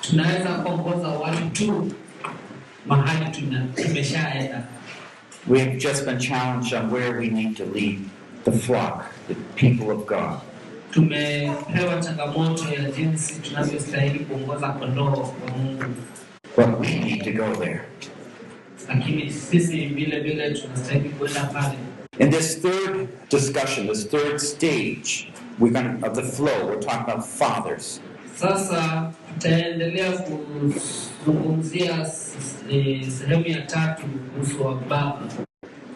Tunaweza 0.09 0.49
kuongoza 0.49 1.07
watu 1.07 1.91
mahali 2.87 3.25
tumeshaenda. 3.75 4.63
We 5.47 5.59
have 5.59 5.77
just 5.77 6.05
been 6.05 6.17
challenged 6.19 6.73
on 6.73 6.91
where 6.91 7.19
we 7.19 7.27
need 7.27 7.55
to 7.57 7.65
lead 7.65 7.99
the 8.43 8.51
flock, 8.51 9.05
the 9.27 9.35
people 9.55 9.91
of 9.91 10.05
God. 10.05 10.39
Tumepewa 10.91 11.99
changamoto 12.01 12.63
ya 12.73 12.91
jinsi 12.91 13.33
tunavyostahili 13.35 14.19
kuongoza 14.19 14.67
kondoo 14.69 15.05
wa 15.05 15.33
Mungu, 15.57 15.83
But 16.57 16.79
we 16.79 16.87
need 16.99 17.23
to 17.23 17.31
go 17.31 17.55
there. 17.55 17.81
lakini 18.87 19.31
sisi 19.31 19.85
vile 19.85 20.19
vile 20.19 20.51
tunastahili 20.53 21.09
kwenda 21.09 21.43
pale. 21.43 21.77
In 22.19 22.31
this 22.31 22.61
third 22.61 23.07
discussion, 23.29 23.87
this 23.87 24.07
third 24.09 24.39
stage, 24.39 25.31
we're 25.59 25.73
going 25.73 26.03
of 26.03 26.13
the 26.15 26.23
flow, 26.23 26.65
we're 26.67 26.79
talking 26.79 27.03
about 27.09 27.25
fathers. 27.25 28.01
Sasa 28.39 29.11
tutaendelea 29.33 30.11
kuzungumzia 30.11 32.07
eh, 32.71 33.09
sehemu 33.09 33.47
ya 33.47 33.61
tatu 33.61 34.03
kuhusu 34.33 34.63
baba. 34.89 35.21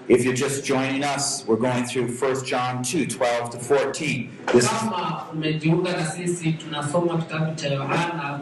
If 0.07 0.25
you're 0.25 0.37
just 0.37 0.65
joining 0.65 1.03
us, 1.03 1.45
we're 1.47 1.61
going 1.71 1.83
through 1.85 2.07
1 2.09 2.43
John 2.45 2.83
2 2.83 3.05
12 3.07 3.49
to 3.51 3.57
14. 3.59 4.29
This 4.51 4.63
is, 4.63 4.69
Kama 4.69 5.25
umejiunga 5.33 5.91
na 5.91 6.05
sisi, 6.05 6.51
tunasoma 6.51 7.17
kitabu 7.17 7.55
cha 7.55 7.67
Yohana 7.67 8.39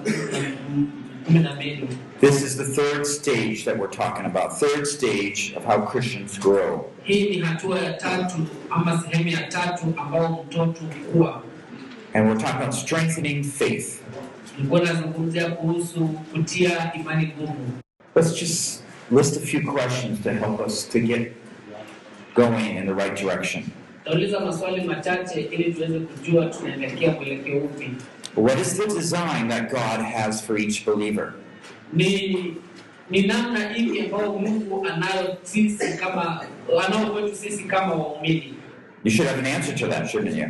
kumi 1.26 1.40
na 1.40 1.54
mbili. 1.56 1.88
this 2.22 2.42
is 2.44 2.56
the 2.58 2.66
third 2.82 3.06
stage 3.08 3.66
that 3.66 3.78
we're 3.78 3.92
talking 4.06 4.26
about. 4.26 4.60
Third 4.60 4.88
stage 4.88 5.54
of 5.58 5.66
how 5.66 5.82
Christians 5.86 6.40
grow. 6.40 6.86
Hii 7.04 7.30
ni 7.30 7.40
hatua 7.40 7.80
ya 7.80 7.94
tatu 7.94 8.38
ama 8.70 9.02
sehemu 9.04 9.30
ya 9.30 9.42
tatu 9.48 9.94
ambao 9.98 10.44
mtoto 10.48 10.82
hukua. 11.06 11.42
And 12.14 12.28
we're 12.28 12.40
talking 12.40 12.62
about 12.62 12.74
strengthening 12.74 13.44
faith. 13.44 14.02
Nilikuwa 14.58 14.82
nazungumzia 14.82 15.50
kuhusu 15.50 16.08
kutia 16.08 16.94
imani 16.94 17.28
nguvu. 17.38 17.56
Let's 18.16 18.40
just 18.40 18.84
list 19.12 19.38
a 19.38 19.46
few 19.46 19.72
questions 19.74 20.20
to 20.24 20.30
help 20.32 20.68
us 20.68 20.90
to 20.90 21.00
get 21.00 21.32
going 22.36 22.78
in 22.78 22.86
the 22.86 22.94
right 22.94 23.16
direction. 23.22 23.64
Tauliza 24.06 24.40
maswali 24.40 24.82
machache 24.84 25.42
ili 25.42 25.74
tuweze 25.74 26.00
kujua 26.00 26.46
tunaelekea 26.46 27.12
mwelekeo 27.12 27.58
upi. 27.58 27.92
What 28.36 28.60
is 28.62 28.78
the 28.78 28.88
design 28.88 29.50
that 29.50 29.70
God 29.72 30.06
has 30.16 30.44
for 30.46 30.60
each 30.60 30.86
believer? 30.86 31.34
Ni 31.94 32.56
ni 33.10 33.28
namna 33.28 33.78
ipi 33.78 34.02
ambayo 34.02 34.34
Mungu 34.34 34.88
anayo 34.88 35.38
sisi 35.44 35.98
kama 35.98 36.46
anao 36.88 37.06
kwetu 37.12 37.36
sisi 37.36 37.64
kama 37.64 37.94
waumini. 37.96 38.54
You 39.04 39.12
should 39.12 39.30
have 39.30 39.40
an 39.40 39.56
answer 39.56 39.76
to 39.76 39.88
that, 39.88 40.10
shouldn't 40.10 40.36
you? 40.38 40.48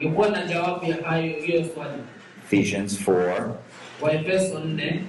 Ningekuwa 0.00 0.28
na 0.28 0.46
jawabu 0.46 0.84
ya 0.86 0.96
hayo 1.08 1.34
hiyo 1.40 1.64
swali. 1.74 2.02
Ephesians 2.44 3.00
4 3.08 3.50
Waefeso 4.00 4.58
4 4.58 5.00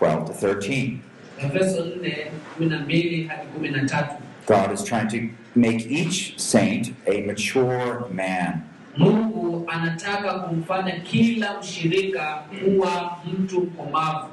12 0.00 0.24
to 0.26 0.32
13. 0.32 0.96
Waefeso 1.42 1.84
4 1.84 2.26
12 2.60 3.26
hadi 3.28 3.48
13. 3.68 4.06
God 4.46 4.72
is 4.74 4.84
trying 4.84 5.08
to 5.08 5.18
make 5.60 5.86
each 5.90 6.38
saint 6.38 6.92
a 7.06 7.20
mature 7.26 8.04
man. 8.12 8.60
Mungu 8.96 9.64
anataka 9.68 10.34
kumfanya 10.34 11.00
kila 11.00 11.60
mshirika 11.60 12.42
kuwa 12.64 13.18
mtu 13.32 13.60
mkomavu, 13.60 14.28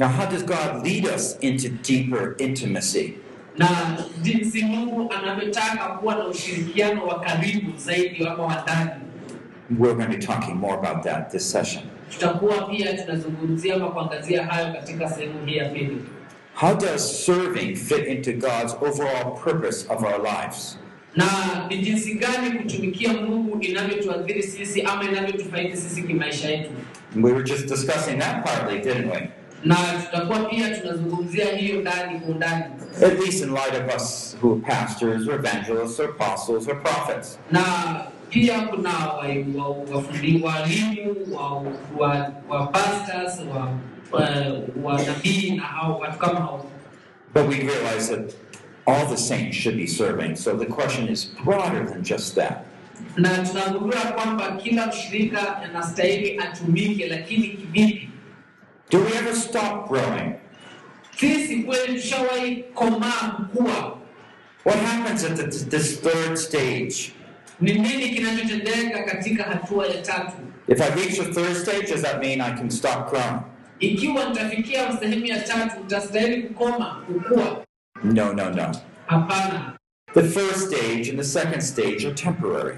Now, 0.00 0.08
how 0.08 0.26
does 0.26 0.42
God 0.44 0.84
lead 0.86 1.06
us 1.16 1.38
into 1.40 1.68
deeper 1.68 2.34
intimacy? 2.38 3.14
na 3.58 3.68
jinsi 4.22 4.62
Mungu 4.64 5.12
anavyotaka 5.12 5.88
kuwa 5.88 6.14
na 6.14 6.26
ushirikiano 6.26 7.06
wa 7.06 7.20
karibu 7.20 7.78
zaidi 7.78 8.26
ama 8.26 8.42
wa 8.44 8.62
ndani. 8.62 8.90
We're 9.78 9.94
going 9.94 10.10
to 10.10 10.16
be 10.18 10.26
talking 10.26 10.56
more 10.56 10.74
about 10.78 11.02
that 11.04 11.30
this 11.30 11.50
session. 11.52 11.82
Tutakuwa 12.10 12.62
pia 12.62 12.92
tunazungumzia 13.02 13.74
ama 13.74 13.88
kuangazia 13.90 14.46
hayo 14.46 14.72
katika 14.72 15.08
sehemu 15.10 15.46
hii 15.46 15.56
ya 15.56 15.68
pili. 15.68 15.98
How 16.54 16.74
does 16.74 17.24
serving 17.26 17.76
fit 17.76 18.06
into 18.08 18.32
God's 18.32 18.74
overall 18.80 19.38
purpose 19.44 19.86
of 19.88 20.02
our 20.02 20.18
lives? 20.22 20.78
Na 21.16 21.26
ni 21.68 21.78
jinsi 21.78 22.14
gani 22.14 22.50
kutumikia 22.58 23.12
Mungu 23.12 23.58
inavyotuathiri 23.60 24.42
sisi 24.42 24.82
ama 24.82 25.04
inavyotufaidi 25.04 25.76
sisi 25.76 26.02
kimaisha 26.02 26.48
yetu, 26.48 26.70
We 27.22 27.32
were 27.32 27.44
just 27.44 27.66
discussing 27.68 28.18
that 28.18 28.44
partly, 28.44 28.78
didn't 28.80 29.12
we? 29.12 29.28
na 29.64 29.76
tutakuwa 30.04 30.38
pia 30.44 30.76
tunazungumzia 30.76 31.44
hiyo 31.56 31.80
ndani 31.80 32.20
kwa 32.20 32.28
undani. 32.34 32.64
At 33.06 33.20
least 33.20 33.42
in 33.42 33.48
light 33.50 33.74
of 33.88 33.96
us 33.96 34.36
who 34.42 34.52
are 34.52 34.60
pastors 34.76 35.28
or 35.28 35.34
evangelists 35.34 36.00
or 36.00 36.10
apostles 36.10 36.68
or 36.68 36.82
prophets. 36.82 37.38
na 37.50 37.60
pia 38.32 38.60
kuna 38.60 38.90
wafundi 38.90 39.58
wa, 39.58 39.68
wafundi- 39.68 40.42
walimu 40.42 41.38
wa, 42.48 42.66
pastors 42.66 43.40
wa, 43.50 43.78
wa, 44.12 44.28
wa 44.82 45.02
nabii 45.02 45.50
na 45.56 45.62
hao 45.62 45.98
watu 45.98 46.18
kama 46.18 46.40
hao 46.40 46.66
But 47.34 47.48
we 47.48 47.56
realize 47.56 48.08
that 48.16 48.34
all 48.86 49.06
the 49.06 49.16
saints 49.16 49.56
should 49.56 49.76
be 49.78 49.86
serving. 49.86 50.36
So 50.36 50.54
the 50.56 50.66
question 50.66 51.08
is 51.08 51.24
broader 51.44 51.86
than 51.86 52.02
just 52.02 52.34
that. 52.34 52.64
na 53.16 53.38
tunagundua 53.38 54.00
kwamba 54.00 54.56
kila 54.56 54.86
mshirika 54.86 55.56
anastahili 55.62 56.38
atumike, 56.38 57.06
lakini 57.08 57.48
kivipi? 57.48 58.08
Do 58.90 58.98
we 58.98 59.12
ever 59.18 59.34
stop 59.36 59.88
growing? 59.88 60.32
Sisi 61.16 61.56
kweli 61.62 61.94
tushawahi 62.00 62.56
komaa 62.74 63.30
kukua? 63.36 63.98
What 64.64 64.78
happens 64.80 65.24
at 65.24 65.36
the, 65.36 65.46
this 65.78 66.00
third 66.00 66.36
stage? 66.36 67.12
Ni 67.62 67.72
nini 67.72 68.08
kinachotendeka 68.08 69.02
katika 69.02 69.42
hatua 69.44 69.86
ya 69.86 70.02
tatu? 70.02 70.32
If 70.68 70.80
I 70.80 70.90
reach 70.94 71.16
the 71.16 71.32
third 71.32 71.56
stage, 71.56 71.86
does 71.92 72.02
that 72.02 72.20
mean 72.20 72.40
I 72.40 72.50
can 72.56 72.70
stop 72.70 73.10
growing? 73.10 73.40
Ikiwa 73.80 74.24
nitafikia 74.28 74.96
sehemu 75.00 75.26
ya 75.26 75.40
tatu, 75.40 75.80
utastahili 75.80 76.42
kukoma 76.42 77.02
kukua? 77.06 77.64
No, 78.04 78.32
no, 78.32 78.50
no. 78.50 78.72
Hapana. 79.06 79.76
The 80.14 80.22
first 80.22 80.66
stage 80.68 81.08
and 81.10 81.18
the 81.18 81.24
second 81.24 81.60
stage 81.62 82.04
are 82.06 82.14
temporary. 82.14 82.76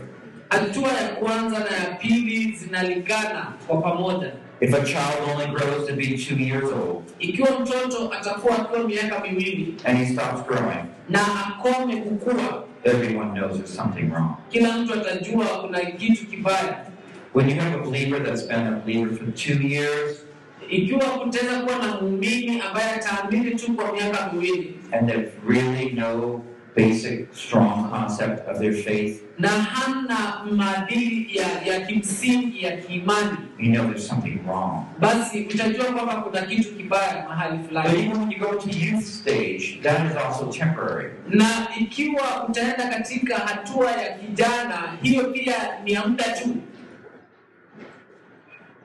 Hatua 0.49 0.89
ya 0.93 1.09
kwanza 1.09 1.59
na 1.59 1.77
ya 1.77 1.95
pili 2.01 2.53
zinalingana 2.57 3.53
kwa 3.67 3.77
pamoja. 3.83 4.33
If 4.61 4.75
a 4.75 4.85
child 4.85 5.29
only 5.33 5.47
grows 5.47 5.89
to 5.89 5.97
be 5.97 6.17
two 6.17 6.37
years 6.37 6.73
old 6.73 7.03
Ikiwa 7.19 7.61
mtoto 7.61 8.13
atakuwa 8.13 8.59
akiwa 8.59 8.85
miaka 8.89 9.21
miwili 9.21 9.75
and 9.85 9.99
he 9.99 10.07
stops 10.13 10.47
growing, 10.47 10.85
na 11.09 11.21
akome 11.47 11.97
kukua, 11.97 12.65
everyone 12.85 13.31
knows 13.35 13.57
there's 13.57 13.77
something 13.77 14.11
wrong. 14.11 14.37
kila 14.51 14.79
mtu 14.79 14.95
atajua 14.95 15.47
kuna 15.47 15.81
kitu 15.81 16.27
kibaya. 16.27 16.87
When 17.35 17.51
you 17.51 17.57
have 17.61 17.75
a 17.75 17.79
believer 17.83 18.25
that's 18.25 18.47
been 18.49 18.67
a 18.67 18.71
believer 18.85 19.17
for 19.17 19.33
two 19.35 19.63
years 19.69 20.25
Ikiwa 20.71 21.01
kutaweza 21.05 21.61
kuwa 21.61 21.79
na 21.79 22.01
muumini 22.01 22.61
ambaye 22.61 22.91
ataamini 22.91 23.51
tu 23.55 23.73
kwa 23.75 23.93
miaka 23.93 24.33
miwili 24.33 24.75
and 24.93 25.09
they 25.11 25.23
really 25.49 25.91
no 25.93 26.43
basic, 26.75 27.29
strong 27.35 27.89
concept 27.91 28.49
of 28.49 28.59
their 28.59 28.73
faith, 28.73 29.23
na 29.39 29.49
hana 29.49 30.45
maadili 30.51 31.37
ya, 31.37 31.47
ya 31.65 31.87
kimsingi 31.87 32.63
ya 32.65 32.77
kiimani, 32.77 33.37
you 33.59 33.73
know 33.73 33.85
there's 33.87 34.07
something 34.09 34.39
wrong. 34.47 34.85
basi 35.01 35.41
utajua 35.55 35.85
kwamba 35.85 36.17
kuna 36.17 36.43
kitu 36.43 36.75
kibaya 36.75 37.25
mahali 37.29 37.59
But 37.59 37.67
fulani. 37.69 37.99
even 38.05 38.21
when 38.21 38.31
you 38.31 38.39
go 38.39 38.55
to 38.59 38.71
youth 38.71 39.05
stage, 39.05 39.81
that 39.83 40.11
is 40.11 40.17
also 40.17 40.47
temporary. 40.53 41.11
Na 41.29 41.69
ikiwa 41.81 42.49
utaenda 42.49 42.87
katika 42.89 43.37
hatua 43.39 43.91
ya 43.93 44.19
kijana, 44.19 44.99
hiyo 45.03 45.25
pia 45.25 45.81
ni 45.85 45.93
ya 45.93 46.07
muda 46.07 46.25
tu. 46.25 46.57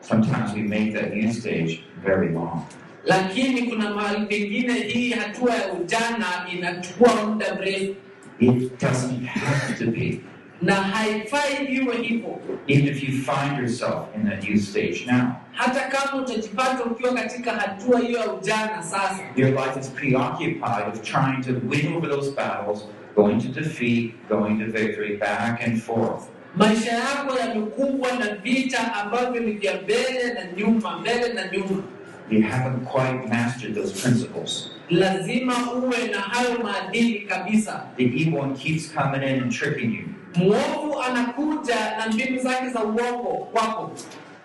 Sometimes 0.01 0.53
we 0.55 0.61
make 0.63 0.91
that 0.93 1.13
youth 1.13 1.35
stage 1.39 1.83
very 2.03 2.29
long. 2.33 2.65
Lakini 3.09 3.61
kuna 3.61 3.89
mahali 3.95 4.25
pengine 4.25 4.73
hii 4.73 5.11
hatua 5.11 5.55
ya 5.55 5.73
ujana 5.73 6.25
inachukua 6.53 7.25
muda 7.25 7.55
mrefu. 7.55 7.95
It 8.39 8.81
doesn't 8.81 9.25
have 9.25 9.85
to 9.85 9.91
be. 9.91 10.19
na 10.61 10.75
haifai 10.75 11.65
iwe 11.75 11.97
hivyo 11.97 12.39
Even 12.67 12.87
if 12.87 13.03
you 13.03 13.09
find 13.11 13.59
yourself 13.59 13.95
in 14.15 14.29
that 14.29 14.47
youth 14.49 14.61
stage 14.61 15.03
now, 15.07 15.27
hata 15.51 15.79
kama 15.79 16.21
utajipata 16.23 16.83
ukiwa 16.83 17.13
katika 17.13 17.51
hatua 17.51 17.99
hiyo 17.99 18.19
ya 18.19 18.33
ujana 18.33 18.83
sasa 18.83 19.19
your 19.35 19.49
life 19.49 19.79
is 19.79 19.89
preoccupied 19.89 20.85
with 20.93 21.01
trying 21.01 21.41
to 21.43 21.51
win 21.69 21.97
over 21.97 22.09
those 22.09 22.31
battles, 22.31 22.85
going 23.15 23.37
to 23.41 23.61
defeat, 23.61 24.11
going 24.29 24.57
to 24.59 24.65
victory, 24.65 25.17
back 25.17 25.61
and 25.67 25.81
forth. 25.81 26.23
maisha 26.55 26.91
yako 26.91 27.39
yamekumbwa 27.39 28.11
na 28.11 28.35
vita 28.35 28.93
ambavyo 28.93 29.41
ni 29.41 29.51
vya 29.51 29.81
mbele 29.81 30.33
na 30.33 30.41
nyuma 30.57 30.97
mbele 30.99 31.33
na 31.33 31.47
nyuma 31.51 31.83
You 32.29 32.43
haven't 32.43 32.85
quite 32.85 33.27
mastered 33.29 33.75
those 33.75 34.01
principles. 34.01 34.69
lazima 34.89 35.53
uwe 35.73 36.07
na 36.07 36.19
hayo 36.19 36.59
maadili 36.63 37.19
kabisa 37.19 37.83
The 37.97 38.03
evil 38.03 38.39
one 38.39 38.55
keeps 38.55 38.91
coming 38.93 39.23
in 39.29 39.43
and 39.43 39.51
tricking 39.51 39.93
you. 39.95 40.05
mwovu 40.43 40.99
anakuja 41.01 41.75
na 41.97 42.07
mbinu 42.13 42.39
zake 42.41 42.69
za 42.69 42.83
uongo 42.83 43.49
kwako 43.51 43.91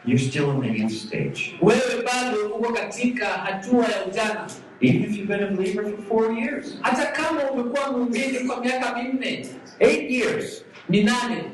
You're 0.07 0.25
still 0.25 0.51
in 0.51 0.61
the 0.63 0.79
youth 0.83 0.93
stage. 0.93 1.55
wewe 1.63 2.03
bado 2.05 2.47
uko 2.55 2.73
katika 2.73 3.27
hatua 3.27 3.85
ya 3.85 4.07
ujana 4.07 4.47
Even 4.81 5.05
if 5.05 5.17
you've 5.17 5.29
been 5.39 5.43
a 5.43 5.47
believer 5.57 5.85
for 5.85 6.03
four 6.09 6.39
years, 6.39 6.79
hata 6.81 7.07
kama 7.07 7.51
umekuwa 7.51 7.93
muumini 7.93 8.39
kwa 8.39 8.61
miaka 8.61 9.03
minne 9.03 9.47
eight 9.81 10.11
years, 10.11 10.65
minane 10.89 11.45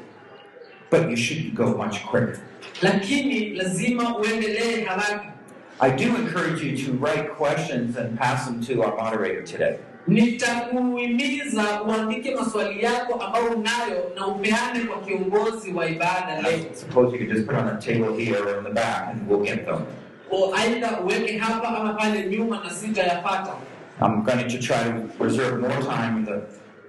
but 0.90 1.10
you 1.10 1.16
should 1.16 1.54
go 1.54 1.66
much 1.66 1.98
quicker. 2.00 2.38
lakini 2.82 3.48
lazima 3.50 4.18
uendelee 4.18 4.84
haraka 4.84 5.24
I 5.82 5.88
do 5.90 6.14
encourage 6.16 6.62
you 6.62 6.76
to 6.84 6.92
write 6.92 7.30
questions 7.36 7.96
and 7.96 8.18
pass 8.18 8.46
them 8.46 8.60
to 8.64 8.82
our 8.82 8.96
moderator 8.96 9.42
today. 9.42 9.78
nitakuhimiza 10.08 11.82
uandike 11.82 12.34
maswali 12.34 12.82
yako 12.84 13.14
ambayo 13.14 13.44
unayo 13.44 14.12
na 14.16 14.26
upeane 14.26 14.80
kwa 14.80 15.02
kiongozi 15.02 15.72
wa 15.72 15.86
ibada 15.88 16.42
leo 16.42 16.50
I 16.52 16.74
suppose 16.74 17.12
you 17.12 17.18
could 17.18 17.36
just 17.36 17.46
put 17.46 17.56
on 17.56 17.68
a 17.68 17.76
table 17.80 18.16
here 18.24 18.38
or 18.42 18.58
in 18.58 18.64
the 18.64 18.70
back 18.70 19.08
and 19.10 19.28
we'll 19.30 19.44
get 19.44 19.66
them. 19.66 19.78
O 20.30 20.54
aidha 20.54 21.00
uweke 21.00 21.38
hapa 21.38 21.68
ama 21.68 21.92
pale 21.94 22.26
nyuma 22.26 22.60
na 22.64 22.70
sitayapata 22.70 23.52
I'm 24.02 24.22
going 24.24 24.48
to 24.48 24.58
try 24.58 24.84
to 24.84 25.24
reserve 25.24 25.60
more 25.60 25.82
time 25.82 26.16
in 26.18 26.24
the 26.24 26.40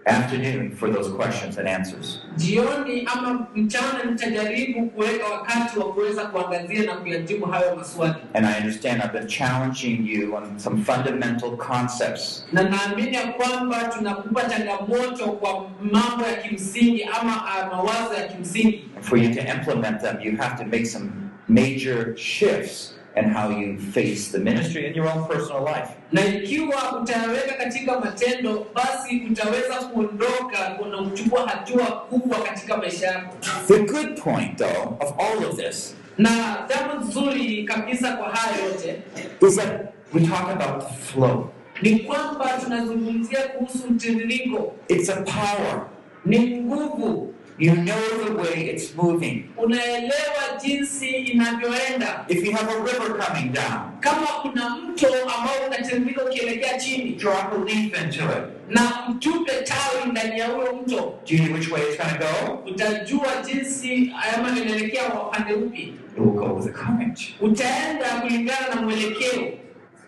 afternoon 0.06 0.71
for 0.75 0.89
those 0.94 1.09
questions 1.09 1.57
and 1.57 1.68
answers. 1.68 2.19
jioni 2.38 3.07
ama 3.15 3.48
mchana 3.56 4.03
nitajaribu 4.03 4.89
kuweka 4.89 5.25
wakati 5.27 5.80
wa 5.80 5.94
kuweza 5.94 6.25
kuangazia 6.25 6.83
na 6.83 6.95
kuyajibu 6.95 7.45
hayo 7.45 7.75
maswali 7.75 8.13
And 8.33 8.45
I 8.45 8.59
understand 8.59 9.01
I've 9.03 9.13
been 9.13 9.27
challenging 9.27 10.07
you 10.07 10.36
on 10.36 10.59
some 10.59 10.83
fundamental 10.83 11.57
concepts. 11.57 12.45
na 12.53 12.63
naamini 12.63 13.13
ya 13.15 13.27
kwamba 13.27 13.83
tunakupa 13.83 14.42
changamoto 14.45 15.31
kwa 15.31 15.69
mambo 15.81 16.24
ya 16.25 16.33
kimsingi 16.33 17.03
ama 17.03 17.36
uh, 17.36 17.75
mawazo 17.77 18.13
ya 18.13 18.27
kimsingi 18.27 18.86
for 19.01 19.18
you 19.19 19.33
to 19.33 19.39
implement 19.42 20.01
them, 20.01 20.18
you 20.24 20.38
have 20.38 20.63
to 20.63 20.69
make 20.69 20.86
some 20.86 21.09
major 21.48 22.18
shifts 22.18 22.94
in 23.16 23.34
how 23.34 23.50
you 23.50 23.78
face 23.78 24.31
the 24.31 24.38
ministry 24.40 24.88
and 24.88 24.96
your 24.96 25.08
own 25.08 25.25
personal 25.28 25.63
life. 25.63 25.90
na 26.12 26.25
ikiwa 26.25 27.02
utayaweka 27.02 27.54
katika 27.54 28.00
matendo 28.00 28.66
basi 28.75 29.22
utaweza 29.31 29.75
kuondoka 29.75 30.69
na 30.92 30.98
kuchukua 31.10 31.48
hatua 31.50 31.86
kubwa 31.86 32.38
katika 32.40 32.78
maisha 32.78 33.08
yako 33.08 33.36
The 33.68 33.80
good 33.80 34.19
point, 34.24 34.58
though, 34.58 34.98
of 35.00 35.13
all 35.19 35.46
of 35.50 35.56
this 35.56 35.96
na 36.18 36.30
jambo 36.69 37.06
nzuri 37.06 37.63
kabisa 37.63 38.12
kwa 38.18 38.30
haya 38.30 38.66
yote 38.66 39.02
is 39.48 39.56
that 39.56 39.81
we 40.13 40.22
talk 40.22 40.50
about 40.50 40.88
the 40.88 40.94
flow. 40.94 41.50
ni 41.81 42.00
kwamba 42.00 42.50
tunazungumzia 42.63 43.40
kuhusu 43.42 43.88
mtiririko 43.90 44.74
It's 44.88 45.10
a 45.10 45.16
power. 45.22 45.86
ni 46.25 46.40
nguvu 46.62 47.34
You 47.62 47.75
know 47.75 48.02
the 48.25 48.34
way 48.42 48.69
it's 48.74 48.96
moving. 48.96 49.44
unaelewa 49.58 50.62
jinsi 50.63 51.10
inavyoenda 51.10 52.25
If 52.28 52.46
you 52.46 52.52
have 52.52 52.72
a 52.72 52.80
river 52.84 53.18
coming 53.25 53.52
down, 53.54 54.00
kama 54.00 54.28
kuna 54.42 54.69
mto 54.69 55.08
ambao 55.08 55.68
unatiririka 55.68 56.25
ukielekea 56.25 56.78
chini 56.80 57.12
drop 57.12 57.54
a 57.54 57.58
leaf 57.58 58.04
into 58.04 58.24
it. 58.24 58.44
na 58.69 58.81
mtupe 59.10 59.52
tawi 59.52 60.12
ndani 60.12 60.40
ya 60.40 60.48
huyo 60.48 60.74
mto 60.74 60.96
Do 61.30 61.36
you 61.36 61.44
know 61.44 61.54
which 61.58 61.72
way 61.72 61.81
it's 61.81 61.98
going 61.98 62.18
to 62.18 62.25
go? 62.25 62.54
utajua 62.72 63.28
jinsi 63.46 64.12
ama 64.38 64.60
inaelekea 64.60 65.13
upande 65.13 65.54
upi 65.54 65.81
It 65.81 66.18
will 66.18 66.31
go 66.31 66.54
with 66.56 66.66
the 66.66 66.72
current. 66.72 67.19
utaenda 67.42 68.06
kulingana 68.22 68.75
na 68.75 68.81
mwelekeo 68.81 69.52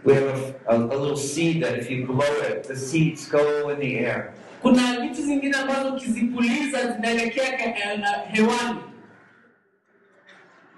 We 0.06 0.14
have 0.16 0.54
a, 0.68 0.72
a, 0.72 0.76
a 0.76 0.96
little 0.98 1.16
seed 1.18 1.64
that 1.64 1.78
if 1.78 1.90
you 1.92 2.06
blow 2.06 2.26
it, 2.52 2.64
the 2.68 2.76
seeds 2.76 3.30
go 3.32 3.70
in 3.72 3.80
the 3.80 4.00
air. 4.00 4.34
Kuna 4.64 5.02
vitu 5.02 5.22
zingine 5.22 5.58
ambazo 5.58 5.90
ukizipuliza 5.94 6.92
zinaelekea 6.92 7.60
eh, 7.94 8.00
na 8.00 8.08
hewani 8.12 8.80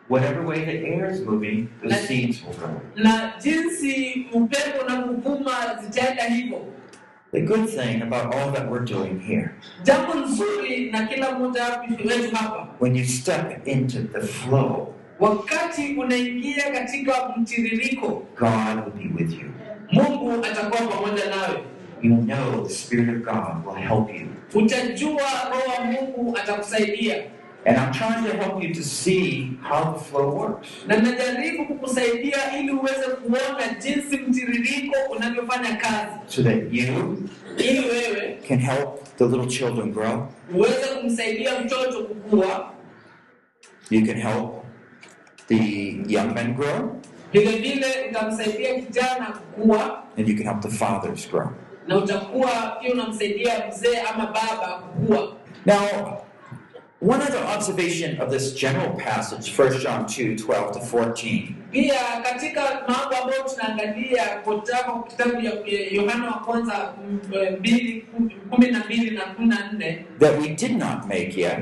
Whatever 0.10 0.46
way 0.46 0.60
the 0.66 0.86
air 0.88 1.10
is 1.12 1.22
moving, 1.22 1.68
the 1.82 1.96
seeds 1.96 2.44
will 2.44 2.54
grow. 2.58 2.82
na 2.96 3.34
jinsi 3.44 4.28
upepo 4.34 4.86
unapovuma 4.86 5.52
zitaenda 5.84 6.24
hivyo 6.24 6.66
The 7.32 7.42
good 7.42 7.66
thing 7.70 8.02
about 8.02 8.34
all 8.36 8.52
that 8.54 8.72
we're 8.72 8.86
doing 8.86 9.20
here, 9.28 9.50
jambo 9.84 10.14
nzuri 10.14 10.92
na 10.92 11.06
kila 11.06 11.32
mmoja 11.32 11.64
wetu 12.06 12.36
hapa 12.36 12.68
when 12.80 12.96
you 12.96 13.06
step 13.06 13.68
into 13.68 13.98
the 14.02 14.22
flow, 14.22 14.94
wakati 15.20 15.96
unaingia 15.96 16.72
katika 16.72 17.30
mtiririko 17.38 18.08
God 18.40 18.86
will 18.86 19.10
be 19.10 19.24
with 19.24 19.34
you. 19.34 19.52
mungu 19.92 20.46
atakuwa 20.46 20.92
pamoja 20.92 21.26
nawe 21.30 21.64
You 22.02 22.12
know 22.18 22.64
the 22.64 22.74
Spirit 22.74 23.10
of 23.10 23.24
God 23.26 23.66
will 23.66 23.76
help 23.88 24.10
you. 24.14 24.28
utajua 24.54 25.22
roho 25.52 25.72
wa 25.80 25.86
mungu 25.86 26.38
atakusaidia 26.38 27.16
And 27.68 27.78
I'm 27.78 27.92
trying 27.92 28.24
to 28.32 28.38
help 28.38 28.64
you 28.64 28.74
to 28.76 28.84
see 28.84 29.58
how 29.62 29.94
the 29.94 30.00
flow 30.00 30.30
works. 30.38 30.68
na 30.88 30.98
najaribu 30.98 31.66
kukusaidia 31.66 32.60
ili 32.60 32.72
uweze 32.72 33.06
kuona 33.08 33.74
jinsi 33.82 34.18
mtiririko 34.18 34.96
unavyofanya 35.16 35.76
kazi 35.76 36.12
So 36.28 36.44
that 36.44 36.56
you 36.74 37.18
ili 37.58 37.80
wewe 37.80 38.40
can 38.48 38.60
help 38.60 39.04
the 39.18 39.24
little 39.26 39.48
children 39.48 39.92
grow. 39.92 40.28
uweze 40.56 40.86
kumsaidia 41.02 41.60
mtoto 41.60 42.04
kukua 42.04 42.72
You 43.90 44.06
can 44.06 44.16
help 44.22 44.64
the 45.48 45.56
young 46.08 46.34
men 46.34 46.54
grow. 46.54 46.96
vile 47.34 47.52
vile 47.58 47.86
utamsaidia 48.10 48.76
kijana 48.82 49.26
kukua 49.26 50.04
And 50.18 50.30
you 50.30 50.36
can 50.36 50.46
help 50.46 50.62
the 50.62 50.70
fathers 50.70 51.30
grow. 51.32 51.50
Na 51.88 51.98
utakuwa 51.98 52.78
pia 52.82 52.94
unamsaidia 52.94 53.52
mzee 53.70 54.00
ama 54.14 54.26
baba 54.26 54.80
kukua. 54.80 55.34
Now, 55.66 56.18
one 57.02 57.22
other 57.24 57.44
observation 57.56 58.22
of 58.22 58.30
this 58.32 58.56
general 58.56 58.96
passage, 58.98 59.52
1 59.52 59.80
John 59.84 60.04
2 60.06 60.36
12 60.36 60.72
to 60.74 60.80
14, 60.80 61.48
pia 61.72 61.94
katika 62.24 62.62
mambo 62.88 63.16
ambayo 63.24 63.44
tunaangalia 63.44 64.24
kutoka 64.44 65.04
kitabu 65.08 65.42
ya 65.42 65.52
ya 65.66 65.90
yohana 65.92 66.28
wa 66.28 66.34
kwanza 66.40 66.94
mm, 67.10 67.20
eh, 67.34 67.60
mbili 67.60 68.06
kumi 68.50 68.68
na 68.72 68.80
mbili 68.86 69.12
na 69.12 69.22
kumi 69.22 69.48
na 69.48 69.72
nne. 69.74 70.06
That 70.20 70.42
we 70.42 70.48
did 70.48 70.72
not 70.78 71.06
make 71.06 71.42
yet, 71.42 71.60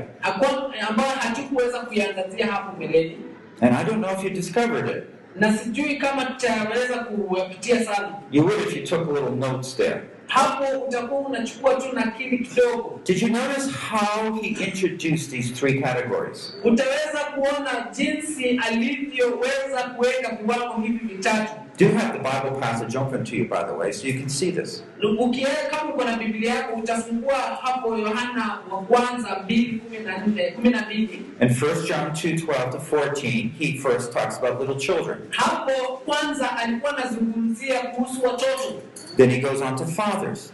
ambayo 0.88 1.08
hatukuweza 1.18 1.78
kuiangazia 1.80 2.46
hapo 2.46 2.76
mbeleni. 2.76 3.16
And 3.60 3.76
I 3.76 3.84
don't 3.84 3.98
know 4.04 4.12
if 4.18 4.24
you 4.24 4.30
discovered 4.30 4.88
it. 4.96 5.04
na 5.36 5.58
sijui 5.58 5.96
kama 5.96 6.24
tutaweza 6.24 6.98
kuyapitia 6.98 7.84
sana. 7.84 8.08
You 8.30 8.44
would 8.44 8.60
if 8.68 8.76
you 8.76 8.86
took 8.86 9.08
a 9.08 9.12
little 9.12 9.36
notes 9.36 9.76
there. 9.76 10.00
Hapo 10.26 10.64
utakuwa 10.88 11.20
unachukua 11.20 11.74
tu 11.74 11.86
nakili 11.92 12.38
kidogo 12.38 13.00
Did 13.06 13.22
you 13.22 13.28
notice 13.28 13.70
how 13.90 14.32
he 14.40 14.46
introduced 14.48 15.30
these 15.30 15.54
three 15.54 15.80
categories? 15.82 16.54
utaweza 16.64 17.18
kuona 17.34 17.88
jinsi 17.92 18.60
alivyoweza 18.68 19.82
kuweka 19.96 20.36
viwango 20.42 20.82
hivi 20.82 21.06
vitatu 21.14 21.52
Do 21.76 21.88
have 21.88 22.12
the 22.12 22.20
Bible 22.22 22.60
passage 22.60 22.94
open 22.94 23.24
to 23.24 23.36
you, 23.36 23.48
by 23.48 23.64
the 23.64 23.74
way, 23.74 23.90
so 23.90 24.06
you 24.06 24.14
can 24.20 24.28
see 24.28 24.50
this. 24.52 24.82
ukiweka 25.18 25.70
kama 25.70 25.94
uko 25.94 26.04
na 26.04 26.16
biblia 26.16 26.54
yako 26.54 26.74
utafungua 26.76 27.34
hapo 27.34 27.96
yohana 27.98 28.58
wa 28.70 28.82
kwanza 28.82 29.40
mbili 29.44 29.78
kumi 29.78 29.98
na 29.98 30.18
nne 30.18 30.50
kumi 30.50 30.68
na 30.70 30.82
mbili 30.86 31.22
In 31.40 31.48
1 31.48 31.86
John 31.86 32.10
2 32.10 32.46
12 32.46 32.70
to 32.72 32.78
14, 32.78 33.50
he 33.58 33.78
first 33.78 34.12
talks 34.12 34.38
about 34.38 34.60
little 34.60 34.76
children. 34.78 35.18
hapo 35.30 35.72
kwanza 36.04 36.56
alikuwa 36.58 36.98
anazungumzia 36.98 37.80
kuhusu 37.80 38.22
watoto 38.24 38.82
Then 39.16 39.30
he 39.30 39.38
goes 39.40 39.62
on 39.62 39.76
to 39.76 39.86
fathers. 39.86 40.52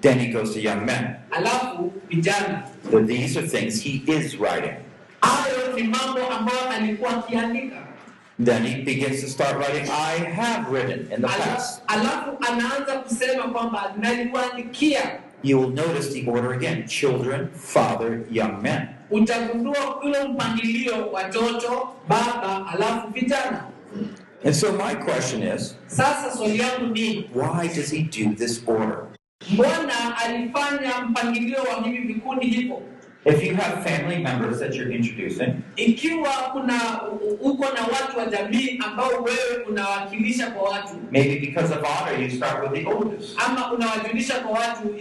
Then 0.00 0.18
he 0.18 0.26
goes 0.32 0.52
to 0.54 0.60
young 0.60 0.84
men. 0.86 1.16
alafu 1.30 1.92
So 2.90 3.00
these 3.00 3.36
are 3.38 3.48
things 3.48 3.82
he 3.82 4.02
is 4.06 4.36
writing. 4.38 4.76
Then 8.44 8.66
he 8.66 8.82
begins 8.82 9.20
to 9.22 9.28
start 9.28 9.56
writing, 9.56 9.88
I 9.90 10.18
have 10.18 10.70
written 10.70 11.08
in 11.12 11.22
the 11.22 11.28
past. 11.28 11.82
alafu 11.86 12.30
anaanza 12.52 12.98
kusema 12.98 13.42
kwamba 13.42 13.94
nalikuandikia 13.98 15.18
You 15.42 15.60
will 15.60 15.70
notice 15.70 16.08
the 16.12 16.30
order 16.30 16.52
again 16.52 16.86
children, 16.88 17.48
father, 17.54 18.20
young 18.30 18.62
men. 18.62 18.82
utagundua 19.10 20.00
ule 20.02 20.24
mpangilio 20.28 21.10
watoto 21.12 21.88
baba 22.08 22.66
alafu 22.72 23.08
vijana 23.08 23.64
And 24.44 24.54
so 24.54 24.72
my 24.72 24.94
question 24.94 25.42
is 25.42 25.76
sasa 25.86 26.36
swali 26.36 26.58
yangu 26.58 26.86
ni 26.94 27.30
why 27.34 27.68
does 27.68 27.90
he 27.90 28.02
do 28.02 28.34
this 28.34 28.62
order? 28.66 28.98
mbona 29.50 30.16
alifanya 30.18 31.00
mpangilio 31.00 31.62
wa 31.62 31.82
hivi 31.86 31.98
vikundi 31.98 32.46
hivyo 32.46 32.82
If 33.28 33.42
you 33.42 33.56
have 33.56 33.82
family 33.82 34.18
members 34.22 34.60
that 34.60 34.74
you're 34.74 34.92
introducing, 34.92 35.62
ikiwa 35.76 36.30
kuna 36.52 37.02
uko 37.40 37.64
na 37.74 37.80
watu 37.82 38.18
wa 38.18 38.26
jamii 38.26 38.80
ambao 38.86 39.08
wewe 39.10 39.64
unawakilisha 39.68 40.50
kwa 40.50 40.70
watu 40.70 40.94
maybe 41.10 41.46
because 41.46 41.74
of 41.74 41.82
honor, 41.82 42.22
you 42.22 42.30
start 42.30 42.62
with 42.62 42.82
the 42.84 42.88
oldest, 42.90 43.38
ama 43.46 43.72
unawajulisha 43.72 44.34
kwa 44.34 44.50
watu 44.50 44.94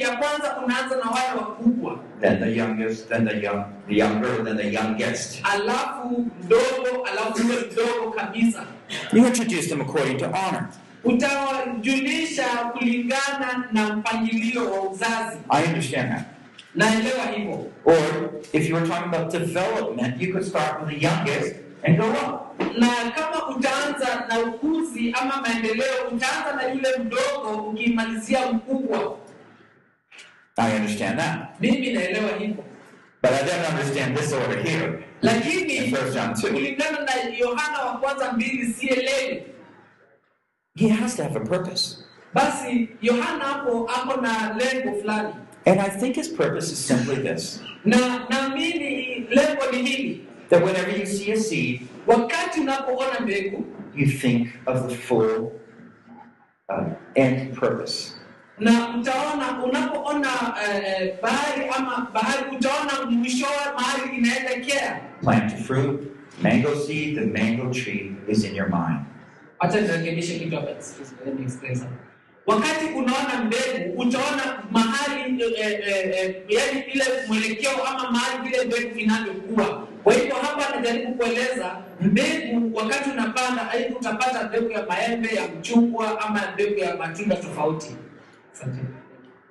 ya, 0.00 0.16
kwanza 0.16 0.56
unaanza 0.64 0.96
na 0.96 1.10
wale 1.10 1.40
wakubwa 1.40 1.98
then 2.20 2.38
the 2.38 2.56
youngest, 2.56 3.08
then 3.08 3.28
the 3.28 3.42
young, 3.42 3.64
the 3.88 3.94
younger, 3.96 4.44
then 4.44 4.56
the 4.56 4.72
youngest. 4.72 5.40
alafu 5.54 6.26
mdogo 6.44 7.04
alafu 7.12 7.42
yule 7.42 7.54
mdogo 7.72 8.10
kabisa 8.10 8.64
You 9.12 9.26
introduce 9.26 9.66
them 9.68 9.80
according 9.80 10.16
to 10.18 10.24
honor. 10.26 10.68
utawajulisha 11.04 12.44
kulingana 12.44 13.64
na 13.72 13.96
mpangilio 13.96 14.70
wa 14.72 14.90
uzazi 14.90 15.36
I 15.48 15.64
understand 15.64 16.08
that. 16.10 16.24
Naelewa 16.74 17.26
hivyo 17.36 17.66
Or 17.84 18.30
if 18.52 18.68
you 18.68 18.74
were 18.76 18.86
talking 18.88 19.14
about 19.14 19.32
development, 19.32 20.20
you 20.22 20.32
could 20.32 20.46
start 20.48 20.80
with 20.80 20.90
the 20.94 21.06
youngest 21.06 21.56
and 21.82 21.98
go 21.98 22.06
up. 22.10 22.40
na 22.78 23.10
kama 23.10 23.48
utaanza 23.56 24.26
na 24.28 24.38
ukuzi 24.40 25.12
ama 25.20 25.36
maendeleo 25.42 26.08
utaanza 26.12 26.52
na 26.56 26.62
yule 26.72 26.88
mdogo 26.98 27.62
ukimalizia 27.70 28.52
mkubwa 28.52 29.18
I 30.56 30.76
understand 30.76 31.18
that. 31.18 31.38
mimi 31.60 31.92
naelewa 31.92 32.36
hivyo 32.38 32.64
But 33.22 33.32
I 33.32 33.42
don't 33.44 33.68
understand 33.70 34.16
this 34.18 34.32
order 34.32 34.62
here 34.62 34.86
in 34.86 35.02
lakini 35.22 35.80
1 35.80 36.12
John 36.14 36.30
2. 36.30 36.52
kulingana 36.52 36.98
na 37.00 37.12
yohana 37.38 37.78
wa 37.82 37.96
kwanza 37.98 38.32
mbili 38.32 38.72
sielewi 38.72 39.42
He 40.76 40.88
has 40.88 41.16
to 41.16 41.22
have 41.22 41.36
a 41.36 41.40
purpose. 41.40 41.96
basi 42.34 42.88
yohana 43.02 43.44
hapo 43.44 43.90
ako 43.96 44.20
na 44.20 44.56
lengo 44.58 45.00
fulani 45.00 45.34
And 45.66 45.80
I 45.80 45.88
think 45.88 46.16
his 46.16 46.28
purpose 46.28 46.70
is 46.72 46.78
simply 46.78 47.16
this 47.22 47.60
na 47.84 48.26
naamini 48.28 49.26
lengo 49.30 49.70
ni 49.72 49.82
hili 49.82 50.26
that 50.48 50.62
whenever 50.64 50.90
you 50.98 51.06
see 51.06 51.32
a 51.32 51.36
seed, 51.36 51.80
wakati 52.06 52.60
unapoona 52.60 53.20
mbegu 53.20 53.64
you 53.94 54.06
think 54.06 54.48
of 54.66 54.88
the 54.88 54.94
full 54.94 55.52
uh, 56.68 56.84
end 57.14 57.54
purpose. 57.54 58.12
na 58.58 58.96
utaona 59.00 59.64
unapoona 59.64 60.28
eh, 60.68 61.14
bahari 61.22 61.68
ama 61.76 62.10
bahari 62.14 62.56
utaona 62.56 63.10
mwishowe 63.10 63.72
mahali 63.74 64.16
inaelekea 64.16 65.00
Plant 65.22 65.52
a 65.52 65.56
fruit, 65.56 66.00
mango 66.42 66.74
seed, 66.74 67.14
the 67.18 67.26
mango 67.42 67.72
tree 67.72 68.12
is 68.28 68.44
in 68.44 68.54
your 68.54 68.68
mind. 68.68 69.04
Acha 69.60 69.80
nirekebishe 69.80 70.38
kitu 70.38 70.56
hapa. 70.56 70.70
Excuse 70.70 71.12
me, 71.12 71.18
let 71.26 71.38
me 71.38 71.44
explain 71.44 71.74
something. 71.76 71.98
Wakati 72.46 72.84
unaona 72.96 73.44
mbegu 73.44 74.00
utaona 74.00 74.62
mahali 74.70 75.42
eh, 75.42 75.80
eh, 75.88 76.36
yani 76.48 76.80
ile 76.92 77.04
mwelekeo 77.28 77.84
ama 77.84 78.10
mahali 78.10 78.48
vile 78.48 78.64
mbegu 78.64 78.98
inavyokuwa. 78.98 79.86
Kwa 80.04 80.14
hivyo 80.14 80.34
hapa 80.34 80.76
najaribu 80.76 81.14
kueleza 81.14 81.76
mbegu, 82.00 82.76
wakati 82.76 83.10
unapanda, 83.10 83.70
aidha 83.70 83.96
utapata 83.96 84.48
mbegu 84.48 84.70
ya 84.70 84.86
maembe, 84.86 85.28
ya 85.34 85.42
mchungwa 85.48 86.20
ama 86.20 86.40
mbegu 86.54 86.78
ya 86.78 86.96
matunda 86.96 87.36
tofauti. 87.36 87.96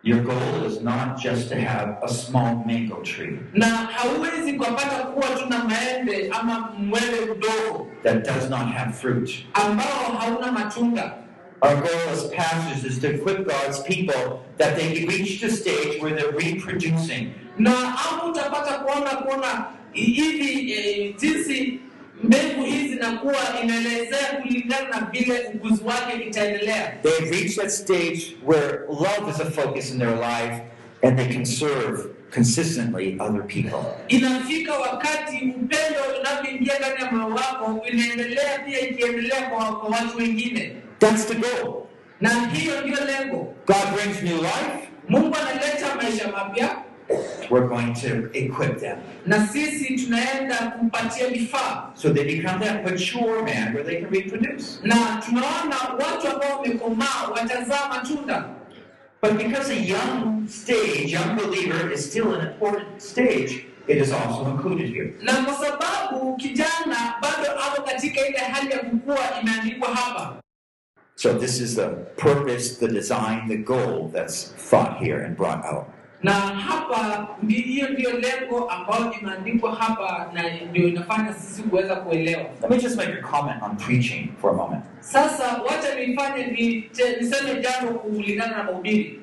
Your 0.04 0.20
goal 0.22 0.66
is 0.68 0.82
not 0.82 1.18
just 1.24 1.50
to 1.50 1.56
have 1.56 1.96
a 2.04 2.08
small 2.10 2.56
mango 2.66 2.96
tree 3.04 3.40
Na 3.54 3.66
hauwezi 3.68 4.54
kupata 4.54 4.96
kuwa 5.04 5.28
tu 5.28 5.46
na 5.50 5.64
maembe 5.64 6.30
ama 6.40 6.60
mwembe 6.78 7.22
mdogo 7.26 7.88
that 8.04 8.26
does 8.26 8.50
not 8.50 8.74
have 8.74 8.94
fruit. 8.94 9.46
ambao 9.54 10.18
hauna 10.20 10.52
matunda. 10.52 11.14
Our 11.64 11.76
goal 11.76 12.10
as 12.12 12.24
pastors 12.36 12.84
is 12.84 13.00
to 13.00 13.08
equip 13.16 13.48
God's 13.48 13.80
people 13.84 14.44
that 14.58 14.76
they 14.76 15.06
reach 15.06 15.40
the 15.42 15.50
stage 15.50 16.02
where 16.02 16.14
they're 16.16 16.32
reproducing. 16.46 17.34
na 17.58 17.72
hapo 17.72 18.28
utapata 18.30 18.74
kuona 18.80 19.10
kuona 19.10 19.66
hivi 19.92 20.72
eh, 20.74 21.16
jinsi 21.18 21.80
mbegu 22.24 22.64
hii 22.64 22.88
zinakuwa 22.88 23.36
inaelezea 23.64 24.40
kulingana 24.42 24.90
na 24.90 25.08
vile 25.12 25.40
ukuzi 25.56 25.84
wake 25.84 26.24
itaendelea 26.28 26.92
They've 27.04 27.32
reached 27.32 27.56
that 27.56 27.70
stage 27.72 28.36
where 28.46 28.80
love 28.90 29.32
is 29.32 29.40
a 29.40 29.52
focus 29.52 29.92
in 29.92 30.00
their 30.00 30.16
life 30.16 30.62
and 31.04 31.18
they 31.18 31.28
can 31.34 31.46
serve 31.46 32.00
consistently 32.34 33.18
other 33.20 33.44
people. 33.48 33.80
inafika 34.08 34.74
wakati 34.74 35.36
upendo 35.36 36.00
unavyoingia 36.20 36.80
ndani 36.80 37.02
ya 37.04 37.12
moyo 37.12 37.36
wako 37.36 37.82
inaendelea 37.92 38.60
pia 38.66 38.80
ikiendelea 38.90 39.42
kwa, 39.50 39.76
kwa 39.80 39.90
watu 39.90 40.18
wengine 40.18 40.72
That's 41.04 41.26
the 41.26 41.36
goal. 41.36 41.88
na 42.22 42.30
hiyo 42.48 42.82
ndio 42.82 42.98
lengo 43.06 43.54
God 43.68 43.94
brings 43.96 44.22
new 44.24 44.38
life, 44.38 44.90
mungu 45.10 45.36
analeta 45.36 45.96
maisha 45.96 46.28
mapya 46.28 46.70
we're 47.52 47.68
going 47.68 47.94
to 47.94 48.30
equip 48.40 48.80
them. 48.80 48.98
na 49.26 49.48
sisi 49.48 49.96
tunaenda 49.96 50.56
kumpatia 50.58 51.28
vifaa 51.28 51.92
So 51.96 52.10
they 52.14 52.24
become 52.24 52.66
that 52.66 52.84
mature 52.92 53.42
man 53.44 53.74
where 53.74 53.84
they 53.84 54.02
can 54.02 54.10
reproduce. 54.12 54.66
na 54.84 54.96
tunaona 55.26 55.76
watu 56.06 56.28
ambao 56.28 56.58
wamekomaa 56.60 57.28
watazaa 57.36 57.90
matunda 57.90 58.46
But 59.22 59.38
because 59.38 59.70
a 59.74 59.76
young 59.80 60.48
stage, 60.50 61.12
young 61.14 61.36
believer 61.38 61.94
is 61.94 62.06
still 62.10 62.34
an 62.36 62.48
important 62.48 63.02
stage, 63.02 63.66
it 63.88 63.98
is 63.98 64.12
also 64.12 64.46
included 64.52 64.94
here. 64.94 65.14
na 65.22 65.34
kwa 65.34 65.54
sababu 65.54 66.36
kijana 66.38 67.14
bado 67.22 67.52
ako 67.52 67.82
katika 67.82 68.28
ile 68.28 68.38
hali 68.38 68.72
ya 68.72 68.80
kukua 68.80 69.18
imeandikwa 69.42 69.88
hapa 69.96 70.36
So 71.16 71.34
this 71.34 71.60
is 71.62 71.76
the 71.76 71.90
purpose, 72.18 72.78
the 72.78 72.88
design, 72.88 73.48
the 73.48 73.58
goal 73.58 74.10
that's 74.14 74.52
thought 74.70 74.98
here 74.98 75.20
and 75.26 75.38
brought 75.38 75.64
out. 75.66 75.86
na 76.24 76.32
hapa 76.34 77.28
ndi- 77.44 77.62
hiyo 77.62 77.90
ndiyo 77.90 78.12
lengo 78.20 78.70
ambayo 78.70 79.14
imeandikwa 79.22 79.76
hapa 79.76 80.32
na 80.34 80.44
ndio 80.70 80.88
inafanya 80.88 81.34
sisi 81.34 81.64
kuweza 81.64 81.96
kuelewa 81.96 82.44
Let 82.62 82.70
me 82.70 82.78
just 82.78 82.96
make 82.98 83.14
a 83.14 83.22
comment 83.22 83.64
on 83.64 83.78
preaching 83.78 84.30
for 84.42 84.50
a 84.52 84.54
moment. 84.54 84.84
sasa 85.00 85.62
wacha 85.62 85.96
nifanye 85.96 86.46
niseme 87.22 87.62
jambo 87.62 88.00
kulingana 88.00 88.58
na 88.58 88.64
mahubiri 88.64 89.20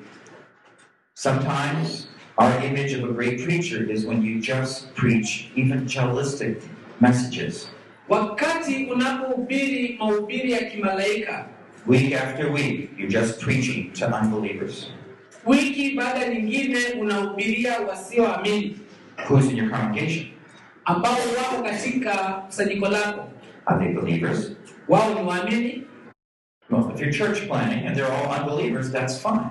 Sometimes 1.13 2.07
our 2.37 2.63
image 2.65 2.93
of 2.93 3.03
a 3.09 3.13
great 3.13 3.43
preacher 3.43 3.91
is 3.91 4.05
when 4.05 4.23
you 4.23 4.39
just 4.39 4.93
preach 4.95 5.51
evangelistic 5.57 6.57
messages. 7.01 7.69
wakati 8.09 8.85
unapohubiri 8.85 9.97
mahubiri 9.99 10.51
ya 10.51 10.59
kimalaika 10.59 11.45
Week 11.87 12.13
after 12.13 12.51
week, 12.51 12.91
you're 12.97 13.09
just 13.09 13.39
preaching 13.41 13.91
to 13.93 14.05
unbelievers. 14.07 14.91
wiki 15.45 15.95
baada 15.95 16.27
nyingine 16.27 16.79
unahubiria 16.99 17.79
wasioamini 17.79 18.77
Who's 19.29 19.45
in 19.49 19.57
your 19.57 19.69
congregation? 19.69 20.25
ambao 20.85 21.13
wako 21.37 21.63
katika 21.63 22.13
kusanyiko 22.45 22.87
lako 22.89 23.27
Are 23.65 23.85
they 23.85 23.93
believers? 24.01 24.51
wao 24.87 25.13
ni 25.13 25.21
waamini 25.29 25.83
Well, 26.69 26.91
if 26.95 27.01
you're 27.01 27.13
church 27.17 27.47
planning 27.47 27.85
and 27.87 27.95
they're 27.97 28.11
all 28.13 28.39
unbelievers, 28.41 28.91
that's 28.91 29.21
fine. 29.21 29.45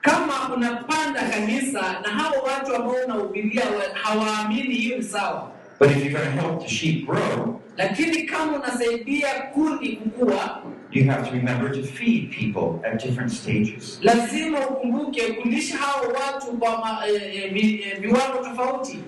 kama 0.00 0.54
unapanda 0.56 1.22
kanisa 1.30 1.80
na 2.02 2.08
hao 2.08 2.34
watu 2.42 2.74
ambao 2.76 2.94
unahubiria 3.04 3.62
hawaamini 3.94 4.74
hiyo 4.74 4.96
ni 4.96 5.02
sawa 5.02 5.52
But 5.80 5.90
if 5.90 5.96
you're 6.04 6.12
going 6.24 6.36
to 6.36 6.42
help 6.42 6.62
the 6.62 6.68
sheep 6.68 7.06
grow, 7.06 7.60
lakini 7.76 8.22
kama 8.22 8.52
unasaidia 8.52 9.28
kundi 9.54 9.96
kukua 9.96 10.62
you 10.92 11.04
have 11.10 11.28
to 11.28 11.34
remember 11.36 11.70
to 11.72 11.82
feed 11.82 12.30
people 12.30 12.80
at 12.90 13.04
different 13.04 13.32
stages. 13.32 14.00
lazima 14.02 14.68
ukumbuke 14.68 15.22
kulisha 15.32 15.76
hao 15.76 16.02
watu 16.02 16.46
kwa 16.58 16.78
ma, 16.78 16.98
eh, 17.08 17.36
eh, 17.36 17.52
eh, 17.86 18.00
viwango 18.00 18.38
tofauti 18.44 18.98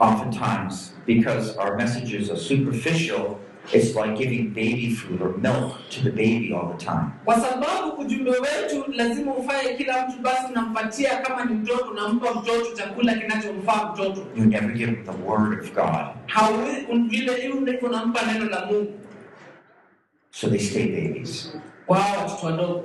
Oftentimes, 0.00 0.92
because 1.06 1.56
our 1.56 1.76
messages 1.76 2.30
are 2.30 2.36
superficial, 2.38 3.40
it's 3.72 3.94
like 3.96 4.14
giving 4.16 4.50
baby 4.50 4.94
food 4.94 5.20
or 5.20 5.36
milk 5.38 5.78
to 5.90 6.04
the 6.04 6.10
baby 6.10 6.52
all 6.52 6.68
the 6.78 6.84
time. 6.84 7.10
kwa 7.24 7.40
sababu 7.40 8.00
ujumbe 8.02 8.30
wetu 8.30 8.84
lazima 8.92 9.34
ufanye 9.34 9.74
kila 9.74 10.08
mtu 10.08 10.18
basi 10.22 10.52
unampatia 10.52 11.16
kama 11.16 11.44
ni 11.44 11.54
mtoto 11.54 11.84
unampa 11.90 12.34
mtoto 12.34 12.72
chakula 12.76 13.14
kinachomfaa 13.14 13.92
mtoto 13.92 14.26
You 14.36 14.44
never 14.44 14.70
give 14.72 14.92
the 14.92 15.30
Word 15.30 15.60
of 15.60 15.74
God, 15.74 16.06
hauwezi 16.26 16.86
vile 17.08 17.34
hiyo 17.40 17.54
unampa 17.82 18.20
neno 18.32 18.44
la 18.44 18.66
mungu 18.66 18.92
so 20.34 20.48
they 20.48 20.58
stay 20.58 20.86
babies. 20.86 21.52
hao 21.88 22.18
watoto 22.26 22.46
wadogo 22.46 22.84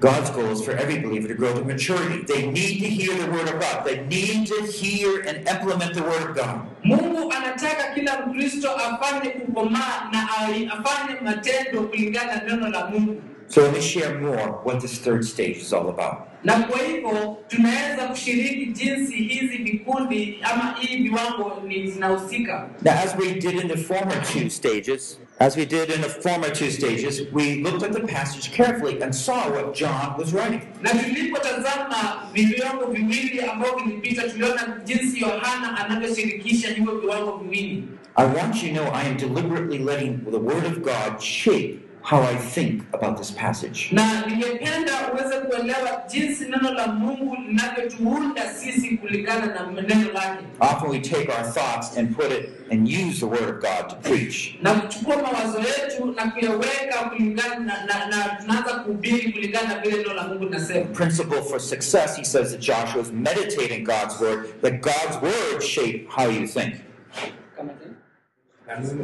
God's 0.00 0.30
goal 0.30 0.50
is 0.50 0.60
for 0.64 0.72
every 0.72 0.98
believer 0.98 1.28
to 1.28 1.34
grow 1.34 1.54
to 1.54 1.64
maturity. 1.64 2.24
They 2.24 2.46
need 2.50 2.80
to 2.80 2.88
hear 2.88 3.14
the 3.16 3.30
Word 3.30 3.48
of 3.48 3.60
God. 3.60 3.84
They 3.86 4.04
need 4.06 4.48
to 4.48 4.62
hear 4.66 5.20
and 5.22 5.46
implement 5.48 5.94
the 5.94 6.02
Word 6.02 6.30
of 6.30 6.36
God. 6.36 6.60
mungu 6.84 7.32
anataka 7.32 7.94
kila 7.94 8.26
mkristo 8.26 8.70
afanye 8.76 9.30
kukomaa 9.30 10.10
na 10.12 10.28
afanye 10.72 11.20
matendo 11.20 11.82
kulingana 11.82 12.34
na 12.36 12.42
neno 12.42 12.68
la 12.68 12.90
mungu 12.90 13.22
So 13.48 13.60
let 13.62 13.72
me 13.74 13.80
share 13.80 14.18
more 14.20 14.48
what 14.64 14.80
this 14.80 14.98
third 14.98 15.24
stage 15.24 15.56
is 15.58 15.72
all 15.72 15.88
about. 15.88 16.16
na 16.44 16.54
kwa 16.62 16.78
hivyo 16.82 17.36
tunaweza 17.48 18.08
kushiriki 18.08 18.66
jinsi 18.66 19.16
hizi 19.16 19.56
vikundi 19.58 20.38
ama 20.42 20.74
hii 20.80 20.96
viwango 21.02 21.62
ni 21.66 21.90
zinahusika 21.90 22.68
Now, 22.82 22.92
as 22.94 23.16
we 23.16 23.34
did 23.34 23.54
in 23.60 23.68
the 23.68 23.76
former 23.76 24.22
two 24.32 24.50
stages, 24.50 25.18
As 25.44 25.56
we 25.56 25.66
did 25.66 25.90
in 25.90 26.00
the 26.00 26.08
former 26.08 26.48
two 26.48 26.70
stages, 26.70 27.30
we 27.30 27.62
looked 27.62 27.82
at 27.82 27.92
the 27.92 28.00
passage 28.00 28.50
carefully 28.50 29.02
and 29.02 29.14
saw 29.14 29.50
what 29.50 29.74
John 29.74 30.16
was 30.16 30.32
writing. 30.32 30.62
na 30.82 30.90
tulipotazama 30.90 32.22
viwango 32.32 32.86
viwili 32.86 33.40
ambavyo 33.40 33.84
vilipita 33.84 34.22
tuliona 34.28 34.80
jinsi 34.84 35.20
yohana 35.20 35.78
anavyoshirikisha 35.78 36.68
hivyo 36.68 36.98
viwango 37.00 37.36
viwili 37.36 37.84
I 38.16 38.24
want 38.26 38.62
you 38.62 38.68
to 38.68 38.74
know 38.74 38.92
I 38.94 39.06
am 39.08 39.16
deliberately 39.16 39.78
letting 39.78 40.18
the 40.30 40.38
Word 40.38 40.64
of 40.66 40.78
God 40.82 41.20
shape 41.20 41.78
how 42.06 42.20
I 42.20 42.36
think 42.36 42.82
about 42.92 43.16
this 43.16 43.30
passage. 43.30 43.88
na 43.92 44.26
ningependa 44.26 44.92
uweze 45.12 45.40
kuelewa 45.40 46.02
jinsi 46.10 46.44
neno 46.44 46.72
la 46.72 46.86
mungu 46.86 47.36
linavyotuunda 47.48 48.54
sisi 48.54 48.96
kulingana 48.98 49.46
na 49.46 49.82
neno 49.82 50.12
lake 50.12 50.44
Often 50.60 50.90
we 50.90 51.00
take 51.00 51.28
our 51.32 51.44
thoughts 51.52 51.96
and 51.96 52.16
put 52.16 52.30
it 52.32 52.50
and 52.70 52.88
use 52.88 53.20
the 53.20 53.26
Word 53.26 53.48
of 53.54 53.60
God 53.62 53.88
to 53.88 53.96
preach. 54.10 54.54
na 54.62 54.74
kuchukua 54.74 55.16
mawazo 55.16 55.58
yetu 55.58 56.06
na 56.16 56.30
kuyaweka 56.30 56.98
kulingana 57.08 57.58
na, 57.58 57.84
na, 57.86 58.06
na 58.06 58.36
tunaanza 58.40 58.74
kuhubiri 58.74 59.32
kulingana 59.32 59.68
na 59.68 59.80
vile 59.80 59.96
neno 59.96 60.14
la 60.14 60.28
mungu 60.28 60.44
linasema 60.44 60.84
Principle 60.86 61.42
for 61.42 61.60
success, 61.60 62.16
he 62.16 62.24
says 62.24 62.50
that 62.50 62.60
Joshua 62.60 63.02
is 63.02 63.12
meditating 63.12 63.84
God's 63.84 64.20
Word, 64.20 64.60
that 64.62 64.80
God's 64.82 65.16
Word 65.22 65.62
shape 65.62 66.06
how 66.10 66.28
you 66.30 66.46
think. 66.46 66.74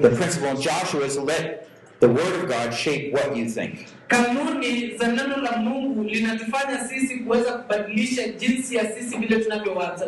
The 0.03 0.11
principle 0.11 0.49
in 0.51 0.61
Joshua 0.61 1.05
is 1.05 1.17
let 1.19 1.67
the 2.01 2.07
Word 2.09 2.35
of 2.43 2.49
God 2.49 2.73
shape 2.75 3.13
what 3.13 3.37
you 3.37 3.47
think. 3.49 3.87
kanuni 4.09 4.97
za 4.99 5.07
neno 5.09 5.37
la 5.37 5.57
mungu 5.57 6.03
linatufanya 6.05 6.89
sisi 6.89 7.15
kuweza 7.19 7.53
kubadilisha 7.53 8.29
jinsi 8.29 8.75
ya 8.77 8.93
sisi 8.93 9.17
vile 9.19 9.37
tunavyowaza. 9.45 10.07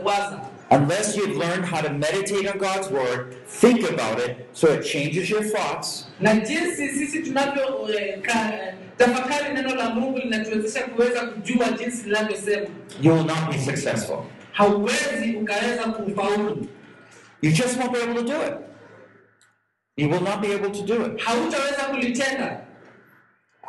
Unless 0.71 1.17
you've 1.17 1.37
learned 1.39 1.65
how 1.67 1.83
to 1.83 1.91
meditate 1.93 2.49
on 2.49 2.59
God's 2.59 2.91
Word, 2.91 3.35
think 3.61 3.85
about 3.91 4.19
it 4.29 4.37
so 4.53 4.69
it 4.75 4.83
changes 4.85 5.31
your 5.31 5.45
thoughts, 5.45 6.07
na 6.21 6.35
jinsi 6.35 6.89
sisi 6.89 7.19
tunavyo 7.23 7.89
eh, 7.99 8.21
ka- 8.23 8.53
tafakari 8.99 9.55
neno 9.55 9.75
la 9.75 9.91
mungu 9.91 10.19
linatuwezesha 10.19 10.81
kuweza 10.87 11.21
kujua 11.27 11.69
jinsi 11.79 12.05
linavyosema 12.05 12.67
you 13.03 13.13
will 13.15 13.25
not 13.25 13.51
be 13.53 13.59
successful. 13.59 14.17
hauwezi 14.53 15.37
ukaweza 15.41 15.83
kufaulu 15.85 16.67
You 17.43 17.51
just 17.51 17.77
won't 17.77 17.93
be 17.93 17.99
able 18.03 18.15
to 18.15 18.23
do 18.23 18.37
it. 18.47 18.55
You 19.97 20.09
will 20.09 20.21
not 20.23 20.41
be 20.41 20.53
able 20.53 20.71
to 20.71 20.83
do 20.83 21.05
it. 21.07 21.21
hautaweza 21.21 21.83
kulitenda 21.91 22.61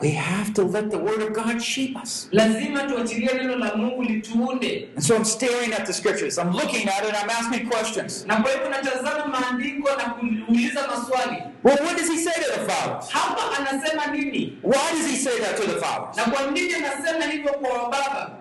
We 0.01 0.09
have 0.11 0.53
to 0.53 0.63
let 0.63 0.89
the 0.89 0.97
Word 0.97 1.21
of 1.21 1.33
God 1.33 1.61
shape 1.61 1.95
us. 2.03 2.27
lazima 2.31 2.83
tuachilie 2.83 3.33
neno 3.33 3.55
la 3.55 3.75
mungu 3.75 4.03
lituunde 4.03 4.89
And 4.95 5.03
so 5.03 5.15
I'm 5.15 5.25
staring 5.25 5.73
at 5.73 5.85
the 5.85 5.93
scriptures. 5.93 6.37
I'm 6.39 6.51
looking 6.51 6.87
at 6.89 7.03
it. 7.05 7.13
I'm 7.23 7.29
asking 7.29 7.69
questions. 7.69 8.25
na 8.25 8.35
kwa 8.41 8.51
hivyo 8.51 8.69
natazama 8.69 9.25
maandiko 9.27 9.89
na 9.97 10.03
kuuliza 10.45 10.87
maswali 10.87 11.43
Well, 11.63 11.77
what 11.83 11.97
does 11.97 12.09
he 12.11 12.17
say 12.17 12.33
to 12.33 12.51
the 12.59 12.71
fathers? 12.71 13.09
hapa 13.11 13.57
anasema 13.57 14.07
nini 14.07 14.57
Why 14.63 14.91
does 14.97 15.07
he 15.11 15.17
say 15.17 15.39
that 15.39 15.55
to 15.57 15.63
the 15.63 15.79
fathers? 15.81 16.17
na 16.17 16.23
kwa 16.33 16.51
nini 16.51 16.73
anasema 16.73 17.25
hivyo 17.31 17.53
kwa 17.53 17.69
wababa 17.83 18.37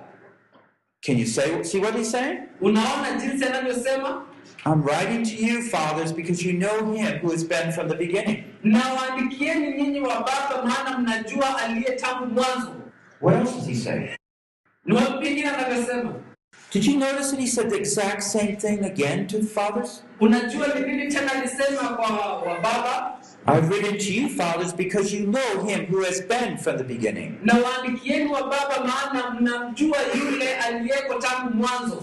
Can 1.06 1.18
you 1.18 1.26
say 1.26 1.62
see 1.64 1.78
what 1.80 1.94
he's 1.96 2.10
saying? 2.10 2.38
unaona 2.60 3.12
jinsi 3.20 3.44
anavyosema 3.44 4.26
I'm 4.64 4.82
writing 4.82 5.24
to 5.24 5.34
you, 5.36 5.62
fathers, 5.68 6.12
because 6.12 6.42
you 6.44 6.52
know 6.52 6.92
him 6.92 7.18
who 7.18 7.32
has 7.32 7.42
been 7.44 7.72
from 7.72 7.88
the 7.88 7.96
beginning. 7.96 8.44
nawaandikieni 8.64 9.72
nyinyi 9.82 10.00
wa 10.00 10.14
baba 10.20 10.64
maana 10.64 10.98
mnajua 10.98 11.58
aliye 11.62 11.90
tangu 11.96 12.26
mwanzo 12.26 12.74
What 13.20 13.36
else 13.36 13.52
does 13.56 13.66
he 13.66 13.74
say? 13.74 14.16
ni 14.84 14.94
wapi 14.94 15.24
pengine 15.24 15.48
anavyosema 15.50 16.14
Did 16.72 16.84
you 16.84 16.96
notice 16.98 17.30
that 17.30 17.40
he 17.40 17.46
said 17.46 17.70
the 17.70 17.76
exact 17.76 18.22
same 18.22 18.56
thing 18.56 18.84
again 18.84 19.26
to 19.26 19.38
the 19.38 19.46
fathers? 19.46 20.04
unajua 20.20 20.66
ni 20.66 20.80
nini 20.86 21.12
tena 21.12 21.32
alisema 21.32 21.88
kwa 21.88 22.16
wa 22.36 22.60
baba 22.60 23.18
I've 23.46 23.68
written 23.70 23.98
to 23.98 24.12
you, 24.12 24.28
fathers, 24.28 24.72
because 24.74 25.16
you 25.16 25.26
know 25.26 25.64
him 25.66 25.86
who 25.86 26.04
has 26.04 26.20
been 26.20 26.56
from 26.58 26.76
the 26.78 26.84
beginning. 26.84 27.38
na 27.42 27.54
waandikieni 27.54 28.30
wa 28.32 28.40
baba 28.42 28.84
maana 28.84 29.30
mnamjua 29.40 29.98
yule 30.24 30.56
aliyeko 30.56 31.14
tangu 31.14 31.54
mwanzo 31.56 32.02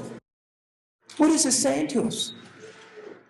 What 1.19 1.33
is 1.35 1.43
this 1.43 1.61
saying 1.63 1.87
to 1.87 2.01
us? 2.07 2.33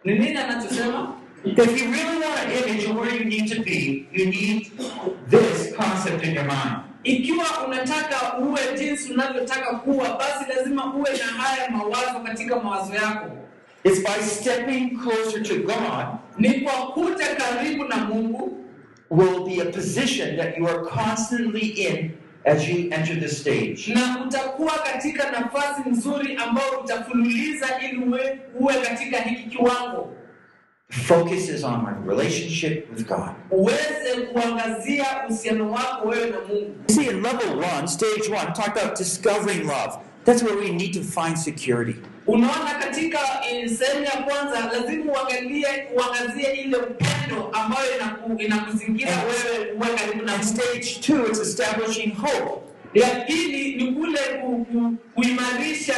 Ni 0.04 0.14
nini 0.14 0.38
anachosema 0.38 1.16
if 1.46 1.82
you 1.82 1.92
really 1.92 2.20
want 2.26 2.40
an 2.40 2.52
image 2.52 2.86
of 2.86 2.98
where 2.98 3.16
you 3.16 3.26
need 3.26 3.48
to 3.56 3.62
be, 3.64 4.08
you 4.12 4.26
need 4.26 4.72
this 5.30 5.74
concept 5.76 6.24
in 6.26 6.34
your 6.36 6.44
mind. 6.46 6.80
ikiwa 7.04 7.46
unataka 7.68 8.38
uwe 8.38 8.60
jinsi 8.78 9.14
unavyotaka 9.14 9.76
kuwa 9.76 10.18
basi 10.18 10.46
lazima 10.56 10.94
uwe 10.94 11.10
na 11.12 11.42
haya 11.44 11.70
mawazo 11.72 12.20
katika 12.26 12.60
mawazo 12.60 12.94
yako 12.96 13.32
It's 13.84 14.00
by 14.04 14.24
stepping 14.24 14.98
closer 15.04 15.44
to 15.44 15.56
God 15.56 16.06
ni 16.38 16.50
kwa 16.62 16.74
kuja 16.74 17.36
karibu 17.36 17.84
na 17.86 17.96
mungu 17.98 18.66
will 19.10 19.46
be 19.46 19.62
a 19.62 19.66
position 19.66 20.38
that 20.38 20.58
you 20.58 20.68
are 20.68 20.80
constantly 20.80 21.68
in 21.68 22.12
as 22.50 22.68
you 22.70 22.76
enter 22.92 23.20
the 23.20 23.28
stage. 23.30 23.94
na 23.94 24.26
utakuwa 24.28 24.74
katika 24.94 25.32
nafasi 25.32 25.90
nzuri 25.90 26.36
ambayo 26.36 26.80
utafululiza 26.84 27.68
ili 27.90 27.98
uwe, 28.04 28.40
uwe 28.60 28.74
katika 28.74 29.18
hiki 29.18 29.50
kiwango 29.50 30.14
Focus 30.92 31.50
is 31.50 31.64
on 31.64 31.82
my 31.84 32.08
relationship 32.16 32.90
with 32.98 33.08
God. 33.08 33.30
uweze 33.52 34.22
kuangazia 34.34 35.06
uhusiano 35.28 35.72
wako 35.72 36.08
wewe 36.08 36.30
na 36.30 36.40
mungu 36.40 36.76
see, 36.88 37.06
in 37.06 37.22
level 37.22 37.64
one, 37.78 37.88
stage 37.88 38.28
one, 38.30 38.52
talk 38.54 38.68
about 38.78 38.98
discovering 38.98 39.60
love. 39.68 39.98
That's 40.26 40.44
where 40.44 40.58
we 40.58 40.72
need 40.72 40.94
to 40.94 41.02
find 41.04 41.38
security. 41.38 41.96
Unaona 42.34 42.72
katika 42.80 43.20
eh, 43.52 43.70
sehemu 43.70 44.04
ya 44.06 44.12
kwanza 44.12 44.60
lazima 44.74 45.14
uangalie 45.14 45.68
uangazie 45.96 46.52
ile 46.52 46.78
upendo 46.78 47.50
ambayo 47.54 47.86
inakuzingira 48.38 49.12
wewe 49.24 49.72
uwe 49.72 49.88
karibu 49.88 50.26
na 50.26 50.44
stage 50.44 50.98
two, 51.02 51.28
it's 51.28 51.40
establishing 51.40 52.16
hope. 52.16 52.62
ya 52.94 53.10
pili 53.10 53.76
ni 53.76 53.92
kule 53.92 54.20
ku, 54.42 54.66
ku, 54.66 54.94
kuimarisha 55.16 55.94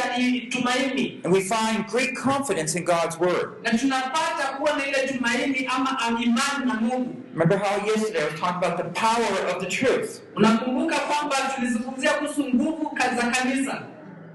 tumaini 0.50 1.20
And 1.24 1.32
we 1.34 1.40
find 1.40 1.86
great 1.90 2.14
confidence 2.14 2.78
in 2.78 2.84
God's 2.84 3.18
word. 3.20 3.48
na 3.62 3.78
tunapata 3.78 4.46
kuwa 4.58 4.76
na 4.76 4.86
ile 4.86 5.08
tumaini 5.08 5.66
ama 5.76 5.98
imani 6.24 6.66
na 6.66 6.74
mungu 6.74 7.14
Remember 7.34 7.58
how 7.58 7.86
yesterday 7.86 8.22
I 8.22 8.24
was 8.30 8.40
talking 8.40 8.56
about 8.64 8.76
the 8.76 9.00
power 9.00 9.56
of 9.56 9.62
the 9.64 9.66
truth. 9.70 10.20
unakumbuka 10.36 10.96
kwamba 10.98 11.36
tulizungumzia 11.54 12.10
kuhusu 12.12 12.44
nguvu 12.54 12.98
za 13.16 13.22
kanisa 13.30 13.82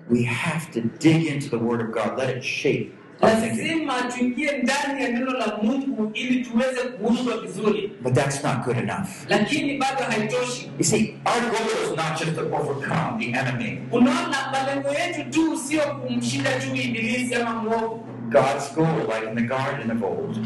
We 0.09 0.23
have 0.23 0.71
to 0.73 0.81
dig 0.99 1.25
into 1.27 1.49
the 1.49 1.57
word 1.57 1.81
of 1.81 1.91
God, 1.91 2.17
let 2.17 2.29
it 2.37 2.43
shape 2.43 2.93
our 3.21 3.29
thinking. 3.31 3.87
lazima 3.87 3.93
tuingie 4.17 4.51
ndani 4.63 5.03
ya 5.03 5.09
neno 5.11 5.31
la 5.31 5.57
mungu 5.63 6.11
ili 6.13 6.45
tuweze 6.45 6.81
kuundwa 6.81 7.37
vizuri 7.41 7.91
But 8.03 8.13
that's 8.13 8.43
not 8.43 8.65
good 8.65 8.77
enough. 8.77 9.07
lakini 9.29 9.77
bado 9.77 10.03
haitoshi 10.03 10.71
You 10.79 10.83
see, 10.85 11.15
our 11.25 11.41
goal 11.41 11.83
is 11.83 11.89
not 11.97 12.19
just 12.19 12.35
to 12.35 12.41
overcome 12.55 13.17
the 13.19 13.39
enemy. 13.39 13.79
unaona 13.91 14.37
malengo 14.51 14.89
yetu 14.89 15.29
tu 15.31 15.57
sio 15.57 15.81
kumshinda 15.81 16.49
tu 16.59 16.75
ibilisi 16.75 17.35
ama 17.35 17.53
mwovu 17.63 18.03
God's 18.29 18.75
goal, 18.75 18.97
like 19.07 19.29
in 19.29 19.35
the 19.35 19.41
Garden 19.55 19.91
of 19.91 20.03
old, 20.03 20.37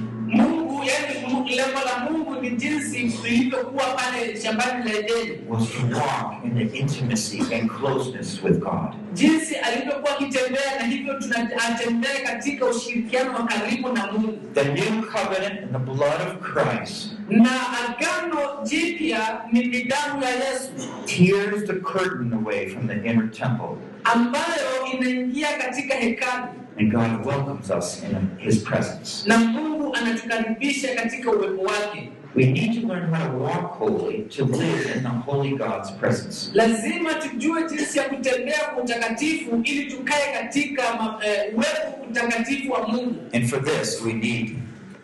mungu 0.81 1.47
yani 1.49 1.55
lengo 1.55 1.79
la 1.85 2.09
mungu 2.09 2.41
ni 2.41 2.49
jinsi 2.51 2.97
ilivyokuwa 3.27 3.83
pale 3.85 4.41
shambani 4.41 4.89
la 4.91 4.99
edeni. 4.99 5.39
Was 5.49 5.69
to 5.69 5.97
walk 5.97 6.43
in 6.45 6.55
the 6.55 6.77
intimacy 6.77 7.39
and 7.55 7.69
closeness 7.69 8.43
with 8.43 8.59
God. 8.59 8.93
jinsi 9.13 9.55
alivyokuwa 9.55 10.11
akitembea 10.19 10.75
na 10.79 10.85
hivyo 10.85 11.13
tunatembea 11.13 12.21
katika 12.25 12.65
ushirikiano 12.65 13.33
wa 13.33 13.43
karibu 13.45 13.93
na 13.93 14.11
mungu. 14.11 14.39
The 14.53 14.63
new 14.63 15.01
covenant 15.01 15.59
and 15.63 15.71
the 15.71 15.77
blood 15.79 16.21
of 16.27 16.53
Christ. 16.53 17.11
Na 17.29 17.51
agano 17.79 18.63
jipya 18.63 19.41
ni 19.51 19.83
damu 19.83 20.23
ya 20.23 20.29
yesu. 20.29 20.71
Tears 21.05 21.65
the 21.67 21.73
curtain 21.73 22.33
away 22.33 22.69
from 22.69 22.87
the 22.87 22.93
inner 22.95 23.31
temple, 23.31 23.75
ambayo 24.03 24.85
inaingia 24.93 25.57
katika 25.57 25.95
hekalu 25.95 26.43
and 26.81 26.91
God 26.91 27.25
welcomes 27.25 27.69
us 27.69 28.03
in 28.03 28.27
His 28.37 28.63
presence. 28.63 29.27
na 29.29 29.37
mungu 29.37 29.95
anatukaribisha 29.95 30.95
katika 30.95 31.31
uwepo 31.31 31.61
wake 31.61 32.09
We 32.35 32.45
need 32.45 32.81
to 32.81 32.87
learn 32.87 33.13
how 33.13 33.27
to 33.31 33.37
walk 33.43 33.77
holy 33.79 34.17
to 34.37 34.45
live 34.45 34.91
in 34.95 35.01
the 35.03 35.31
holy 35.31 35.49
God's 35.57 35.91
presence. 35.99 36.51
lazima 36.53 37.13
tujue 37.13 37.69
jinsi 37.69 37.97
ya 37.97 38.03
kutembea 38.09 38.59
kwa 38.73 38.83
utakatifu 38.83 39.61
ili 39.63 39.91
tukae 39.91 40.33
katika 40.41 40.81
eh, 41.25 41.53
uwepo 41.55 42.03
utakatifu 42.09 42.71
wa 42.71 42.87
mungu 42.87 43.15
And 43.33 43.45
for 43.49 43.63
this, 43.63 44.01
we 44.05 44.13
need 44.13 44.55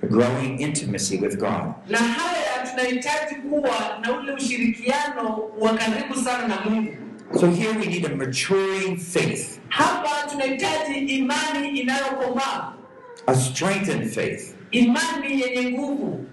a 0.03 0.07
growing 0.07 0.61
intimacy 0.61 1.17
with 1.17 1.37
God. 1.37 1.73
na 1.89 1.97
haya 1.97 2.67
tunahitaji 2.71 3.35
kuwa 3.35 3.99
na 4.05 4.19
ule 4.19 4.31
ushirikiano 4.33 5.39
wa 5.59 5.73
karibu 5.73 6.15
sana 6.15 6.47
na 6.47 6.59
mungu 6.69 6.93
So 7.35 7.49
here 7.51 7.73
we 7.77 7.85
need 7.87 8.05
a 8.05 8.15
maturing 8.15 8.97
faith, 8.97 9.59
hapa 9.69 10.29
tunahitaji 10.31 10.99
imani 11.17 11.79
inayokomaa 11.79 12.73
a 13.27 13.35
strengthened 13.35 14.09
faith. 14.13 14.53
imani 14.71 15.41
yenye 15.41 15.71
nguvu 15.71 16.25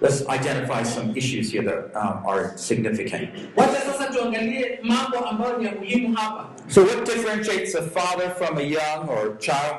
Let's 0.00 0.22
identify 0.28 0.84
some 0.84 1.12
issues 1.16 1.50
here 1.52 1.64
that 1.64 1.90
um, 1.96 2.22
are 2.26 2.52
significant. 2.56 3.30
wacha 3.56 3.80
sasa 3.80 4.12
tuangalie 4.12 4.78
mambo 4.82 5.18
ambayo 5.18 5.58
ni 5.58 5.64
ya 5.64 5.72
muhimu 5.74 6.16
hapa 6.16 6.48
So, 6.68 6.82
what 6.84 7.04
differentiates 7.06 7.74
a 7.74 7.82
father 7.82 8.30
from 8.30 8.58
a 8.58 8.62
young 8.62 9.08
or 9.08 9.36
child? 9.38 9.76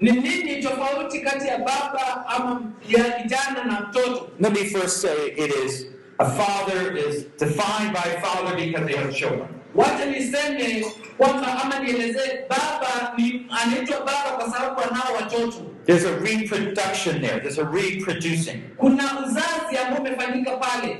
Ni 0.00 0.10
nini 0.12 0.62
tofauti 0.62 1.20
kati 1.20 1.46
ya 1.48 1.58
baba 1.58 2.26
ama 2.26 2.62
ya 2.88 3.04
kijana 3.04 3.64
na 3.64 3.80
mtoto? 3.80 4.30
Let 4.40 4.52
me 4.52 4.64
first 4.64 5.00
say 5.02 5.28
it 5.36 5.52
is 5.64 5.86
a 6.20 6.30
father 6.30 6.96
is 6.96 7.24
defined 7.38 7.92
by 7.94 8.18
father 8.22 8.56
because 8.56 8.86
they 8.86 8.96
have 8.96 9.14
children. 9.14 9.48
Wacha 9.74 10.04
niseme 10.06 10.84
kwamba 11.18 11.62
ama 11.62 11.78
nielezee, 11.78 12.48
baba 12.48 13.14
ni 13.18 13.46
anaitwa 13.50 13.98
baba 13.98 14.30
kwa 14.36 14.50
sababu 14.50 14.80
anao 14.80 15.14
watoto. 15.16 15.56
There's 15.86 16.04
a 16.04 16.16
reproduction 16.20 17.20
there. 17.22 17.40
There's 17.40 17.58
a 17.58 17.64
reproducing. 17.64 18.60
Kuna 18.76 19.02
uzazi 19.26 19.76
ambao 19.86 20.00
umefanyika 20.00 20.56
pale. 20.56 20.98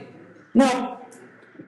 Now, 0.55 0.99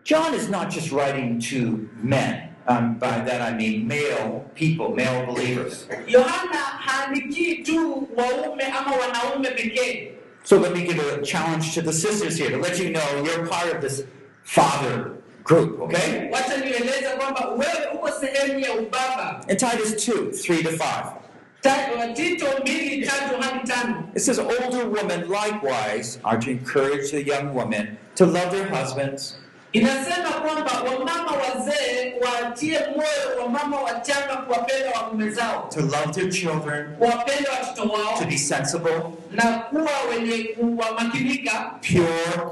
John 0.04 0.34
is 0.34 0.48
not 0.48 0.70
just 0.70 0.92
writing 0.92 1.38
to 1.50 1.88
men. 2.02 2.46
Um, 2.68 2.94
by 2.98 3.20
that 3.24 3.40
I 3.40 3.56
mean 3.56 3.88
male 3.88 4.44
people, 4.54 4.94
male 4.94 5.26
believers. 5.26 5.86
Yohana 6.06 6.56
haandikii 6.58 7.54
tu 7.64 8.08
waume 8.16 8.64
ama 8.64 8.96
wanaume 8.96 9.50
pekee. 9.50 10.12
So 10.44 10.58
let 10.58 10.72
me 10.72 10.86
give 10.86 10.98
a 10.98 11.22
challenge 11.22 11.74
to 11.74 11.82
the 11.82 11.92
sisters 11.92 12.36
here 12.36 12.50
to 12.50 12.56
let 12.58 12.78
you 12.78 12.90
know 12.90 13.22
you're 13.24 13.46
part 13.46 13.74
of 13.74 13.80
this 13.80 14.04
father 14.42 15.16
group, 15.44 15.80
okay? 15.80 16.30
Wacha 16.32 16.56
nieleze 16.56 17.16
kwamba 17.16 17.48
wewe 17.48 17.86
uko 17.94 18.10
sehemu 18.10 18.60
ya 18.60 18.72
ubaba. 18.74 19.44
In 19.48 19.56
Titus 19.56 19.94
2, 20.08 20.32
3 20.32 20.62
to 20.62 20.70
5. 20.70 21.16
Ta- 21.62 21.88
uh, 21.94 22.14
Tito 22.14 22.46
mbili 22.60 23.06
tatu 23.06 23.36
hadi 23.40 23.72
It 24.14 24.22
says, 24.22 24.38
Older 24.38 24.88
women 24.88 25.28
likewise 25.28 26.18
are 26.24 26.38
to 26.38 26.50
encourage 26.50 27.10
the 27.10 27.22
young 27.22 27.54
women 27.54 27.98
to 28.14 28.24
love 28.26 28.50
their 28.50 28.66
husbands, 28.68 29.36
inasema 29.72 30.28
kwamba 30.30 30.72
wamama 30.90 31.32
wazee 31.32 32.14
watie 32.20 32.78
moyo 32.78 33.42
wamama 33.42 33.80
wachanga 33.80 34.36
kuwapenda 34.36 34.90
waume 34.90 35.30
zao, 35.30 35.68
to 35.74 35.80
love 35.80 36.12
their 36.12 36.30
children, 36.30 36.96
kuwapenda 36.98 37.50
watoto 37.50 37.88
to 37.88 37.92
wao 37.94 38.24
be 38.28 38.38
sensible, 38.38 39.02
na 39.32 39.42
kuwa 39.44 39.90
wenye 40.10 40.44
kuwamakinika, 40.44 41.74
pure, 41.80 42.46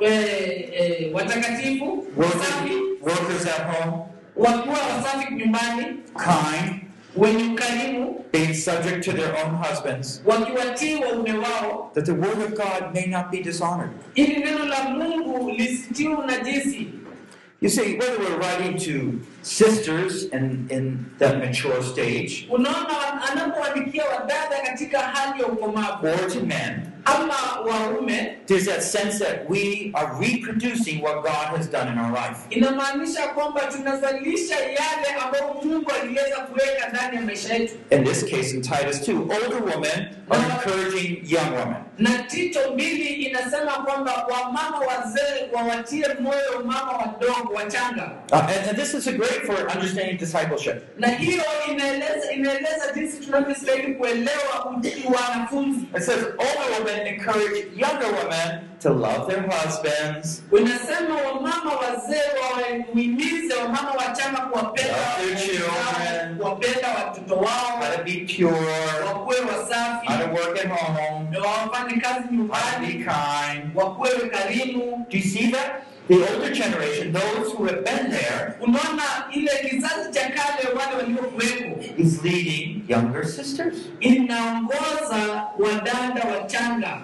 we- 0.00 0.70
eh, 0.74 1.14
watakatifu, 1.14 2.06
wasafi, 2.16 2.74
workers, 3.02 3.20
workers 3.20 3.46
at 3.46 3.66
home, 3.76 3.96
wakiwa 4.36 4.74
wasafi 4.78 5.34
nyumbani, 5.34 5.84
kind, 6.24 6.80
wenye 7.16 7.44
ukarimu, 7.44 8.24
being 8.32 8.54
subject 8.54 9.04
to 9.04 9.12
their 9.12 9.34
own 9.44 9.54
husbands, 9.56 10.22
wakiwatii 10.26 10.94
waume 10.94 11.32
wao, 11.32 11.90
that 11.94 12.04
the 12.04 12.12
word 12.12 12.38
of 12.42 12.50
God 12.54 12.94
may 12.94 13.06
not 13.06 13.30
be 13.30 13.42
dishonored. 13.42 13.90
ili 14.14 14.36
neno 14.36 14.64
la 14.64 14.84
Mungu 14.84 15.50
lisitiwe 15.50 16.14
unajisi. 16.14 16.88
You 17.60 17.70
see, 17.70 17.96
whether 17.96 18.18
we're 18.18 18.36
writing 18.38 18.78
to 18.78 19.20
sisters 19.42 20.24
in, 20.32 20.66
in 20.70 21.06
that 21.18 21.38
mature 21.38 21.82
stage 21.82 22.46
Unaona, 22.50 23.22
anapoandikia 23.32 24.04
wadada 24.04 24.60
katika 24.66 24.98
hali 24.98 25.40
ya 25.42 25.46
ukomavu 25.46 26.06
or 26.06 26.28
to 26.32 26.40
men, 26.40 26.80
ama 27.04 27.34
waume, 27.66 28.36
there's 28.46 28.66
that 28.66 28.82
sense 28.82 29.18
that 29.18 29.48
we 29.50 29.90
are 29.94 30.14
reproducing 30.20 31.00
what 31.02 31.22
God 31.24 31.56
has 31.56 31.66
done 31.70 31.88
in 31.92 31.98
our 31.98 32.12
life. 32.12 32.38
inamaanisha 32.50 33.26
kwamba 33.28 33.60
tunazalisha 33.60 34.54
yale 34.60 35.08
ambayo 35.24 35.44
Mungu 35.64 35.90
aliweza 36.02 36.36
kuweka 36.36 36.88
ndani 36.88 37.16
ya 37.16 37.22
maisha 37.22 37.54
yetu. 37.54 37.74
In 37.90 38.04
this 38.04 38.24
case, 38.24 38.50
in 38.56 38.62
Titus 38.62 39.08
2, 39.08 39.20
older 39.20 39.62
women 39.74 40.08
are 40.30 40.42
encouraging 40.52 41.22
young 41.32 41.52
women. 41.58 41.76
Na 41.98 42.18
Tito 42.18 42.60
mbili 42.74 43.12
inasema 43.12 43.72
kwamba 43.72 44.26
wamama 44.26 44.78
wazee 44.78 45.48
wawatie 45.52 46.06
moyo 46.20 46.64
mama 46.64 46.92
wadogo 46.92 47.52
wachanga, 47.54 48.10
Uh, 48.32 48.38
and, 48.68 48.76
this 48.78 48.94
is 48.94 49.06
a 49.06 49.12
great 49.12 49.42
for 49.46 49.54
understanding 49.74 50.16
discipleship. 50.18 50.82
na 50.98 51.08
hiyo 51.08 51.42
inaeleza 51.70 52.32
inaeleza 52.32 52.92
jinsi 52.94 53.16
tunavyostahili 53.20 53.94
kuelewa 53.94 54.74
wanafunzi. 55.14 55.80
It 55.96 56.02
says 56.02 56.24
older 56.24 56.78
women 56.78 56.93
encourage 57.06 57.66
younger 57.76 58.06
women 58.18 58.60
to 58.80 58.90
love 58.90 59.26
their 59.28 59.42
husbands, 59.50 60.42
Unasema 60.52 61.14
wamama 61.26 61.72
wazee 61.76 62.22
wawahimize 62.42 63.54
wamama 63.54 63.90
wachanga 63.90 64.40
kuwapenda 64.40 64.92
Love 64.96 65.34
their 65.34 65.36
children. 65.48 66.36
kuwapenda 66.38 66.88
watoto 66.94 67.36
wao, 67.36 67.78
how 67.80 67.96
to 67.96 68.02
be 68.04 68.26
pure, 68.36 69.06
wakuwe 69.06 69.36
wasafi, 69.40 70.06
how 70.06 70.16
to 70.18 70.24
work 70.34 70.58
at 70.58 70.68
home, 70.68 71.30
na 71.30 71.38
wafanye 71.40 72.00
kazi 72.00 72.28
how 72.36 72.46
to 72.74 72.80
be 72.80 72.92
kind. 72.92 73.70
wakuwe 73.74 74.10
karimu. 74.10 75.06
Do 75.10 75.16
you 75.18 75.24
see 75.24 75.50
that? 75.50 75.70
The 76.06 76.20
older 76.34 76.52
generation, 76.52 77.12
those 77.12 77.52
who 77.52 77.64
have 77.64 77.82
been 77.84 78.10
there, 78.10 78.58
Unaona 78.60 79.02
ile 79.32 79.50
kizazi 79.70 80.12
cha 80.12 80.20
kale, 80.20 80.74
wale 80.76 80.96
waliokuwepo, 80.96 81.98
is 81.98 82.22
leading 82.22 82.84
younger 82.88 83.24
sisters. 83.24 83.74
inaongoza 84.00 85.46
wadada 85.58 86.24
wachanga, 86.24 87.02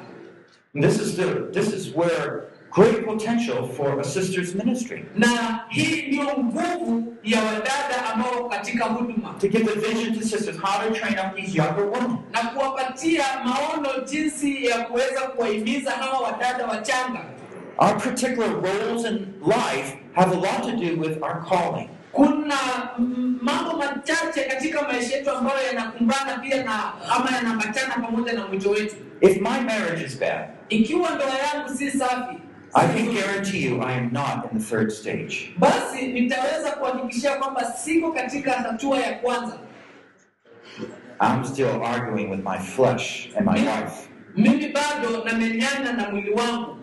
this 0.74 1.00
is 1.00 1.16
the 1.16 1.48
this 1.52 1.72
is 1.72 1.94
where 1.94 2.44
great 2.70 3.04
potential 3.06 3.66
for 3.68 4.00
a 4.00 4.04
sister's 4.04 4.54
ministry. 4.54 5.04
na 5.16 5.60
hii 5.68 6.02
ndio 6.08 6.24
nguvu 6.38 7.16
ya 7.24 7.42
wadada 7.42 8.12
ambao 8.14 8.48
katika 8.48 8.84
huduma 8.84 9.34
To 9.40 9.48
give 9.48 9.64
the 9.64 9.80
vision 9.80 10.14
to 10.18 10.24
sisters, 10.26 10.56
how 10.58 10.88
to 10.88 10.94
train 10.94 11.18
up 11.18 11.36
these 11.36 11.56
younger 11.58 11.84
women. 11.84 12.16
na 12.32 12.40
kuwapatia 12.40 13.24
maono 13.44 14.04
jinsi 14.06 14.64
ya 14.66 14.78
kuweza 14.78 15.20
kuwahimiza 15.20 15.90
hawa 15.90 16.18
wadada 16.20 16.66
wachanga. 16.66 17.24
Our 17.80 17.98
particular 17.98 18.48
roles 18.56 19.04
in 19.06 19.34
life 19.40 19.96
have 20.12 20.32
a 20.32 20.36
lot 20.38 20.64
to 20.64 20.76
do 20.76 20.96
with 21.00 21.22
our 21.22 21.40
calling. 21.44 21.88
Kuna 22.12 22.56
mambo 23.42 23.76
machache 23.76 24.44
katika 24.44 24.82
maisha 24.82 25.16
yetu 25.16 25.30
ambayo 25.30 25.66
yanakumbana 25.66 26.38
pia 26.38 26.64
na 26.64 26.92
ama 27.10 27.30
yanaambatana 27.36 27.94
pamoja 27.94 28.32
na 28.32 28.46
mwito 28.46 28.70
wetu. 28.70 28.96
If 29.20 29.36
my 29.36 29.60
marriage 29.60 30.04
is 30.04 30.18
bad, 30.18 30.48
Ikiwa 30.68 31.10
ndoa 31.10 31.28
yangu 31.38 31.76
si 31.78 31.90
safi, 31.90 32.36
I 32.74 32.86
can 32.88 33.14
guarantee 33.14 33.58
you 33.64 33.82
I 33.82 33.92
am 33.98 34.12
not 34.12 34.52
in 34.52 34.58
the 34.58 34.64
third 34.64 34.90
stage. 34.92 35.54
basi 35.58 36.06
nitaweza 36.06 36.70
kuhakikishia 36.70 37.36
kwamba 37.36 37.64
siko 37.64 38.12
katika 38.12 38.52
hatua 38.52 39.00
ya 39.00 39.12
kwanza. 39.18 39.58
I'm 41.20 41.44
still 41.44 41.82
arguing 41.84 42.30
with 42.30 42.40
my 42.44 42.58
flesh 42.58 43.28
and 43.36 43.46
my 43.46 43.60
wife. 43.60 44.08
Mimi 44.36 44.68
bado 44.68 45.24
namenyana 45.24 45.92
na 45.92 46.10
mwili 46.10 46.30
wangu. 46.30 46.76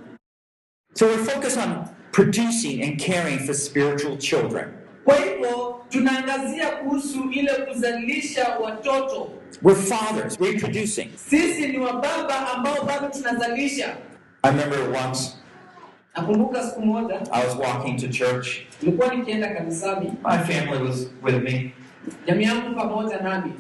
So 0.98 1.06
we're 1.06 1.24
focused 1.26 1.60
on 1.60 1.90
producing 2.12 2.82
and 2.82 2.98
caring 3.00 3.38
for 3.46 3.54
spiritual 3.54 4.18
children. 4.18 4.74
Kwa 5.06 5.16
hivyo 5.16 5.86
tunaangazia 5.90 6.68
kuhusu 6.70 7.32
ile 7.32 7.54
kuzalisha 7.54 8.58
watoto. 8.60 9.30
We're 9.64 9.82
fathers, 9.82 10.38
reproducing. 10.40 11.10
Sisi 11.16 11.68
ni 11.68 11.78
wababa 11.78 12.54
ambao 12.54 12.84
bado 12.86 13.08
tunazalisha. 13.10 13.98
I 14.44 14.50
remember 14.52 14.80
once 15.08 15.34
Nakumbuka 16.16 16.64
siku 16.64 16.82
moja 16.86 17.22
I 17.32 17.46
was 17.48 17.56
walking 17.56 17.98
to 17.98 18.08
church. 18.08 18.48
nilikuwa 18.82 19.16
nikienda 19.16 19.48
kanisani, 19.54 20.14
My 20.24 20.38
family 20.38 20.84
was 20.90 21.08
with 21.24 21.44
me, 21.44 21.74
jamii 22.28 22.44
yangu 22.44 22.76
pamoja 22.76 23.18
nami, 23.22 23.52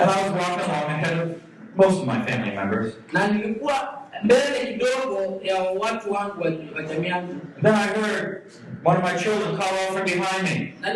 and 0.00 0.10
I 0.10 0.22
was 0.22 0.30
walking 0.32 0.70
along 0.70 0.90
ahead 0.90 1.18
of 1.18 1.28
most 1.76 2.00
of 2.00 2.06
my 2.06 2.22
family 2.26 2.56
members. 2.56 2.94
na 3.12 3.28
nilikuwa 3.28 3.97
mbele 4.22 4.72
kidogo 4.72 5.40
ya 5.42 5.56
watu 5.62 6.12
wangu 6.12 6.42
wa 6.76 6.82
jamii 6.82 7.08
yangu, 7.08 7.34
Then 7.62 7.74
I 7.74 7.86
heard 7.86 8.42
one 8.84 8.96
of 8.98 9.04
my 9.12 9.18
children 9.18 9.56
call 9.56 9.74
out 9.74 9.92
from 9.92 10.04
behind 10.04 10.42
me. 10.44 10.74
na 10.80 10.94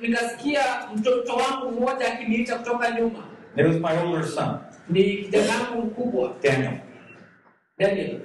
nikasikia 0.00 0.62
mtoto 0.96 1.32
wangu 1.36 1.70
mmoja 1.80 2.12
akiniita 2.12 2.58
kutoka 2.58 2.90
nyuma. 2.90 3.24
It 3.56 3.66
was 3.66 3.76
my 3.76 3.98
older 4.06 4.26
son, 4.28 4.58
Ni 4.88 5.04
kijana 5.16 5.52
wangu 5.54 5.82
mkubwa 5.86 6.32
Daniel. 6.42 6.72
Daniel, 7.78 8.20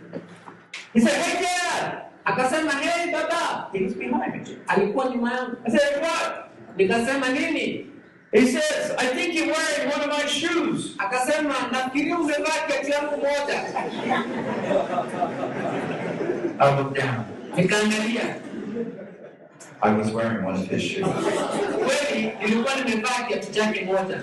He 0.94 1.00
said, 1.02 1.14
Hey, 1.22 1.42
Dad! 1.44 1.98
akasema 2.26 2.72
hey 2.72 3.12
baba, 3.12 3.70
He 3.74 3.84
was 3.84 3.94
behind 3.94 4.36
me. 4.48 4.58
alikuwa 4.68 5.06
nyuma 5.10 5.34
yangu. 5.34 5.56
I 5.66 5.72
said, 5.72 6.02
What? 6.04 6.46
Nikasema 6.78 7.30
nini? 7.30 7.86
He 8.34 8.48
says, 8.52 8.92
I 8.98 9.08
think 9.08 9.34
you're 9.34 9.48
wearing 9.54 9.90
one 9.90 10.02
of 10.02 10.08
my 10.10 10.26
shoes. 10.26 10.96
Akasema 10.98 11.54
nafikiria 11.72 12.18
umevaa 12.20 12.68
kiatu 12.68 12.92
yangu 12.92 13.18
moja. 13.18 13.64
I 16.60 16.78
looked 16.78 16.98
down. 17.02 17.26
Nikaangalia 17.56 18.36
I 19.84 19.94
was 19.94 20.12
wearing 20.12 20.46
one 20.46 20.56
of 20.56 20.68
his 20.68 20.82
shoes. 20.84 21.08
kweli, 21.86 22.34
nilikuwa 22.42 22.76
nimevaa 22.76 23.24
kiatu 23.28 23.52
chake 23.52 23.86
moja. 23.86 24.22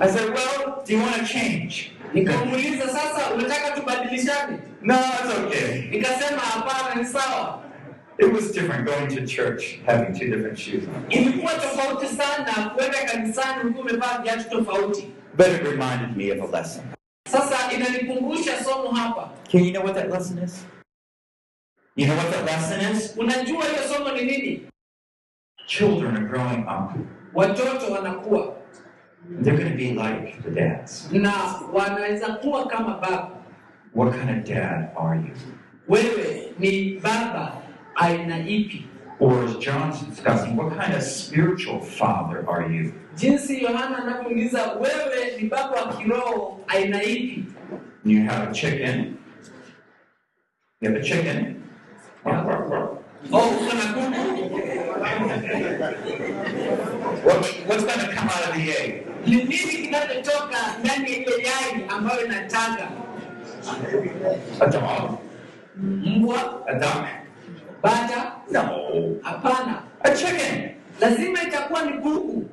I 0.00 0.08
said, 0.08 0.30
Well, 0.30 0.82
do 0.86 0.92
you 0.92 1.00
want 1.02 1.16
to 1.16 1.24
change? 1.24 1.92
Nikamuuliza, 2.14 2.86
sasa 2.88 3.30
unataka 3.34 3.70
tubadilishane? 3.70 4.58
No, 4.82 4.94
it's 4.94 5.38
okay. 5.38 5.90
Nikasema 5.90 6.40
hapana, 6.40 6.94
ni 7.02 7.04
sawa. 7.08 7.62
It 8.20 8.32
was 8.32 8.52
different 8.52 8.84
going 8.86 9.08
to 9.16 9.26
church, 9.26 9.80
having 9.86 10.12
two 10.18 10.28
different 10.28 10.58
shoes 10.58 10.84
on. 10.88 11.04
Ilikuwa 11.10 11.52
tofauti 11.54 12.06
sana 12.06 12.70
kwenda 12.74 12.98
kanisani 13.04 13.60
ulikuwa 13.64 13.84
umevaa 13.86 14.18
viatu 14.22 14.50
tofauti. 14.50 15.12
But 15.36 15.46
it 15.46 15.62
reminded 15.62 16.16
me 16.16 16.30
of 16.32 16.54
a 16.54 16.56
lesson. 16.58 16.84
Sasa 17.28 17.72
inanikumbusha 17.72 18.64
somo 18.64 18.90
hapa. 18.90 19.30
Can 19.50 19.64
you 19.64 19.72
know 19.72 19.82
what 19.84 19.94
that 19.94 20.10
lesson 20.10 20.38
is? 20.38 20.64
You 21.96 22.06
know 22.06 22.16
what 22.16 22.30
that 22.32 22.44
lesson 22.46 22.96
is? 22.96 23.14
Unajua 23.16 23.64
hiyo 23.64 23.82
somo 23.94 24.10
ni 24.12 24.22
nini? 24.24 24.62
Children 25.66 26.16
are 26.16 26.26
growing 26.26 26.64
up. 26.68 26.90
Watoto 27.34 27.92
wanakuwa 27.92 28.56
They're 29.42 29.56
going 29.56 29.70
to 29.70 29.76
be 29.76 29.90
like 29.92 30.42
the 30.42 30.50
dads. 30.50 31.08
na 31.12 31.32
wanaweza 31.72 32.26
kuwa 32.34 32.66
kama 32.66 32.94
baba. 32.98 33.30
What 33.94 34.12
kind 34.18 34.30
of 34.30 34.44
dad 34.48 34.88
are 34.96 35.18
you? 35.20 35.34
Wewe 35.88 36.52
ni 36.58 36.94
baba 37.02 37.59
aina 38.00 38.36
ipi? 38.38 38.84
Or 39.18 39.44
as 39.44 39.56
John's 39.58 40.00
discussing, 40.02 40.56
what 40.56 40.74
kind 40.78 40.94
of 40.94 41.02
spiritual 41.02 41.80
father 41.80 42.48
are 42.48 42.70
you? 42.70 42.94
Jinsi 43.16 43.60
Yohana 43.62 43.98
anavyouliza, 43.98 44.72
wewe 44.80 45.36
ni 45.42 45.48
baba 45.48 45.70
wa 45.84 45.92
kiroho 45.92 46.60
aina 46.68 47.02
ipi? 47.02 47.44
You 48.04 48.22
have 48.22 48.48
a 48.50 48.52
chicken. 48.54 49.18
You 50.80 50.90
have 50.90 51.00
a 51.00 51.04
chicken. 51.04 51.62
Oh, 52.24 52.30
uko 53.30 53.74
na 53.74 53.92
kuku. 53.92 54.10
What, 57.24 57.44
what's 57.66 57.84
going 57.84 58.00
to 58.00 58.12
come 58.14 58.28
out 58.28 58.48
of 58.48 58.54
the 58.54 58.72
egg? 58.72 59.06
Ni 59.26 59.36
nini 59.36 59.56
kinachotoka 59.86 60.56
ndani 60.84 61.12
ya 61.12 61.18
ile 61.18 61.42
yai 61.42 61.84
ambayo 61.88 62.24
inataga? 62.26 62.88
A 64.60 64.66
dog? 64.66 65.18
Mbwa, 65.82 66.64
A 66.68 66.74
duck? 66.78 67.06
Bata? 67.82 68.32
No. 68.50 69.16
Hapana, 69.22 69.82
A 70.04 70.10
chicken. 70.16 70.70
lazima 71.00 71.42
itakuwa 71.42 71.82
ni 71.84 71.92
kuku. 71.98 72.44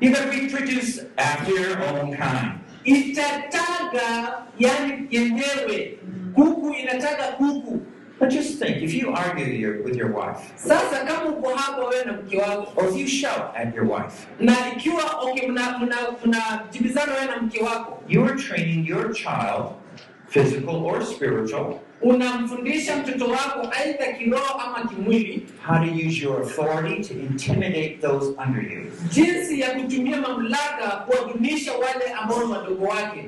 You 0.00 0.10
got 0.10 0.30
reproduce 0.32 1.02
after 1.16 1.54
your 1.54 1.78
own 1.82 2.10
kind. 2.16 2.60
Itataga 2.84 4.42
yani 4.58 5.06
yenyewe. 5.10 5.98
Kuku 6.34 6.74
inataga 6.74 7.32
kuku. 7.38 7.80
But 8.18 8.30
just 8.30 8.58
think, 8.58 8.82
if 8.82 8.94
you 8.94 9.12
argue 9.12 9.44
your, 9.44 9.82
with 9.82 9.94
your 9.96 10.10
wife, 10.10 10.52
Sasa 10.56 11.04
kama 11.04 11.24
uko 11.30 11.54
hapo 11.54 11.84
wewe 11.86 12.04
na 12.04 12.12
mke 12.12 12.36
wako 12.38 12.72
or 12.76 12.88
if 12.88 12.96
you 12.96 13.06
shout 13.06 13.52
at 13.56 13.74
your 13.74 13.84
wife, 13.84 14.26
na 14.40 14.52
ikiwa 14.72 15.04
okay, 15.22 15.48
mna 15.48 15.78
mna 15.78 15.96
mnajibizana 16.24 17.12
wewe 17.12 17.26
na 17.26 17.36
mke 17.42 17.62
wako, 17.62 18.02
you 18.08 18.24
are 18.24 18.34
training 18.36 18.86
your 18.88 19.12
child, 19.12 19.64
physical 20.42 20.76
or 20.84 21.02
spiritual, 21.04 21.80
unamfundisha 22.02 22.96
mtoto 22.96 23.24
wako 23.30 23.68
aidha 23.80 24.12
kiroho 24.18 24.60
ama 24.60 24.88
kimwili, 24.88 25.46
how 25.66 25.78
to 25.78 25.90
use 26.08 26.22
your 26.24 26.40
authority 26.42 27.02
to 27.08 27.14
intimidate 27.14 27.98
those 28.00 28.26
under 28.46 28.62
you. 28.72 28.82
jinsi 29.12 29.60
ya 29.60 29.70
kutumia 29.70 30.20
mamlaka 30.20 30.86
kuwadunisha 31.06 31.72
wale 31.72 32.12
ambao 32.22 32.44
ni 32.44 32.52
wadogo 32.52 32.84
wake, 32.84 33.24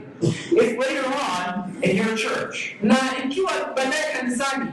If 0.53 0.79
later 0.79 1.05
on 1.07 1.73
in 1.83 1.97
your 1.97 2.15
church 2.17 2.59
na 2.83 2.97
ikiwa 3.25 3.53
baadaye 3.77 4.05
kanisani 4.21 4.67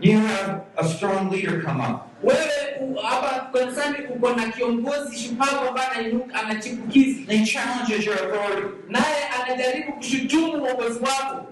you 0.00 0.18
have 0.20 0.60
a 0.76 0.84
strong 0.88 1.30
leader 1.32 1.62
come 1.64 1.80
up. 1.84 2.00
wewe 2.22 2.96
hapa 3.02 3.58
kanisani 3.58 3.96
uko 4.16 4.32
na 4.32 4.48
kiongozi 4.48 5.18
shupavu 5.18 5.68
ambaye 5.68 5.88
anainuka 5.88 6.34
anachipukizi, 6.42 7.20
and 7.20 7.30
he 7.40 7.46
challenges 7.46 8.06
your 8.06 8.16
authority, 8.16 8.68
naye 8.88 9.24
anajaribu 9.44 9.92
kushutumu 9.92 10.52
uongozi 10.52 10.98
wako, 11.00 11.46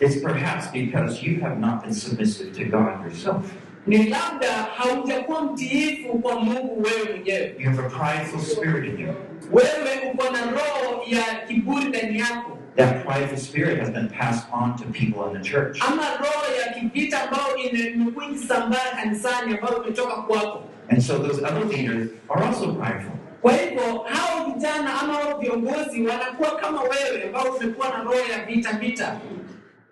it's 0.00 0.16
perhaps 0.22 0.66
because 0.72 1.22
you 1.22 1.40
have 1.40 1.58
not 1.58 1.82
been 1.82 1.94
submissive 1.94 2.52
to 2.56 2.64
God 2.64 3.04
yourself. 3.04 3.44
ni 3.86 3.96
labda 4.08 4.52
haujakuwa 4.52 5.42
mtiifu 5.42 6.18
kwa 6.18 6.40
Mungu 6.40 6.82
wewe 6.82 7.08
mwenyewe. 7.10 7.54
You 7.58 7.70
have 7.70 7.82
a 7.86 7.88
prideful 7.90 8.40
spirit 8.40 8.84
in 8.94 9.00
you. 9.06 9.14
Wewe 9.52 10.10
uko 10.14 10.24
na 10.30 10.50
roho 10.50 11.02
ya 11.06 11.22
kiburi 11.48 11.84
ndani 11.84 12.18
yako, 12.18 12.58
That 12.76 13.04
prideful 13.06 13.38
spirit 13.38 13.78
has 13.80 13.90
been 13.90 14.08
passed 14.08 14.44
on 14.52 14.76
to 14.76 14.84
people 14.84 15.30
in 15.36 15.42
the 15.42 15.48
church. 15.50 15.78
ama 15.88 16.02
roho 16.02 16.44
ya 16.66 16.72
kivita 16.74 17.22
ambayo 17.22 17.56
imekuwa 17.56 18.24
ikisambaa 18.26 18.90
kanisani, 18.96 19.54
ambayo 19.58 19.84
imetoka 19.84 20.14
kwako. 20.14 20.62
And 20.88 21.02
so 21.02 21.18
those 21.18 21.42
other 21.44 21.64
leaders 21.64 22.08
are 22.28 22.44
also 22.46 22.72
prideful. 22.72 23.12
Kwa 23.42 23.52
hivyo 23.52 23.82
hao 24.08 24.52
vijana 24.54 25.00
ama 25.00 25.38
viongozi 25.40 26.06
wanakuwa 26.06 26.50
kama 26.56 26.80
wewe, 26.82 27.22
ambao 27.26 27.44
umekuwa 27.52 27.88
na 27.88 28.02
roho 28.02 28.14
ya 28.32 28.44
vita 28.46 28.72
vita. 28.72 29.16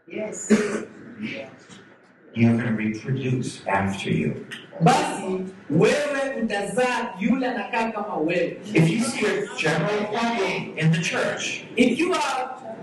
You're 0.07 0.31
going 2.35 2.59
to 2.59 2.73
reproduce 2.73 3.65
after 3.67 4.11
you. 4.11 4.47
Basi 4.81 5.45
wewe 5.71 6.43
utazaa 6.43 7.15
yule 7.21 7.47
anakaa 7.49 7.93
kama 7.93 8.17
wewe. 8.17 8.57
If 8.75 8.91
you 8.91 9.01
see 9.05 9.27
a 9.27 9.47
general 9.57 10.07
problem 10.13 10.79
in 10.79 10.93
the 10.93 11.01
church, 11.01 11.65
Ikiwa 11.77 12.19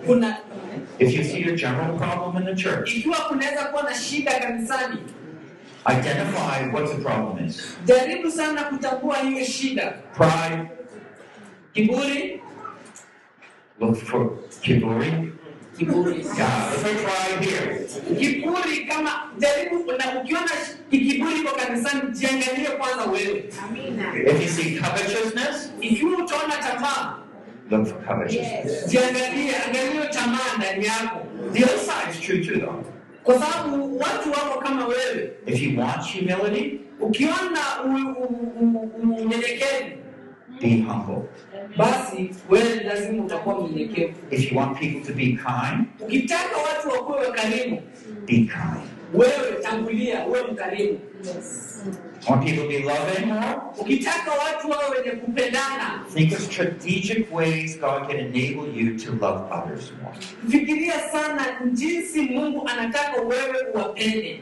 kuna 0.06 0.38
if 1.00 1.14
you 1.14 1.24
see 1.24 1.44
a 1.44 1.56
general 1.56 1.98
problem 1.98 2.38
in 2.38 2.46
the 2.56 2.64
church, 2.64 2.96
ikiwa 2.96 3.18
kunaweza 3.18 3.66
kuwa 3.66 3.84
na 3.84 3.94
shida 3.96 4.40
kanisani, 4.40 4.98
identify 5.86 6.70
what 6.74 6.88
the 6.92 6.98
problem 7.04 7.46
is. 7.48 7.78
jaribu 7.86 8.32
sana 8.32 8.64
kutambua 8.64 9.18
hiyo 9.18 9.46
shida. 9.46 9.92
Pride, 9.92 10.70
Kiburi, 11.74 12.42
look 13.80 13.96
for 13.96 14.30
kiburi. 14.62 15.34
Kiburi. 15.78 16.24
Look 16.24 17.44
here. 17.44 17.86
Kiburi 18.20 18.86
kama 18.88 19.12
jaribu 19.38 19.92
na 19.92 20.22
ukiona 20.22 20.52
kiburi 20.90 21.42
kwa 21.42 21.54
kanisani, 21.54 22.02
jiangalie 22.12 22.68
kwanza 22.78 23.06
wewe. 23.12 23.44
If 24.28 24.42
you 24.44 24.50
see 24.50 24.80
covetousness, 24.80 25.72
Ikiwa 25.82 26.12
utaona 26.12 26.56
tamaa, 26.58 27.18
look 27.72 27.88
for 27.88 27.98
covetousness. 28.06 28.88
jiangalie, 28.88 29.56
angalia 29.68 30.06
tamaa 30.10 30.58
ndani 30.58 30.86
yako, 30.86 31.26
The 31.54 31.64
other 31.64 31.80
side 31.80 32.12
is 32.12 32.22
true 32.22 32.46
too, 32.46 32.60
though. 32.60 32.86
kwa 33.24 33.34
sababu 33.40 34.00
watu 34.00 34.32
wako 34.32 34.60
kama 34.60 34.88
wewe. 34.88 35.32
If 35.46 35.62
you 35.62 35.80
want 35.80 36.02
humility, 36.14 36.78
Ukiona 37.02 37.60
u- 37.86 38.24
u- 38.24 38.62
u- 38.62 38.92
u- 39.04 39.16
unyenyekevu, 39.16 39.92
be 40.62 40.82
humble. 40.88 41.30
basi 41.78 42.30
wewe 42.50 42.76
lazima 42.84 43.24
utakuwa 43.24 43.60
mnyenyekevu. 43.62 44.14
If 44.32 44.52
you 44.52 44.58
want 44.58 44.80
people 44.80 45.02
to 45.08 45.14
be 45.14 45.26
kind, 45.26 45.86
Ukitaka 46.00 46.58
watu 46.58 46.90
wakuwe 46.90 47.18
wakarimu, 47.28 47.82
be 48.26 48.34
kind. 48.34 48.82
wewe 49.14 49.52
tangulia, 49.64 50.26
uwe 50.28 50.44
mkarimu. 50.52 51.00
Want 52.30 52.46
people 52.46 52.62
to 52.62 52.68
be 52.68 52.80
loving 52.80 53.26
more? 53.26 53.56
Ukitaka 53.78 54.32
watu 54.32 54.70
wawe 54.70 54.98
wenye 54.98 55.12
kupendana, 55.12 56.06
Think 56.14 56.32
of 56.34 56.40
strategic 56.40 57.34
ways 57.36 57.80
God 57.80 58.08
can 58.08 58.18
enable 58.20 58.70
you 58.76 58.98
to 58.98 59.12
love 59.12 59.42
others 59.54 59.92
more. 60.04 60.18
fikiria 60.50 61.00
sana 61.00 61.46
jinsi 61.72 62.22
Mungu 62.22 62.68
anataka 62.68 63.22
wewe 63.22 63.72
uwapende. 63.74 64.42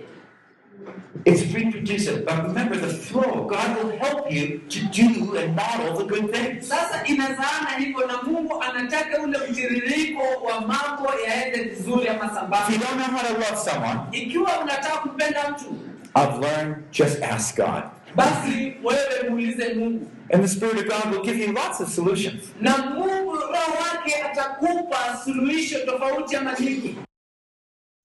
It's 1.25 1.54
reproducive, 1.54 2.25
but 2.25 2.43
remember 2.47 2.78
the 2.78 2.88
flow. 2.93 3.45
God 3.49 3.78
will 3.84 3.97
help 3.97 4.32
you 4.32 4.60
to 4.69 4.80
do 4.91 5.36
and 5.38 5.56
model 5.56 5.97
the 5.97 6.06
good 6.06 6.32
things. 6.34 6.67
Sasa 6.69 7.04
inazaana 7.08 7.69
hivyo, 7.80 8.08
na 8.08 8.21
Mungu 8.21 8.62
anataka 8.63 9.21
ule 9.23 9.38
mtiririko 9.52 10.21
wa 10.43 10.62
mambo 10.62 11.10
yaende 11.28 11.63
vizuri 11.63 12.08
ama 12.08 12.25
If 12.25 12.73
you 12.73 12.78
don't 12.80 12.97
know 12.97 13.17
how 13.17 13.28
to 13.28 13.34
love 13.34 13.58
someone, 13.58 13.99
Ikiwa 14.12 14.60
unataka 14.63 14.97
kupenda 14.97 15.49
mtu, 15.49 15.75
I've 16.15 16.39
learned 16.39 16.75
just 16.91 17.23
ask 17.23 17.56
God. 17.58 17.84
basi 18.15 18.73
wewe 18.84 19.30
muulize 19.30 19.73
Mungu, 19.73 20.08
And 20.34 20.43
the 20.43 20.47
Spirit 20.47 20.78
of 20.78 20.86
God 20.88 21.13
will 21.13 21.23
give 21.23 21.38
you 21.45 21.52
lots 21.54 21.80
of 21.82 21.89
solutions. 21.89 22.43
na 22.62 22.78
Mungu 22.78 23.36
Roho 23.36 23.73
wake 23.82 24.15
atakupa 24.15 25.17
suluhisho 25.25 25.80
tofauti 25.86 26.36
ama 26.36 26.54
nyingi. 26.60 26.95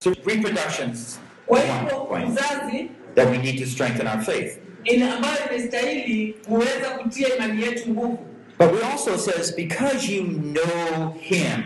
So 0.03 0.09
reproductions 0.25 1.19
Kwa 1.47 1.59
hivyo 1.59 2.07
uzazi 2.27 2.89
that 3.15 3.29
we 3.31 3.37
need 3.37 3.59
to 3.59 3.65
strengthen 3.65 4.07
our 4.07 4.21
faith. 4.21 4.57
ina 4.83 5.15
ambayo 5.15 5.35
inastahili 5.55 6.33
kuweza 6.47 6.89
kutia 6.89 7.35
imani 7.35 7.63
yetu 7.63 7.89
nguvu. 7.89 8.19
But 8.59 8.71
we 8.71 8.79
also 8.93 9.17
says 9.17 9.55
because 9.55 10.13
you 10.15 10.23
know 10.23 11.13
him. 11.19 11.63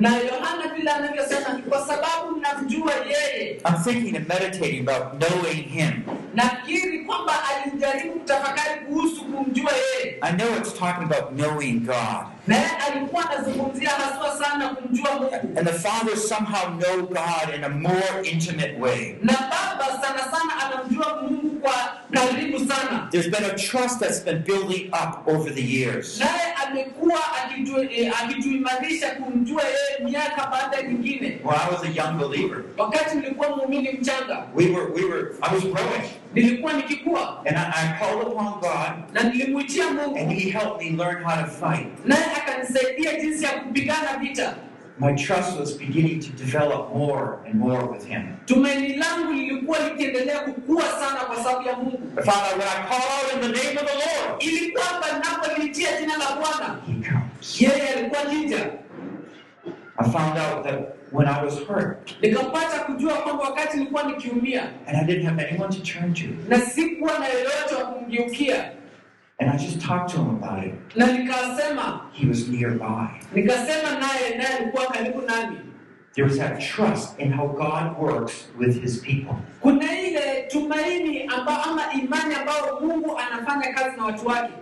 Na 0.00 0.16
Yohana 0.16 0.74
vile 0.76 0.90
anavyosema 0.90 1.60
kwa 1.68 1.86
sababu 1.86 2.36
mnamjua 2.36 2.92
yeye. 2.94 3.50
I'm 3.68 3.82
thinking 3.84 4.16
and 4.16 4.28
meditating 4.28 4.88
about 4.88 5.20
knowing 5.22 5.62
him. 5.62 5.90
Nafikiri 6.34 6.98
kwamba 7.04 7.32
alijaribu 7.48 8.12
kutafakari 8.18 8.80
kuhusu 8.86 9.24
kumjua 9.24 9.70
yeye, 9.72 9.93
I 10.24 10.32
know 10.32 10.54
it's 10.56 10.72
talking 10.72 11.04
about 11.04 11.34
knowing 11.36 11.84
God. 11.84 12.26
na 12.46 12.56
yeye 12.56 12.68
alikuwa 12.92 13.30
anazungumzia 13.30 13.90
haswa 13.90 14.38
sana 14.46 14.68
kumjua 14.68 15.10
Mungu, 15.12 15.34
And 15.58 15.66
the 15.66 15.72
Father 15.72 16.16
somehow 16.16 16.78
know 16.78 17.02
God 17.06 17.54
in 17.54 17.64
a 17.64 17.68
more 17.68 18.22
intimate 18.22 18.78
way. 18.78 19.16
Na 22.10 22.20
Baba 22.20 22.58
sana 22.58 22.58
sana 22.58 22.58
anamjua 22.58 22.58
Mungu 22.58 22.58
kwa 22.58 22.58
karibu 22.58 22.58
sana, 22.58 23.08
There's 23.10 23.28
been 23.30 23.44
a 23.44 23.54
trust 23.56 24.00
that's 24.00 24.20
been 24.20 24.42
building 24.42 24.90
up 24.92 25.28
over 25.28 25.54
the 25.54 25.62
years. 25.62 26.18
naye 26.20 26.52
amekuwa 26.66 27.20
akituimarisha 28.22 29.10
kumjua 29.10 29.62
yeye 29.64 30.10
miaka 30.10 30.46
baada 30.46 30.82
nyingine. 30.82 31.40
When 31.44 31.54
I 31.56 31.68
was 31.70 31.82
a 31.84 31.90
young 31.90 32.18
believer, 32.18 32.64
Wakati 32.76 33.16
nilikuwa 33.16 33.56
muumini 33.56 33.90
mchanga, 33.92 34.46
we 34.54 34.66
were, 34.70 34.86
we 34.92 35.04
were, 35.04 35.26
I 35.42 35.54
was 35.54 35.62
growing. 35.64 36.08
nilikuwa 36.34 36.72
nikikua 36.72 37.42
And 37.46 37.56
I, 37.58 37.72
I 37.72 37.98
called 37.98 38.26
upon 38.26 38.60
God, 38.60 38.92
na 39.12 39.22
nilimwitia 39.22 39.84
and 40.16 40.32
He 40.32 40.50
helped 40.50 40.80
me 40.82 40.90
learn 40.90 41.24
how 41.24 41.36
to 41.44 41.46
fight. 41.50 41.88
naye 42.04 42.24
akanisaidia 42.36 43.20
jinsi 43.20 43.44
ya 43.44 43.50
kupigana 43.50 44.18
vita. 44.20 44.54
My 44.98 45.12
trust 45.14 45.58
was 45.58 45.72
beginning 45.76 46.20
to 46.20 46.30
develop 46.32 46.94
more 46.94 47.40
and 47.46 47.54
more 47.54 47.84
with 47.92 48.06
Him. 48.06 48.36
Tumaini 48.46 48.94
langu 48.96 49.32
lilikuwa 49.32 49.78
likiendelea 49.88 50.40
kukua 50.40 50.82
sana 50.82 51.20
kwa 51.26 51.36
sababu 51.36 51.68
ya 51.68 51.76
Mungu, 51.76 51.98
I 52.16 52.22
found 52.22 52.42
out 52.46 52.58
when 52.58 52.68
I 52.68 52.88
call 52.88 53.02
out 53.16 53.32
in 53.34 53.40
the 53.40 53.48
name 53.64 53.78
of 53.78 53.86
the 53.86 53.94
Lord, 53.96 54.42
ili 54.42 54.72
kwamba 54.72 55.06
ninapoliitia 55.12 56.00
jina 56.00 56.16
la 56.16 56.36
Bwana 56.36 56.80
He 56.86 56.92
comes. 56.92 57.04
believers. 57.04 57.60
yeye 57.60 57.88
alikuwa 57.88 58.24
leader. 58.24 58.70
I 59.98 60.10
found 60.10 60.38
out 60.38 60.64
that 60.64 60.96
when 61.12 61.28
I 61.28 61.44
was 61.44 61.58
hurt 61.68 62.14
Nikapata 62.22 62.78
kujua 62.80 63.14
kwamba 63.14 63.44
wakati 63.44 63.76
nilikuwa 63.76 64.02
nikiumia 64.02 64.62
and 64.86 64.96
I 64.96 65.04
didn't 65.04 65.24
have 65.24 65.42
anyone 65.46 65.74
to 65.76 65.82
turn 65.82 66.14
to, 66.14 66.24
na 66.48 66.60
sikuwa 66.60 67.18
na 67.18 67.26
yoyote 67.28 67.74
wa 67.74 67.84
kumgeukia, 67.84 68.70
and 69.40 69.50
I 69.50 69.56
just 69.56 69.80
talked 69.80 70.10
to 70.14 70.18
him 70.18 70.30
about 70.36 70.64
it, 70.64 70.74
na 70.96 71.06
nikasema 71.06 72.00
he 72.12 72.26
was 72.28 72.48
nearby. 72.48 73.08
nikasema 73.34 73.90
naye 73.98 74.36
naye 74.38 74.56
alikuwa 74.58 74.86
karibu 74.86 75.20
nami. 75.22 75.56
There 76.14 76.24
was 76.28 76.38
that 76.38 76.60
trust 76.60 77.18
in 77.18 77.32
how 77.32 77.48
God 77.48 77.98
works 77.98 78.46
with 78.58 78.80
his 78.82 79.00
people. 79.00 79.34
Kuna 79.60 79.98
ile 80.00 80.42
tumaini 80.48 81.22
ambao 81.22 81.62
ama 81.62 81.92
imani 81.92 82.34
ambayo 82.34 82.80
Mungu 82.80 83.18
anafanya 83.18 83.72
kazi 83.74 83.96
na 83.96 84.04
watu 84.04 84.26
wake. 84.26 84.52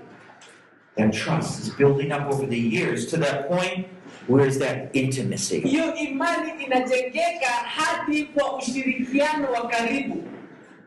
That 0.96 1.12
trust 1.12 1.60
is 1.60 1.76
building 1.76 2.12
up 2.12 2.32
over 2.34 2.48
the 2.48 2.58
years 2.76 3.06
to 3.10 3.16
that 3.16 3.48
point 3.48 3.86
where 4.28 4.48
is 4.48 4.58
that 4.58 4.96
intimacy. 4.96 5.60
Hiyo 5.60 5.94
imani 5.94 6.64
inajengeka 6.64 7.48
hadi 7.48 8.24
kwa 8.24 8.56
ushirikiano 8.58 9.52
wa 9.52 9.68
karibu. 9.68 10.24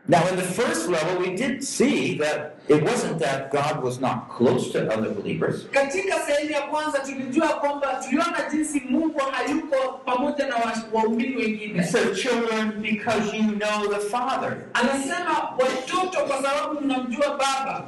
Now, 0.08 0.24
in 0.28 0.36
the 0.36 0.42
first 0.42 0.88
level, 0.88 1.18
we 1.18 1.34
did 1.34 1.64
see 1.64 2.16
that 2.18 2.54
it 2.68 2.80
wasn't 2.84 3.18
that 3.18 3.50
God 3.50 3.82
was 3.82 3.98
not 4.00 4.28
close 4.30 4.70
to 4.72 4.88
other 4.92 5.10
believers. 5.10 5.64
Katika 5.72 6.20
sehemu 6.20 6.50
ya 6.50 6.62
kwanza 6.62 6.98
tulijua 6.98 7.48
kwamba 7.48 7.86
tuliona 8.04 8.38
jinsi 8.52 8.80
Mungu 8.90 9.20
hayuko 9.32 9.92
pamoja 10.04 10.46
na 10.46 10.54
waumini 10.92 11.32
He 11.32 11.36
wengine. 11.38 11.84
said, 11.84 12.14
Children, 12.16 12.82
because 12.82 13.34
you 13.36 13.42
know 13.58 13.86
the 13.88 14.00
Father. 14.00 14.56
Anasema 14.74 15.54
watoto, 15.58 16.18
kwa 16.26 16.42
sababu 16.42 16.80
mnamjua 16.80 17.28
Baba. 17.30 17.84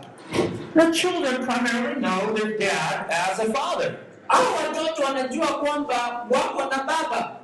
The 0.74 0.92
children 0.92 1.46
primarily 1.46 2.00
know 2.00 2.34
their 2.34 2.58
dad 2.58 3.06
as 3.10 3.38
a 3.38 3.52
father. 3.52 3.94
Hao 4.28 4.42
watoto 4.54 5.02
wanajua 5.02 5.46
kwamba 5.46 6.26
wako 6.30 6.62
na 6.70 6.78
baba, 6.84 7.36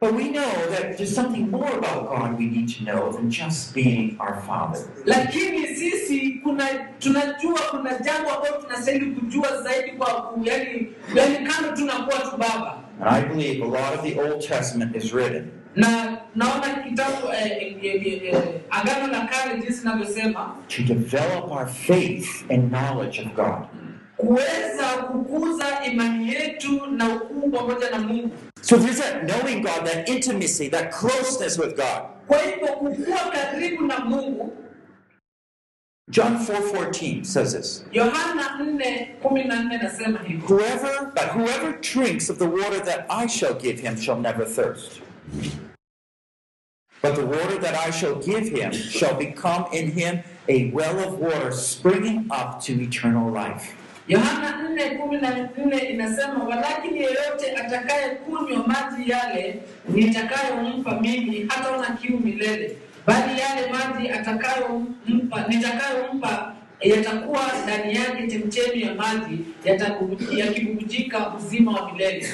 But 0.00 0.14
we 0.14 0.28
know 0.30 0.46
that 0.70 0.96
there's 0.96 1.12
something 1.12 1.50
more 1.50 1.66
about 1.76 2.08
God 2.08 2.38
we 2.38 2.46
need 2.46 2.68
to 2.76 2.84
know 2.84 3.10
than 3.10 3.30
just 3.30 3.74
being 3.74 4.16
our 4.20 4.40
Father. 4.46 4.78
lakini 5.04 5.66
sisi 5.66 6.30
kuna 6.42 6.64
tunajua 6.98 7.60
kuna 7.70 7.98
jambo 7.98 8.30
ambalo 8.30 8.56
tunastahili 8.62 9.06
kujua 9.06 9.62
zaidi 9.62 9.90
kwa 9.90 10.34
yani, 10.44 10.88
yani 11.14 11.46
kama 11.46 11.68
tunakuwa 11.68 12.18
tu 12.18 12.36
baba 12.36 12.78
And 13.00 13.08
I 13.08 13.28
believe 13.28 13.62
a 13.62 13.66
lot 13.68 13.94
of 13.98 14.02
the 14.02 14.20
Old 14.20 14.40
Testament 14.48 14.96
is 14.96 15.12
written 15.12 15.50
na 15.76 16.18
naona 16.34 16.74
kitabu 16.88 17.26
eh, 17.32 17.76
eh, 17.82 18.22
eh, 18.24 18.44
agano 18.70 19.06
la 19.12 19.26
kale 19.26 19.60
jinsi 19.60 19.82
inavyosema 19.82 20.54
to 20.68 20.82
develop 20.82 21.50
our 21.50 21.66
faith 21.66 22.44
and 22.50 22.70
knowledge 22.70 23.20
of 23.20 23.34
God. 23.34 23.66
kuweza 24.16 24.86
kukuza 25.10 25.66
imani 25.92 26.28
yetu 26.34 26.86
na 26.86 27.08
ukuu 27.14 27.50
pamoja 27.50 27.90
na 27.90 27.98
mungu 27.98 28.30
So 28.62 28.76
there's 28.76 28.98
that 28.98 29.24
knowing 29.24 29.62
God, 29.62 29.86
that 29.86 30.08
intimacy, 30.08 30.68
that 30.68 30.92
closeness 30.92 31.58
with 31.58 31.76
God. 31.76 32.02
kwa 32.26 32.38
hivyo 32.38 32.68
kukuwa 32.68 33.18
karibu 33.18 33.86
na 33.86 33.98
mungu 33.98 34.52
John 36.10 36.36
4:14 36.38 37.24
says 37.24 37.52
this. 37.52 37.84
yohana 37.92 38.58
4:14 39.22 39.82
nasema 39.82 40.18
hivi 40.18 40.42
Whoever, 40.46 41.12
but 41.14 41.24
whoever 41.24 41.78
drinks 41.80 42.30
of 42.30 42.38
the 42.38 42.46
water 42.48 42.80
that 42.84 43.06
I 43.10 43.28
shall 43.28 43.54
give 43.54 43.80
him 43.80 43.96
shall 43.96 44.20
never 44.20 44.44
thirst. 44.46 45.00
But 47.02 47.14
the 47.14 47.24
water 47.26 47.58
that 47.60 47.74
I 47.88 47.90
shall 47.92 48.14
give 48.16 48.48
him 48.48 48.72
shall 48.72 49.14
become 49.14 49.66
in 49.72 49.92
him 49.92 50.18
a 50.48 50.70
well 50.72 50.98
of 50.98 51.18
water 51.20 51.52
springing 51.52 52.26
up 52.30 52.60
to 52.64 52.72
eternal 52.72 53.30
life. 53.30 53.74
Yohana 54.08 54.48
4:14 54.76 55.90
inasema 55.90 56.44
walakini 56.44 56.98
yeyote 56.98 57.56
atakaye 57.56 58.08
kunywa 58.10 58.66
maji 58.66 59.10
yale 59.10 59.62
nitakayompa 59.88 61.00
mimi 61.00 61.46
hataona 61.48 61.86
kiu 61.86 62.18
milele. 62.20 62.76
Bali 63.06 63.40
yale 63.40 63.72
maji 63.72 64.08
atakayompa 64.10 65.44
nitakayompa 65.48 66.54
yatakuwa 66.80 67.40
ndani 67.64 67.94
yake 67.94 68.26
chemchemi 68.26 68.82
ya 68.82 68.94
maji 68.94 69.38
yakibubujika 70.36 71.32
uzima 71.36 71.72
wa 71.72 71.92
milele. 71.92 72.26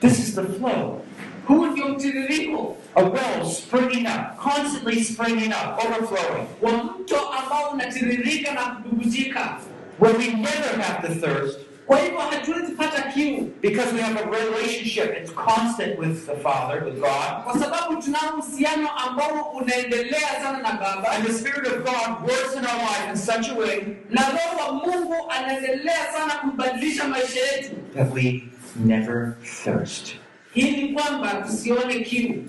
This 0.00 0.18
is 0.18 0.34
the 0.34 0.42
flow. 0.42 1.04
huu 1.46 1.66
ndio 1.66 1.88
mtiririko 1.88 2.76
A 2.94 3.02
well 3.02 3.44
springing 3.50 4.06
up, 4.06 4.36
constantly 4.36 5.04
springing 5.04 5.48
up, 5.52 5.84
overflowing, 5.84 6.46
wa 6.62 6.72
mto 6.84 7.16
ambao 7.28 7.70
unatiririka 7.72 8.54
na 8.54 8.60
kububujika 8.60 9.56
where 10.00 10.18
we 10.18 10.26
never 10.26 10.82
have 10.82 11.08
to 11.08 11.14
thirst 11.26 11.58
kwa 11.86 11.98
hivyo 11.98 12.18
hatuwezi 12.18 12.72
pata 12.72 13.02
kiu 13.02 13.50
because 13.62 13.92
we 13.94 14.00
have 14.00 14.20
a 14.20 14.24
relationship. 14.30 15.16
It's 15.22 15.32
constant 15.34 15.98
with 15.98 16.26
the 16.26 16.36
Father, 16.36 16.84
with 16.84 16.94
God. 17.00 17.44
kwa 17.44 17.58
sababu 17.58 18.02
tunao 18.02 18.38
uhusiano 18.38 18.88
ambao 18.90 19.42
unaendelea 19.50 20.28
sana 20.42 20.58
na 20.58 20.72
baba 20.72 21.10
And 21.10 21.26
the 21.26 21.32
Spirit 21.32 21.66
of 21.66 21.74
God 21.78 22.30
works 22.30 22.54
in 22.56 22.66
our 22.66 22.80
life 22.82 23.08
in 23.10 23.16
such 23.16 23.48
a 23.50 23.54
way 23.54 23.96
na 24.10 24.22
roho 24.30 24.56
wa 24.66 24.72
mungu 24.72 25.14
anaendelea 25.30 26.12
sana 26.12 26.34
kubadilisha 26.34 27.08
maisha 27.08 27.40
yetu 27.40 27.70
that 27.96 28.14
we 28.14 28.42
never 28.76 29.34
thirst. 29.64 30.14
ili 30.54 30.92
kwamba 30.92 31.28
tusione 31.34 32.00
kiu 32.00 32.44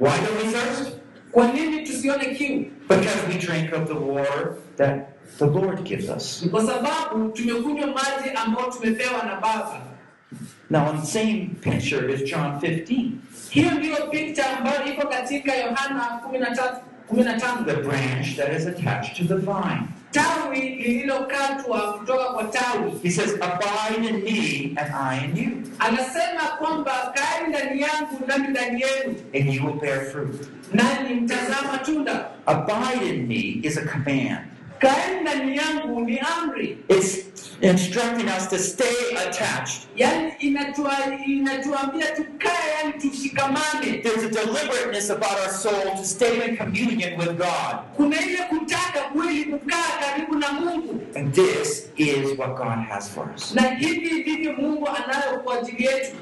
Why 0.00 0.10
don't 0.20 0.42
we 0.44 0.52
thirst? 0.52 0.92
kwa 1.32 1.46
nini 1.52 1.82
tusione 1.86 2.34
kiu 2.34 2.64
Because 2.88 3.26
we 3.28 3.34
drink 3.34 3.72
of 3.72 3.86
the 3.88 3.94
water 3.94 4.54
that 4.76 5.06
the 5.40 5.60
Lord 5.60 5.82
gives 5.84 6.08
us. 6.08 6.44
kwa 6.50 6.66
sababu 6.66 7.28
tumekunywa 7.28 7.86
maji 7.86 8.30
ambayo 8.44 8.70
tumepewa 8.70 9.22
na 9.22 9.34
baba 9.34 9.80
Now, 10.70 10.88
on 10.88 11.00
the 11.00 11.06
same 11.06 11.50
picture 11.60 12.08
is 12.14 12.22
John 12.30 12.60
15. 12.60 13.10
hiyo 13.50 13.70
ndiyo 13.70 13.96
picha 13.96 14.58
ambayo 14.58 14.84
iko 14.92 15.06
katika 15.08 15.54
yohana 15.54 16.20
13 16.32 16.74
15 17.12 17.64
The 17.64 17.74
branch 17.82 18.36
that 18.36 18.60
is 18.60 18.66
attached 18.66 19.16
to 19.16 19.24
the 19.34 19.40
vine. 19.40 19.82
tawi 20.10 20.60
lililokatwa 20.60 21.92
kutoka 21.92 22.24
kwa 22.24 22.44
tawi 22.44 22.90
He 23.02 23.10
says, 23.10 23.34
Abide 23.40 24.08
in 24.08 24.22
me 24.24 24.72
and 24.76 24.94
I 24.94 25.24
in 25.24 25.36
you, 25.36 25.50
anasema 25.78 26.40
kwamba 26.58 27.14
kaeni 27.14 27.48
ndani 27.48 27.80
yangu 27.80 28.20
nami 28.26 28.48
ndani 28.48 28.80
yenu 28.82 29.14
and 29.34 29.54
you 29.54 29.66
will 29.66 29.80
bear 29.80 30.00
fruit. 30.00 30.48
nani 30.72 31.14
mtazama 31.14 31.78
tunda 31.78 32.26
Abide 32.46 33.08
in 33.14 33.26
me 33.26 33.60
is 33.62 33.76
a 33.78 33.82
command. 33.86 34.38
Kaeni 34.80 35.20
ndani 35.20 35.56
yangu 35.56 36.00
ni 36.00 36.18
amri 36.18 36.78
It's 36.88 37.18
instructing 37.60 38.28
us 38.38 38.48
to 38.48 38.58
stay 38.58 39.16
attached. 39.28 39.88
yaani 39.96 40.32
inatua, 40.38 40.92
inatuambia 41.26 42.06
tukae 42.06 42.70
yani 42.78 42.92
tushikamane 42.92 43.98
There's 44.02 44.24
a 44.24 44.28
deliberateness 44.28 45.10
about 45.10 45.32
our 45.40 45.50
soul 45.50 45.96
to 45.96 46.04
stay 46.04 46.48
in 46.48 46.56
communion 46.56 47.18
with 47.18 47.36
God. 47.36 47.76
kuna 47.96 48.20
ile 48.20 48.38
kutaka 48.48 49.00
kweli 49.12 49.44
kukaa 49.44 49.98
karibu 50.00 50.34
na 50.38 50.52
mungu 50.52 51.00
And 51.16 51.34
this 51.34 51.88
is 51.96 52.38
what 52.38 52.56
God 52.56 52.78
has 52.88 53.10
for 53.10 53.28
us. 53.36 53.54
na 53.54 53.62
hivi 53.62 54.20
ndivyo 54.20 54.52
mungu 54.52 54.88
anayo 54.88 55.40
kwa 55.44 55.58
ajili 55.58 55.84
yetu 55.84 56.16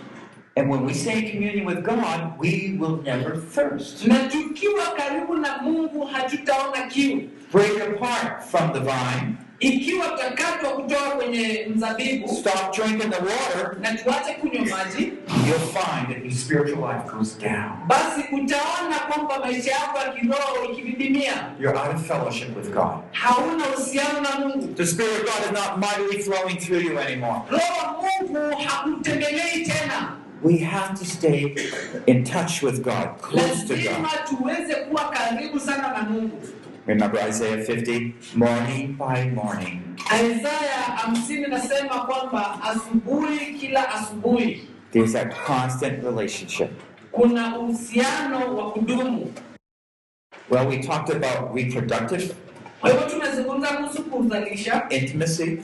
And 0.56 0.70
when 0.70 0.84
we 0.86 0.94
stay 0.94 1.18
in 1.18 1.30
communion 1.30 1.66
with 1.66 1.84
God, 1.84 2.20
we 2.38 2.76
will 2.80 2.98
never 3.04 3.36
thirst. 3.54 4.04
na 4.06 4.14
tukiwa 4.18 4.84
karibu 4.96 5.34
na 5.36 5.58
mungu 5.62 6.04
hatutaona 6.06 6.86
kiu 6.86 7.22
Break 7.52 7.80
apart 7.80 8.42
from 8.44 8.72
the 8.72 8.80
vine, 8.80 9.36
ikiwa 9.60 10.06
tutakatwa 10.08 10.70
kutoka 10.70 11.10
kwenye 11.10 11.66
mzabibu 11.74 12.28
stop 12.28 12.76
drinking 12.76 13.10
the 13.10 13.20
water, 13.22 13.76
na 13.80 13.94
tuache 13.94 14.34
kunywa 14.34 14.64
maji 14.66 15.12
you'll 15.46 15.58
find 15.58 16.08
that 16.08 16.24
your 16.24 16.32
spiritual 16.34 16.80
life 16.92 17.10
goes 17.16 17.38
down. 17.38 17.72
basi 17.86 18.20
utaona 18.32 18.98
kwamba 19.08 19.38
maisha 19.38 19.70
yako 19.70 19.98
ya 19.98 20.12
kiroho 20.12 20.64
ikididimia 20.72 21.32
You're 21.60 21.78
out 21.80 21.94
of 21.94 22.06
fellowship 22.06 22.56
with 22.56 22.70
God. 22.74 22.94
hauna 23.12 23.64
uhusiano 23.68 24.20
na 24.20 24.38
mungu 24.38 24.74
The 24.74 24.86
Spirit 24.86 25.12
of 25.12 25.24
God 25.24 25.44
is 25.44 25.52
not 25.64 25.78
mightily 25.78 26.22
flowing 26.22 26.56
through 26.56 26.82
you 26.84 26.98
anymore. 26.98 27.40
roho 27.50 28.02
mungu 28.02 28.56
hakutembelei 28.66 29.64
tena 29.66 30.12
We 30.42 30.58
have 30.58 30.94
to 30.98 31.04
stay 31.04 31.54
in 32.06 32.22
touch 32.24 32.62
with 32.62 32.82
God, 32.84 33.08
close 33.20 33.64
to 33.66 33.74
lazima 33.76 33.98
God. 34.08 34.38
tuweze 34.38 34.74
kuwa 34.74 35.04
karibu 35.10 35.60
sana 35.60 35.88
na 35.92 36.02
mungu 36.02 36.40
Remember 36.88 37.18
Isaiah 37.20 37.62
50? 37.64 38.14
Morning 38.34 38.94
by 38.96 39.28
morning, 39.34 39.96
isaya 40.08 40.82
hamsini 40.96 41.46
nasema 41.46 42.00
kwamba 42.00 42.62
asubuhi 42.62 43.54
kila 43.60 43.88
asubuhi 43.94 44.68
there's 44.92 45.12
that 45.12 45.34
constant 45.46 46.04
relationship. 46.04 46.70
kuna 47.12 47.58
uhusiano 47.58 48.56
wa 48.56 48.72
kudumu 48.72 49.32
Well, 50.50 50.66
we 50.68 50.78
talked 50.78 51.10
about 51.16 51.54
reproductive 51.56 52.34
kwa 52.80 52.90
hivyo 52.90 53.06
tumezungumza 53.10 53.68
kuhusu 53.68 54.02
kuzalisha 54.04 54.86
intimacy. 54.90 55.58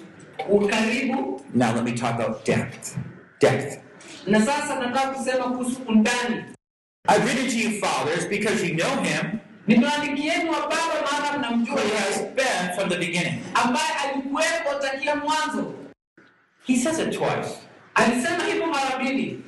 ukaribu 0.49 1.41
Now 1.55 1.75
let 1.75 1.85
me 1.85 1.93
talk 1.93 2.21
about 2.21 2.45
depth. 2.47 2.97
Depth. 3.41 3.79
na 4.27 4.41
sasa 4.47 4.81
nataka 4.81 5.09
kusema 5.11 5.45
kuhusu 5.45 5.81
undani 5.89 6.45
I've 7.09 7.25
written 7.25 7.49
to 7.51 7.57
you, 7.59 7.81
fathers, 7.81 8.27
because 8.29 8.67
you 8.69 8.77
know 8.77 9.03
him 9.03 9.39
nimeandikieni 9.67 10.51
wa 10.51 10.61
baba 10.61 10.95
maana 11.13 11.39
mnamjua 11.39 11.81
has 11.81 12.25
from 12.77 12.89
the 12.89 12.97
beginning. 12.97 13.35
ambaye 13.55 13.87
alikuwepo 14.05 14.75
takia 14.83 15.17
mwanzo 15.17 15.75
He 16.67 16.77
says 16.77 16.99
it 16.99 17.11
twice. 17.19 17.51
alisema 17.95 18.45
hivyo 18.45 18.67
mara 18.67 18.99
mbili. 18.99 19.41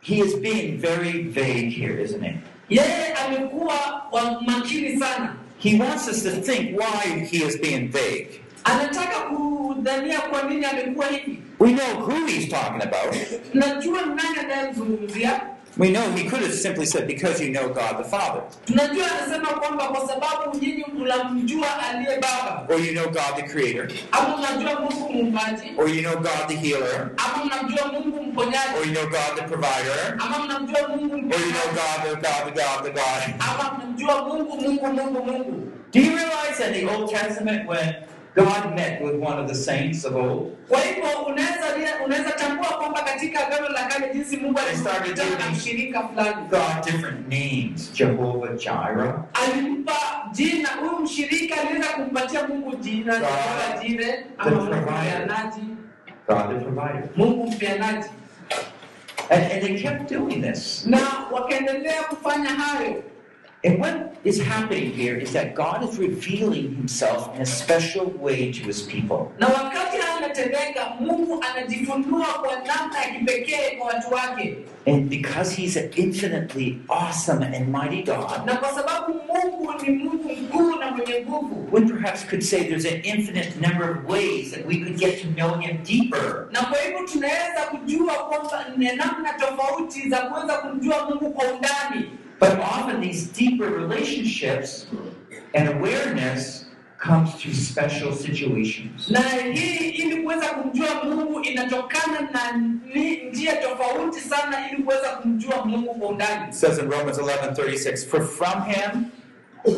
He 0.00 0.14
is 0.16 0.36
being 0.36 0.76
very 0.78 1.22
vague 1.22 1.70
here, 1.70 2.02
isn't 2.04 2.22
he? 2.24 2.34
Yeye 2.68 3.14
amekuwa 3.26 3.74
wa 4.12 4.42
makini 4.42 4.98
sana, 4.98 5.36
He 5.58 5.78
wants 5.80 6.08
us 6.08 6.22
to 6.22 6.30
think 6.30 6.78
why 6.78 7.24
he 7.30 7.36
is 7.46 7.60
being 7.60 7.88
vague. 7.88 8.40
anataka 8.64 9.20
kudhania 9.20 10.20
kwa 10.20 10.42
nini 10.42 10.64
amekuwa 10.66 11.06
hivi. 11.06 11.38
We 11.58 11.72
know 11.72 11.94
who 12.06 12.26
he's 12.26 12.48
talking 12.48 12.82
about. 12.82 13.16
Najua 13.54 14.02
nani 14.06 14.38
anayemzungumzia, 14.40 15.40
We 15.76 15.90
know 15.90 16.08
he 16.12 16.28
could 16.28 16.42
have 16.42 16.54
simply 16.54 16.86
said, 16.86 17.08
because 17.08 17.40
you 17.40 17.50
know 17.50 17.68
God 17.68 17.98
the 17.98 18.04
Father, 18.04 18.42
tunajua 18.66 19.06
anasema 19.18 19.48
kwamba 19.48 19.88
kwa 19.88 20.08
sababu 20.08 20.58
nyinyi 20.58 20.84
mnamjua 20.98 21.66
aliye 21.88 22.18
Baba, 22.20 22.66
or 22.74 22.80
you 22.80 22.92
know 22.92 23.04
God 23.06 23.36
the 23.36 23.42
Creator, 23.42 23.88
ama 24.12 24.36
mnamjua 24.36 24.80
Mungu 24.80 25.12
muumbaji, 25.12 25.72
or 25.78 25.88
you 25.88 26.02
know 26.02 26.14
God 26.16 26.48
the 26.48 26.54
Healer, 26.56 27.10
ama 27.16 27.44
mnamjua 27.44 27.92
Mungu 27.92 28.40
or 28.78 28.86
you 28.86 28.92
know 28.92 29.06
God 29.10 29.36
the 29.36 29.42
Provider, 29.42 30.16
ama 30.18 30.38
mnamjua 30.38 30.88
Mungu 30.88 31.14
or 31.34 31.40
you 31.40 31.52
know 31.52 31.68
God 31.74 32.02
the 32.04 32.14
God 32.20 32.44
the 32.44 32.60
God 32.60 32.84
the 32.84 32.90
God. 32.90 33.34
ama 33.40 33.78
mnamjua 33.78 34.22
Mungu 34.28 34.56
Mungu 34.56 34.86
Mungu 34.86 35.24
Mungu. 35.24 35.70
Do 35.92 36.00
you 36.00 36.16
realize 36.16 36.58
that 36.58 36.72
the 36.72 36.88
Old 36.88 37.10
Testament, 37.10 37.68
when 37.68 37.94
God 38.36 38.74
met 38.74 39.00
with 39.02 39.14
one 39.22 39.38
of 39.42 39.48
the 39.48 39.54
saints 39.54 40.04
of 40.04 40.14
old, 40.16 40.52
Kwa 40.68 40.80
hivyo 40.80 41.04
unaweza 41.26 41.64
unaweza 42.04 42.30
tambua 42.30 42.66
kwamba 42.68 43.02
katika 43.02 43.46
agano 43.46 43.68
la 43.68 43.84
kale 43.84 44.14
jinsi 44.14 44.36
Mungu 44.36 44.58
mshirika 45.52 46.08
fulani. 46.08 46.48
God 46.50 46.84
different 46.84 47.28
names, 47.28 47.92
Jehovah 47.92 48.54
Jireh, 48.56 49.14
alimpa 49.34 49.92
jina 50.32 50.68
huyu 50.68 50.98
mshirika 50.98 51.60
aliweza 51.60 51.88
kumpatia 51.88 52.48
Mungu 52.48 52.76
jina 52.76 53.18
God, 53.18 53.28
Jehova 54.44 54.76
ama 54.76 54.82
mpeanaji. 54.82 55.60
God 56.28 56.48
the 56.48 56.64
Provider. 56.64 57.08
Mungu 57.16 57.46
mpeanaji. 57.46 58.08
And, 59.30 59.42
and 59.52 59.62
they 59.62 59.82
kept 59.82 60.12
doing 60.12 60.42
this. 60.42 60.86
na 60.86 60.98
wakaendelea 61.32 62.02
kufanya 62.02 62.48
hayo 62.50 63.02
And 63.64 63.78
what 63.80 64.16
is 64.24 64.40
happening 64.42 64.92
here 64.92 65.16
is 65.16 65.32
that 65.32 65.54
God 65.54 65.82
is 65.88 65.98
revealing 65.98 66.74
himself 66.76 67.34
in 67.34 67.40
a 67.42 67.46
special 67.46 68.06
way 68.06 68.52
to 68.52 68.62
his 68.62 68.82
people. 68.82 69.32
na 69.38 69.46
wakati 69.46 69.96
haya 69.96 70.14
Mungu 71.00 71.44
anajifunua 71.50 72.26
kwa 72.26 72.56
namna 72.56 72.98
ya 73.04 73.14
kipekee 73.18 73.76
kwa 73.78 73.86
watu 73.86 74.14
wake 74.14 74.56
And 74.86 75.08
because 75.08 75.56
he's 75.56 75.76
an 75.76 75.90
infinitely 75.96 76.78
awesome 76.88 77.42
and 77.42 77.68
mighty 77.68 78.02
God, 78.02 78.46
na 78.46 78.56
kwa 78.56 78.68
sababu 78.72 79.14
Mungu 79.14 79.72
ni 79.82 79.90
Mungu 79.90 80.30
mkuu 80.42 80.76
na 80.80 80.90
mwenye 80.90 81.20
nguvu 81.26 81.68
we 81.72 81.80
perhaps 81.80 82.24
could 82.26 82.42
say 82.42 82.64
there's 82.64 82.86
an 82.86 83.00
infinite 83.04 83.56
number 83.60 83.90
of 83.90 84.10
ways 84.10 84.50
that 84.50 84.66
we 84.66 84.76
could 84.76 84.98
get 84.98 85.22
to 85.22 85.28
know 85.28 85.58
him 85.58 85.76
deeper. 85.84 86.46
na 86.52 86.62
kwa 86.62 86.78
hivyo 86.78 87.06
tunaweza 87.12 87.60
kujua 87.70 88.14
kwamba 88.14 88.64
namna 88.96 89.32
tofauti 89.32 90.08
za 90.08 90.16
kuweza 90.18 90.58
kumjua 90.58 91.04
Mungu 91.10 91.30
kwa 91.30 91.44
undani 91.52 92.10
But 92.44 92.58
often 92.60 93.00
these 93.00 93.22
deeper 93.40 93.68
relationships 93.82 94.86
and 95.54 95.68
awareness 95.68 96.64
comes 96.98 97.34
through 97.38 97.54
special 97.54 98.12
situations. 98.12 99.10
na 99.10 99.20
hii 99.52 99.88
ili 99.88 100.22
kuweza 100.22 100.46
kumjua 100.46 101.04
Mungu 101.04 101.40
inatokana 101.40 102.20
na 102.20 102.52
njia 103.30 103.56
tofauti 103.56 104.20
sana 104.20 104.70
ili 104.70 104.82
kuweza 104.82 105.08
kumjua 105.08 105.64
Mungu 105.64 105.94
kwa 105.94 106.08
undani. 106.08 106.48
It 106.48 106.54
says 106.54 106.78
in 106.78 106.90
Romans 106.90 107.18
11:36, 107.18 108.06
for 108.08 108.20
from 108.26 108.62
him 108.64 109.04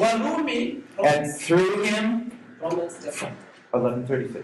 Warumi 0.00 0.82
and 1.16 1.38
through 1.38 1.84
him 1.84 2.20
11:36. 2.62 4.42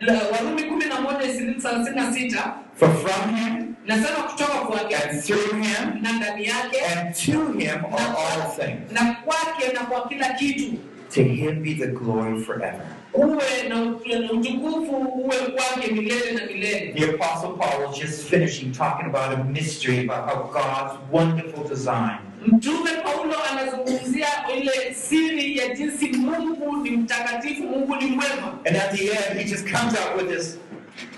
la- 0.00 0.22
Warumi 0.32 0.62
kumi 0.62 0.84
na 0.86 1.00
moja 1.00 1.22
ishirini 1.22 1.54
thelathini 1.54 1.96
na 1.96 2.12
sita 2.12 2.54
For 2.74 2.88
from 2.88 3.34
him 3.36 3.57
nasema 3.88 4.16
kutoka 4.22 4.58
kwake 4.58 4.96
and 4.96 5.22
through 5.22 5.50
him 5.52 6.02
na 6.02 6.12
ndani 6.12 6.44
yake 6.46 6.80
and 6.80 7.14
to 7.14 7.52
him 7.58 7.84
are 7.84 8.14
all 8.16 8.50
things. 8.56 8.92
na 8.92 9.14
kwake 9.24 9.72
na 9.74 9.80
kwa 9.80 10.08
kila 10.08 10.28
kitu 10.32 10.72
To 11.14 11.22
him 11.22 11.62
be 11.62 11.74
the 11.74 11.86
glory 11.86 12.40
forever. 12.44 12.80
uwe 13.14 13.44
na 13.68 13.76
ut- 13.76 14.20
na 14.20 14.32
utukufu 14.32 14.96
uwe 14.96 15.36
kwake 15.36 15.90
milele 15.92 16.32
na 16.32 16.46
milele. 16.46 16.92
The 16.92 17.04
Apostle 17.04 17.50
Paul 17.50 17.86
was 17.86 17.98
just 17.98 18.28
finishing 18.28 18.72
talking 18.72 19.06
about 19.06 19.32
a 19.40 19.44
mystery 19.44 19.98
about 20.08 20.30
how 20.30 20.42
God's 20.52 20.98
wonderful 21.12 21.64
design 21.68 22.18
Mtume 22.46 22.90
Paulo 23.02 23.34
anazungumzia 23.52 24.26
ile 24.56 24.94
siri 24.94 25.56
ya 25.58 25.74
jinsi 25.74 26.08
Mungu 26.08 26.76
ni 26.76 26.90
mtakatifu, 26.90 27.62
Mungu 27.62 27.96
ni 27.96 28.06
mwema, 28.06 28.58
And 28.66 28.76
at 28.76 28.90
the 28.96 29.04
end, 29.10 29.38
he 29.38 29.44
just 29.44 29.64
comes 29.70 29.94
out 29.94 30.16
with 30.22 30.36
this 30.36 30.58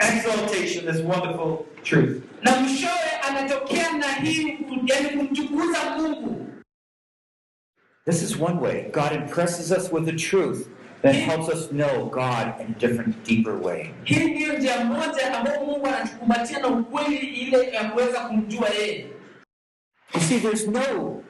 exaltation, 0.01 0.87
this 0.87 1.03
wonderful 1.05 1.67
truth. 1.83 2.23
na 2.43 2.57
mwishowe 2.61 3.11
anatokea 3.29 3.93
na 3.93 4.13
hii, 4.13 4.59
yani 4.87 5.09
kumtukuza 5.09 5.79
Mungu. 5.99 6.47
This 8.07 8.23
is 8.23 8.37
one 8.41 8.59
way. 8.61 8.83
God 8.91 9.13
impresses 9.13 9.71
us 9.71 9.93
with 9.93 10.05
the 10.05 10.13
truth 10.17 10.69
that 11.03 11.15
helps 11.15 11.49
us 11.49 11.69
know 11.71 12.07
God 12.11 12.61
in 12.61 12.75
a 12.75 12.79
different, 12.79 13.25
deeper 13.25 13.55
way. 13.55 13.91
Hii 14.05 14.25
ndiyo 14.25 14.59
njia 14.59 14.85
moja 14.85 15.39
ambayo 15.39 15.65
Mungu 15.65 15.87
anatukumbatia 15.87 16.59
na 16.59 16.69
ukweli 16.69 17.17
ile 17.17 17.71
ya 17.71 17.85
kuweza 17.91 18.21
kumjua 18.21 18.69
yeye. 18.69 19.07
You 20.15 20.21
see, 20.21 20.41
there's 20.41 20.67
no 20.69 21.23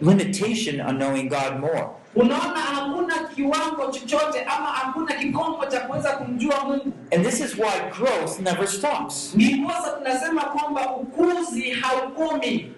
limitation 0.00 0.80
on 0.80 0.96
knowing 0.98 1.28
God 1.28 1.60
more. 1.60 1.86
Unaona, 2.16 2.60
hakuna 2.60 3.14
kiwango 3.34 3.86
chochote 3.92 4.42
ama 4.44 4.66
hakuna 4.66 5.12
kikomo 5.14 5.66
cha 5.66 5.80
kuweza 5.80 6.12
kumjua 6.12 6.64
Mungu. 6.64 6.92
And 7.14 7.24
this 7.26 7.40
is 7.40 7.54
why 7.58 7.90
growth 7.98 8.40
never 8.40 8.66
stops. 8.68 9.32
Ndiposa 9.34 9.90
tunasema 9.98 10.42
kwamba 10.42 10.96
ukuzi 10.96 11.70
haukomi. 11.70 12.72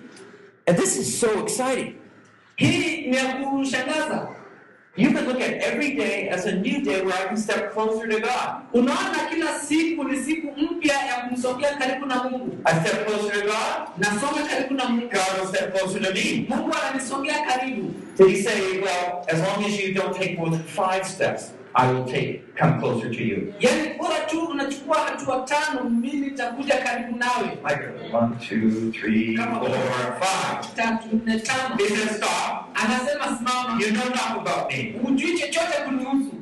And 0.67 0.79
this 0.79 0.97
is 0.97 1.21
so 1.21 1.27
exciting. 1.43 1.95
Hii 2.57 3.07
ni 3.07 3.17
ya 3.17 3.25
kushangaza. 3.25 4.29
You 4.99 5.13
can 5.13 5.27
look 5.29 5.41
at 5.41 5.63
every 5.63 5.95
day 5.95 6.29
as 6.29 6.47
a 6.47 6.57
new 6.57 6.83
day 6.83 7.03
where 7.05 7.15
I 7.15 7.29
can 7.29 7.37
step 7.37 7.73
closer 7.73 8.09
to 8.09 8.19
God. 8.21 8.63
Unaona, 8.75 9.29
kila 9.31 9.61
siku 9.61 10.05
ni 10.05 10.17
siku 10.19 10.53
mpya 10.61 10.95
ya 11.07 11.15
kumsogea 11.29 11.75
karibu 11.77 12.07
na 12.07 12.23
Mungu. 12.25 12.59
I 12.65 12.81
step 12.81 13.07
closer 13.07 13.33
to 13.41 13.47
God, 13.47 13.89
Nasonga 13.99 14.43
karibu 14.49 14.75
na 14.75 14.85
Mungu, 14.85 15.09
God 15.13 15.39
will 15.41 15.47
step 15.55 15.73
closer 15.79 16.01
to 16.01 16.13
me. 16.15 16.47
Mungu 16.49 16.75
ananisogea 16.83 17.39
karibu. 17.47 17.95
Did 18.17 18.29
he 18.31 18.43
say, 18.43 18.81
well, 18.81 19.25
as 19.29 19.41
long 19.41 19.65
as 19.65 19.81
you 19.81 19.95
don't 19.95 20.15
take 20.17 20.37
more 20.39 20.51
than 20.51 20.63
five 20.65 21.07
steps, 21.07 21.53
I 21.75 21.93
will 21.93 22.05
take 22.05 22.57
come 22.57 22.81
closer 22.81 23.09
to 23.13 23.23
you? 23.25 23.55
Yaani 23.61 23.99
bora 23.99 24.27
tu 24.29 24.41
unachukua 24.47 24.99
hatua 24.99 25.45
tano, 25.47 25.91
mimi 25.91 26.27
nitakuja 26.31 26.77
karibu 26.77 27.17
nawe. 27.19 27.59
Go 28.11 28.19
one, 28.19 28.37
two, 28.49 28.93
three, 28.93 29.37
four, 29.37 30.19
five. 30.21 30.75
Tatu, 30.75 31.09
nne, 31.25 31.39
tano. 31.41 31.77
He 31.79 31.89
says, 31.89 32.17
stop. 32.17 32.71
Anasema 32.75 33.37
simama, 33.39 33.81
You 33.81 33.93
know 33.93 34.07
enough 34.07 34.37
about 34.47 34.71
me. 34.73 34.95
hujui 35.03 35.39
chochote 35.39 35.77
kunihusu. 35.85 36.35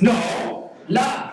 No. 0.00 0.12
La, 0.88 1.32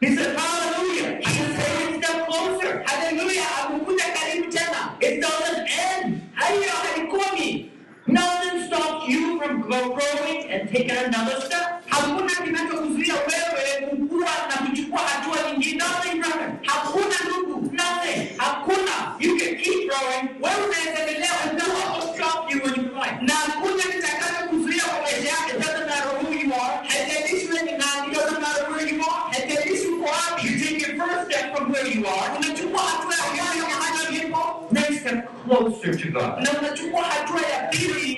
He 0.00 0.14
said, 0.14 0.36
hallelujah. 0.36 1.20
anasema 1.24 2.02
step 2.02 2.26
closer. 2.26 2.82
Haleluya, 2.86 3.44
amekuja 3.66 4.04
karibu 4.04 4.50
tena. 4.52 4.96
It 5.00 5.20
doesn't 5.22 5.68
end. 5.68 6.20
Hayo 6.34 6.62
halikomi. 6.82 7.70
Nothing 8.06 8.66
stops 8.66 9.08
you 9.08 9.35
from 9.46 9.60
grow- 9.62 9.94
growing 9.96 10.50
and 10.50 10.68
taking 10.70 10.90
another 10.90 11.40
step. 11.40 11.82
Hakuna 11.88 12.32
kinachokuzuia 12.44 13.14
wewe 13.14 13.86
kukua 13.90 14.30
na 14.48 14.56
kuchukua 14.70 14.98
hatua 15.00 15.50
nyingine. 15.52 15.78
Nothing, 15.78 16.18
nothing. 16.18 16.52
Hakuna 16.66 17.14
ndugu, 17.26 17.72
Nothing. 17.72 18.28
hakuna. 18.36 19.16
You 19.20 19.36
can 19.38 19.56
keep 19.56 19.88
growing. 19.88 20.28
Wewe 20.42 20.56
unaendelea 20.66 21.30
And 21.44 21.58
no 21.58 21.64
one 21.64 21.98
will 21.98 22.14
stop 22.14 22.50
you 22.50 22.60
when 22.64 22.74
you 22.74 22.90
climb. 22.90 23.26
na 23.26 23.34
hakuna 23.34 23.82
kitakachokuzuia 23.82 24.84
kwa 24.84 25.00
maisha 25.02 25.28
yako. 25.28 25.50
It 25.50 25.58
doesn't 25.62 25.86
matter 25.88 26.10
who 26.20 26.32
you 26.34 26.54
are. 26.54 26.88
Haijalishi 26.88 27.46
wewe 27.46 27.62
ni 27.62 27.72
nani, 27.72 28.06
It 28.06 28.14
doesn't 28.14 28.40
matter 28.40 28.64
where 28.72 28.88
you 28.94 29.02
are. 29.02 29.22
haijalishi 29.32 29.86
uko 29.86 30.04
wapi. 30.10 30.46
You 30.46 30.58
take 30.64 30.80
your 30.86 30.96
first 31.06 31.24
step 31.30 31.56
from 31.56 31.72
where 31.72 31.88
you 31.94 32.06
are. 32.08 32.28
Unachukua 32.38 32.82
hatua 32.82 33.14
ya 33.14 33.22
kwanza 33.22 33.66
mahali 33.68 34.18
ulipo 34.18 34.68
Next 34.70 35.00
step 35.00 35.18
closer 35.44 35.96
to 36.02 36.08
God. 36.12 36.32
na 36.44 36.50
unachukua 36.60 37.02
hatua 37.04 37.40
ya 37.40 37.58
pili 37.70 38.15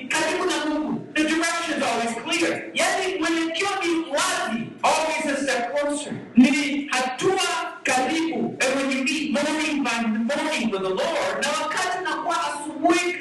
clear. 2.39 2.71
Yaani 2.75 3.19
mwelekeo 3.19 3.69
ni 3.83 4.11
wazi, 4.11 4.63
Always 4.83 5.39
a 5.39 5.43
step 5.43 5.81
closer. 5.81 6.13
ni 6.37 6.89
hatua 6.91 7.41
karibu. 7.83 8.57
And 8.61 8.75
when 8.77 8.91
you 8.99 9.05
meet 9.05 9.33
morning 9.33 9.85
by 9.85 10.01
morning 10.03 10.71
with 10.71 10.83
the 10.83 10.89
Lord, 10.89 11.43
Na 11.43 11.49
wakati 11.63 12.05
nakuwa 12.05 12.37
asubuhi 12.55 13.17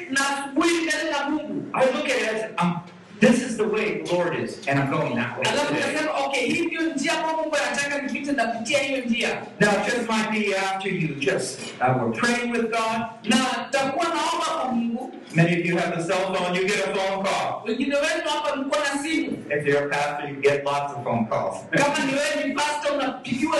way 3.72 4.02
the 4.02 4.14
Lord 4.14 4.34
is, 4.44 4.58
and 4.68 4.78
I'm 4.80 4.90
going 4.90 5.14
that 5.16 5.38
way 5.38 5.44
alafu 5.50 5.74
nasema 5.74 6.26
okay, 6.26 6.46
hii 6.46 6.60
ndio 6.66 6.82
njia 6.82 7.12
ambayo 7.12 7.36
Mungu 7.36 7.56
anataka 7.56 8.02
nipite, 8.02 8.32
napitia 8.32 8.78
hiyo 8.78 9.04
njia. 9.04 9.28
Now, 9.60 9.70
it 9.70 9.84
just 9.94 10.08
might 10.10 10.30
be 10.30 10.56
after 10.56 10.92
you 10.94 11.08
just 11.14 11.60
uh, 11.80 12.02
were 12.02 12.12
praying 12.20 12.50
with 12.52 12.62
God. 12.70 13.00
na 13.24 13.36
takuwa 13.70 14.04
naomba 14.04 14.46
kwa 14.46 14.72
Mungu. 14.72 15.12
Many 15.34 15.60
of 15.60 15.66
you 15.66 15.76
have 15.76 15.96
the 15.96 16.02
cell 16.02 16.34
phone, 16.34 16.54
you 16.56 16.66
get 16.66 16.80
a 16.88 16.94
phone 16.94 17.22
call. 17.24 17.62
Wengine 17.66 17.94
wetu 17.96 18.28
hapa 18.28 18.56
mko 18.56 18.76
na 18.76 19.02
simu, 19.02 19.38
If 19.50 19.66
you're 19.66 19.86
a 19.86 19.88
pastor, 19.88 20.28
you 20.28 20.40
get 20.40 20.64
lots 20.64 20.92
of 20.94 21.04
phone 21.04 21.26
calls. 21.26 21.56
kama 21.70 21.98
ni 22.06 22.12
wewe 22.12 22.44
ni 22.48 22.54
pastor, 22.54 22.92
unapigiwa 22.94 23.58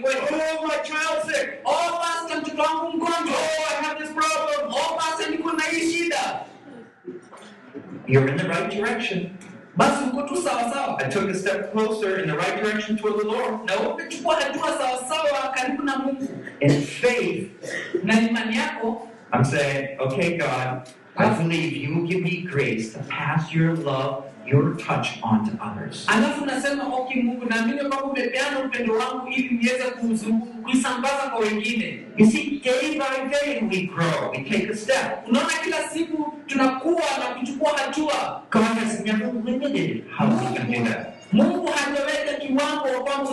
kweli. 0.00 0.20
Oh, 0.30 0.66
my 0.66 0.78
child's 0.82 1.26
sick. 1.26 1.60
Oh, 1.64 1.98
pastor, 2.02 2.36
mtoto 2.42 2.62
wangu 2.62 2.96
mgonjwa. 2.96 3.36
Oh, 3.36 3.80
I 3.80 3.84
have 3.84 3.98
this 3.98 4.10
problem. 4.12 4.72
Oh, 4.72 4.96
pastor, 4.98 5.30
niko 5.30 5.52
na 5.52 5.62
hii 5.64 5.92
shida. 5.92 6.40
You're 8.06 8.28
in 8.28 8.36
the 8.36 8.48
right 8.48 8.70
direction. 8.70 9.38
I 9.78 11.08
took 11.10 11.30
a 11.30 11.34
step 11.34 11.72
closer 11.72 12.18
in 12.18 12.28
the 12.28 12.36
right 12.36 12.62
direction 12.62 12.96
toward 12.96 13.20
the 13.20 13.24
Lord. 13.24 13.70
Wewe 13.70 13.86
umechukua 13.86 14.34
hatua 14.36 14.72
sawa 14.78 14.98
sawa 15.08 15.54
karibu 15.54 15.82
na 15.82 15.96
Mungu. 15.98 16.28
In 16.60 16.82
faith, 16.82 17.50
Na 18.02 18.14
I'm 19.32 19.44
saying, 19.44 19.98
okay, 20.00 20.36
God, 20.36 20.88
I 21.16 21.28
believe 21.42 21.72
you 21.76 21.94
will 21.94 22.06
give 22.06 22.20
me 22.22 22.42
grace 22.42 22.92
to 22.94 22.98
pass 23.04 23.52
your 23.52 23.76
love, 23.76 24.24
your 24.52 24.76
touch 24.76 25.08
onto 25.22 25.50
others. 25.64 26.06
alafu 26.08 26.46
nasema 26.46 26.84
okay, 26.86 27.22
Mungu, 27.22 27.44
naamini 27.48 27.78
kwamba 27.78 28.04
umepeana 28.04 28.58
upendo 28.58 28.94
wangu 28.94 29.28
ili 29.28 29.48
niweze 29.54 29.84
kuzungu- 29.84 30.62
kuisambaza 30.62 31.16
kwa 31.30 31.38
wengine. 31.38 32.00
You 32.16 32.26
see, 32.26 32.60
day 32.64 32.92
by 32.92 33.30
day 33.30 33.62
we 33.70 33.86
grow, 33.86 34.30
we 34.30 34.38
take 34.38 34.68
a 34.72 34.76
step. 34.76 35.28
Unaona, 35.28 35.48
kila 35.64 35.88
siku 35.88 36.32
tunakuwa 36.46 37.02
na 37.18 37.34
kuchukua 37.40 37.70
hatua. 37.78 38.42
God 38.50 38.62
has 38.64 39.00
never 39.04 39.32
limited 39.44 40.04
how 40.18 40.28
we 40.28 40.56
can 40.58 40.72
do 40.72 40.88
that. 40.90 41.06
Mungu 41.32 41.66
hajaweka 41.66 42.34
kiwango 42.46 43.04
kwamba 43.04 43.30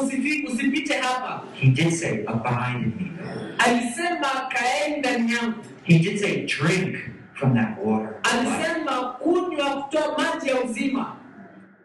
usipite 0.53 0.93
hapa. 0.93 1.43
He 1.53 1.67
did 1.69 1.91
say, 1.93 2.23
abide 2.27 2.77
in 2.83 2.93
me. 2.99 3.11
Alisema 3.57 4.27
kaeni 4.49 4.97
ndani 4.99 5.33
yangu, 5.33 5.53
He 5.83 5.99
did 5.99 6.19
say, 6.19 6.45
drink 6.45 6.95
from 7.33 7.53
that 7.55 7.77
water. 7.83 8.13
alisema 8.23 8.76
kunywa 9.01 9.81
kutoa 9.81 10.17
maji 10.17 10.49
ya 10.49 10.61
uzima, 10.61 11.13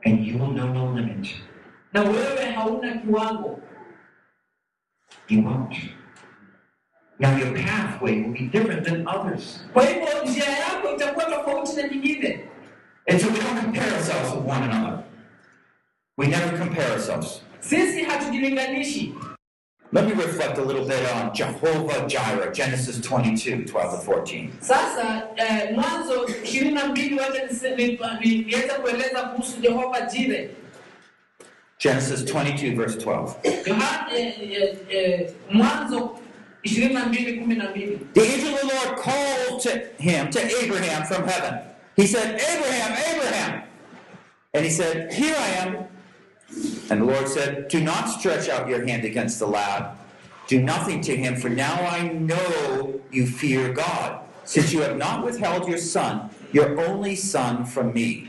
And 0.04 0.26
you 0.26 0.38
will 0.38 0.52
know 0.54 0.66
no 0.66 0.92
limit. 1.00 1.28
na 1.92 2.02
wewe 2.02 2.44
hauna 2.54 2.92
kiwango. 2.94 3.60
You 5.28 5.42
won't. 5.44 5.74
Now 7.18 7.36
your 7.38 7.54
pathway 7.54 8.20
will 8.22 8.32
be 8.32 8.46
different 8.48 8.84
than 8.84 9.06
others. 9.08 9.66
Kwa 9.72 9.84
hivyo 9.86 10.08
njia 10.24 10.44
yako 10.44 10.90
itakuwa 10.96 11.24
tofauti 11.24 11.76
na 11.76 11.88
nyingine. 11.88 12.48
And 13.10 13.20
so 13.20 13.26
we 13.28 13.32
don't 13.38 13.60
compare 13.64 13.92
ourselves 13.94 14.34
with 14.34 14.44
one 14.50 14.62
another. 14.70 15.02
We 16.18 16.26
never 16.26 16.58
compare 16.58 16.90
ourselves. 16.92 17.42
Sisi 17.60 18.02
hatujilinganishi. 18.04 19.14
Let 19.94 20.06
me 20.06 20.12
reflect 20.14 20.56
a 20.56 20.62
little 20.62 20.86
bit 20.86 21.06
on 21.12 21.34
Jehovah 21.34 22.06
Jireh, 22.08 22.50
Genesis 22.52 22.98
22, 23.00 23.66
12 23.66 23.90
to 24.00 24.04
14. 24.06 24.52
Sasa 24.60 25.28
eh, 25.36 25.72
Mwanzo 25.74 26.26
ishirini 26.44 26.74
na 26.74 26.86
mbili 26.86 27.20
wacha 27.20 27.44
nise- 27.46 27.76
ni- 27.76 27.98
ni- 28.20 28.44
niweze 28.44 28.68
kueleza 28.68 29.22
kuhusu 29.22 29.60
Jehova 29.60 30.00
Jire. 30.00 30.50
Genesis 31.78 32.24
22, 32.24 32.76
verse 32.76 32.98
12. 32.98 33.34
Yohana, 33.66 34.08
eh, 34.18 34.76
eh, 34.90 35.30
Mwanzo 35.50 36.18
ishirini 36.62 36.94
na 36.94 37.06
mbili 37.06 37.40
kumi 37.40 37.54
na 37.54 37.70
mbili. 37.70 37.98
The 38.14 38.20
angel 38.20 38.54
of 38.54 38.60
the 38.60 38.66
Lord 38.66 38.98
called 39.00 39.60
to 39.62 39.70
him, 40.02 40.30
to 40.30 40.38
Abraham 40.64 41.04
from 41.04 41.28
heaven. 41.28 41.54
He 41.96 42.06
said, 42.06 42.40
Abraham, 42.40 42.92
Abraham. 43.14 43.62
And 44.54 44.64
he 44.64 44.70
said, 44.70 45.12
Here 45.12 45.36
I 45.36 45.66
am. 45.66 45.76
And 46.90 47.00
the 47.00 47.04
Lord 47.06 47.28
said, 47.28 47.68
Do 47.68 47.80
not 47.80 48.06
stretch 48.08 48.48
out 48.48 48.68
your 48.68 48.86
hand 48.86 49.04
against 49.04 49.38
the 49.38 49.46
lad. 49.46 49.96
Do 50.46 50.60
nothing 50.60 51.00
to 51.02 51.16
him, 51.16 51.36
for 51.36 51.48
now 51.48 51.74
I 51.86 52.08
know 52.08 53.00
you 53.10 53.26
fear 53.26 53.72
God, 53.72 54.20
since 54.44 54.72
you 54.72 54.80
have 54.82 54.96
not 54.96 55.24
withheld 55.24 55.68
your 55.68 55.78
son, 55.78 56.28
your 56.52 56.78
only 56.80 57.16
son, 57.16 57.64
from 57.64 57.94
me. 57.94 58.28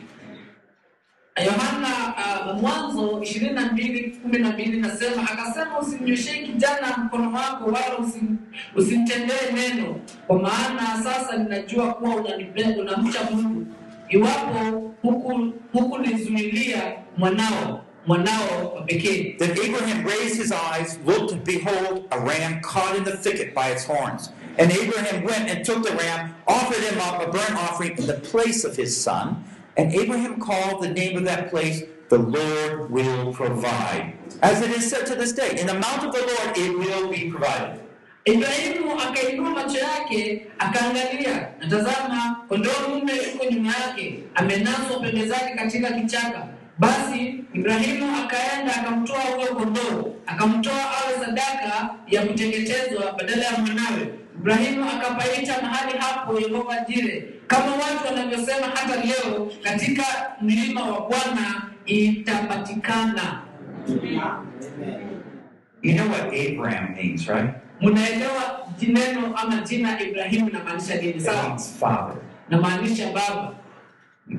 Yohana 1.37 2.13
uh, 2.17 2.61
Mwanzo 2.61 3.19
nasema, 4.79 5.31
akasema 5.31 5.79
usimnyoshee 5.79 6.45
kijana 6.47 6.97
mkono 6.97 7.33
wako, 7.33 7.65
wala 7.65 7.97
usimtendee 8.75 9.51
neno, 9.53 9.95
kwa 10.27 10.39
maana 10.41 11.03
sasa 11.03 11.37
ninajua 11.37 11.93
kuwa 11.93 12.15
unanipenda, 12.15 12.81
unamcha 12.81 13.19
Mungu, 13.31 13.65
iwapo 14.09 14.93
huku 15.01 15.53
huku 15.73 15.97
nizuilia 15.97 16.93
mwanao 17.17 17.82
Then 18.07 19.59
Abraham 19.59 20.05
raised 20.05 20.37
his 20.37 20.51
eyes, 20.51 20.97
looked, 21.05 21.31
and 21.31 21.43
behold, 21.43 22.07
a 22.11 22.19
ram 22.19 22.61
caught 22.61 22.95
in 22.95 23.03
the 23.03 23.15
thicket 23.17 23.53
by 23.53 23.69
its 23.69 23.85
horns. 23.85 24.29
And 24.57 24.71
Abraham 24.71 25.23
went 25.23 25.49
and 25.49 25.65
took 25.65 25.83
the 25.83 25.95
ram, 25.95 26.35
offered 26.47 26.83
him 26.83 26.99
up 26.99 27.21
a 27.27 27.31
burnt 27.31 27.55
offering 27.55 27.97
in 27.97 28.05
the 28.05 28.15
place 28.15 28.63
of 28.65 28.75
his 28.75 28.99
son. 28.99 29.43
And 29.77 29.93
Abraham 29.93 30.39
called 30.39 30.83
the 30.83 30.89
name 30.89 31.17
of 31.17 31.23
that 31.25 31.49
place, 31.49 31.83
The 32.09 32.19
Lord 32.19 32.91
Will 32.91 33.33
Provide. 33.33 34.13
As 34.41 34.61
it 34.61 34.69
is 34.71 34.87
said 34.89 35.05
to 35.07 35.15
this 35.15 35.31
day, 35.31 35.57
in 35.59 35.65
the 35.67 35.73
mount 35.73 36.03
of 36.05 36.13
the 36.13 36.19
Lord 36.21 36.57
it 36.57 36.77
will 36.77 37.09
be 37.09 37.31
provided. 37.31 37.79
Ibrahimu 38.25 38.99
akainua 38.99 39.49
macho 39.53 39.77
yake 39.79 40.47
akaangalia, 40.59 41.49
kondoo 42.49 42.89
mume 42.89 43.13
nyuma 43.51 43.73
yake, 43.73 44.23
amenaswa 44.35 44.99
pembe 44.99 45.25
zake 45.25 45.55
katika 45.55 45.91
kichaka. 45.91 46.47
Basi 46.79 47.45
Ibrahimu 47.53 48.05
akaenda 48.23 48.75
akamtoa 48.75 49.19
huyo 49.21 49.47
kondoo, 49.55 50.13
akamtoa 50.25 50.73
awe 50.73 51.25
sadaka 51.25 51.89
ya 52.07 52.21
kuteketezwa 52.25 53.11
badala 53.17 53.43
ya 53.45 53.51
mwanawe. 53.57 54.13
Ibrahimu 54.39 54.85
akapaita 54.89 55.61
mahali 55.61 55.97
hapo 55.97 56.39
Yehova 56.39 56.79
Jire, 56.87 57.29
kama 57.47 57.65
watu 57.71 58.05
wanavyosema 58.05 58.67
hata 58.67 58.95
leo, 59.05 59.51
katika 59.63 60.03
mlima 60.41 60.81
wa 60.83 61.09
Bwana 61.09 61.61
itapatikana. 61.85 63.41
You 65.81 65.95
know 65.95 66.07
what 66.07 66.33
Abraham 66.33 66.95
means, 66.95 67.27
right? 67.27 67.49
Munaelewa 67.81 68.63
neno 68.81 69.35
ama 69.37 69.57
jina 69.61 70.01
Ibrahimu 70.01 70.49
inamaanisha 70.49 70.95
nini? 70.95 71.19
Sawa, 71.19 72.15
namaanisha 72.49 73.05
baba. 73.07 73.53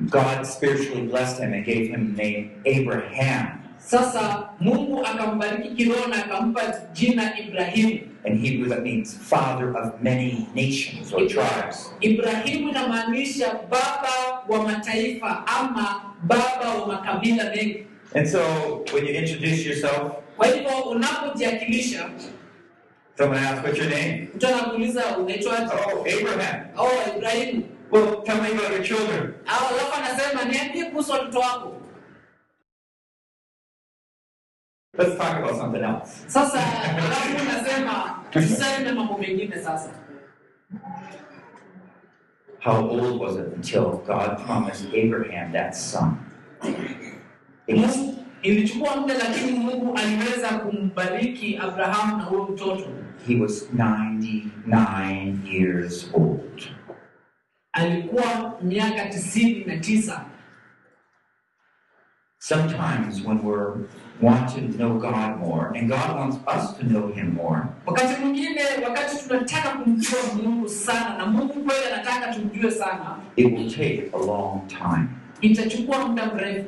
God 0.09 0.43
spiritually 0.47 1.07
blessed 1.07 1.39
him 1.41 1.53
and 1.53 1.63
gave 1.65 1.89
him 1.89 2.15
the 2.15 2.23
name 2.23 2.61
Abraham. 2.65 3.61
Sasa 3.77 4.49
Mungu 4.59 5.05
akambariki 5.05 5.75
kiroho 5.75 6.07
na 6.09 6.15
akampa 6.25 6.89
jina 6.93 7.33
Ibrahimu. 7.37 8.01
In 8.25 8.37
Hebrew, 8.39 8.67
that 8.69 8.81
means 8.81 9.13
father 9.15 9.77
of 9.77 10.01
many 10.01 10.47
nations 10.55 11.13
or 11.13 11.27
tribes. 11.27 11.91
Ibrahimu 12.01 12.69
inamaanisha 12.69 13.53
baba 13.69 14.41
wa 14.49 14.63
mataifa 14.67 15.45
ama 15.47 16.15
baba 16.23 16.73
wa 16.81 16.87
makabila 16.87 17.43
mengi. 17.55 17.85
And 18.15 18.27
so, 18.27 18.83
when 18.91 19.05
you 19.05 19.13
introduce 19.13 19.63
yourself, 19.65 20.11
Kwa 20.37 20.47
hivyo 20.47 20.69
unapojiakilisha, 20.89 22.09
someone 23.17 23.39
asks, 23.39 23.63
What's 23.63 23.77
your 23.79 23.89
name? 23.89 24.27
mtu 24.35 24.47
anakuuliza 24.47 25.17
unaitwaje? 25.17 25.65
Oh, 25.65 26.05
Abraham. 26.19 26.65
Oh, 26.77 27.17
Ibrahimu. 27.17 27.63
Well, 27.95 28.23
tell 28.23 28.41
me 28.43 28.51
about 28.51 28.71
your 28.73 28.83
children. 28.83 29.35
Au 29.47 29.67
alafu 29.67 29.93
anasema 29.97 30.43
niambie 30.45 30.85
kuhusu 30.85 31.11
watoto 31.11 31.39
wako. 31.39 31.81
Let's 34.97 35.17
talk 35.17 35.37
about 35.37 35.55
something 35.57 35.83
else. 35.83 36.23
Sasa 36.27 36.59
alafu 36.83 37.41
unasema 37.41 38.19
tuseme 38.29 38.91
mambo 38.91 39.17
mengine 39.17 39.59
sasa. 39.63 39.89
How 42.63 42.89
old 42.89 43.21
was 43.21 43.35
it 43.35 43.53
until 43.55 43.81
God 43.83 44.45
promised 44.45 44.93
Abraham 44.93 45.51
that 45.53 45.75
son? 45.75 46.17
It 47.67 47.77
was, 47.81 47.97
Mungu 47.97 48.25
ilichukua 48.41 48.95
muda, 48.95 49.13
lakini 49.17 49.59
Mungu 49.59 49.97
aliweza 49.97 50.49
kumbariki 50.59 51.57
Abrahamu 51.57 52.17
na 52.17 52.23
huyo 52.23 52.43
mtoto. 52.43 52.87
he 53.27 53.35
was 53.35 53.69
99 53.73 55.37
years 55.45 56.09
old. 56.13 56.63
Alikuwa 57.75 58.53
miaka 58.61 59.05
tisini 59.05 59.63
na 59.65 59.77
tisa. 59.77 60.25
Sometimes 62.39 63.21
when 63.25 63.43
we're 63.43 63.73
wanting 64.21 64.71
to 64.71 64.77
know 64.77 64.99
God 64.99 65.39
more, 65.39 65.71
and 65.75 65.89
God 65.89 66.15
wants 66.15 66.37
us 66.47 66.77
to 66.77 66.85
know 66.85 67.07
Him 67.11 67.33
more, 67.33 67.67
Wakati 67.85 68.21
mwingine, 68.21 68.61
wakati 68.87 69.27
tunataka 69.27 69.69
kumjua 69.69 70.19
Mungu 70.43 70.69
sana 70.69 71.17
na 71.17 71.25
Mungu 71.25 71.53
kweli 71.53 71.85
anataka 71.93 72.33
tumjue 72.33 72.71
sana, 72.71 73.17
it 73.35 73.45
will 73.53 73.69
take 73.71 74.09
a 74.13 74.17
long 74.17 74.67
time. 74.67 75.07
itachukua 75.41 76.07
muda 76.07 76.25
mrefu. 76.25 76.65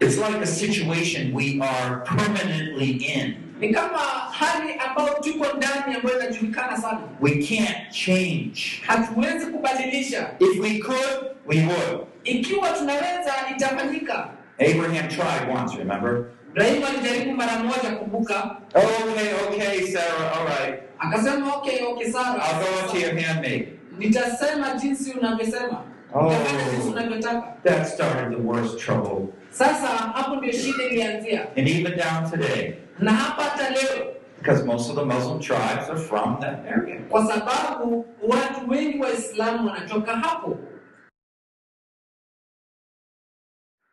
It's 0.00 0.18
like 0.18 0.42
a 0.42 0.46
situation 0.46 1.32
we 1.34 1.60
are 1.62 1.96
permanently 2.04 2.90
in. 2.90 3.34
Ni 3.62 3.68
kama 3.74 3.98
hali 4.30 4.74
ambayo 4.88 5.14
tuko 5.14 5.46
ndani 5.56 5.94
ambayo 5.96 6.20
inajulikana 6.20 6.76
sana, 6.76 7.00
We 7.20 7.30
can't 7.30 7.90
change. 7.90 8.60
hatuwezi 8.86 9.46
kubadilisha. 9.46 10.30
If 10.40 10.60
we 10.60 10.78
could, 10.78 11.24
we 11.46 11.56
would. 11.56 12.06
Ikiwa 12.24 12.68
tunaweza, 12.68 13.32
itafanyika. 13.56 14.28
Abraham 14.58 15.08
tried 15.08 15.56
once, 15.58 15.76
remember? 15.78 16.24
Ibrahimu 16.50 16.86
alijaribu 16.86 17.32
mara 17.36 17.58
moja, 17.58 17.90
kumbuka, 17.98 18.56
Okay, 18.74 19.32
okay, 19.48 19.86
Sarah, 19.92 20.36
all 20.38 20.46
right. 20.46 20.82
akasema 20.98 21.54
okay, 21.56 21.82
okay, 21.82 22.06
I'll 22.06 22.12
Sara, 22.12 22.32
go 22.38 22.92
to 22.92 22.98
your 22.98 23.20
handmaid. 23.20 23.68
nitasema 23.98 24.70
jinsi 24.74 25.12
unavyosema, 25.12 25.82
Oh. 26.14 26.22
nitafanya 26.22 26.70
jinsi 26.72 26.88
unavyotaka. 26.88 27.42
That 27.64 27.86
started 27.86 28.30
the 28.38 28.42
worst 28.42 28.78
trouble. 28.78 29.26
Sasa 29.50 29.86
hapo 29.86 30.36
ndio 30.36 30.52
shida 30.52 30.84
ilianzia, 30.84 31.46
And 31.56 31.68
even 31.68 31.92
down 31.98 32.30
today, 32.30 32.74
na 32.98 33.12
hapa 33.12 33.70
leo 33.70 34.14
because 34.38 34.64
most 34.64 34.90
of 34.90 34.96
the 34.96 35.04
Muslim 35.04 35.38
tribes 35.40 35.88
are 35.90 35.98
from 35.98 36.40
that 36.40 36.66
area. 36.66 37.00
kwa 37.08 37.26
sababu 37.26 38.06
watu 38.28 38.70
wengi 38.70 38.98
waislamu 38.98 39.68
wanatoka 39.68 40.16
hapo 40.16 40.58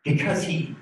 Because 0.03 0.43
he 0.47 0.75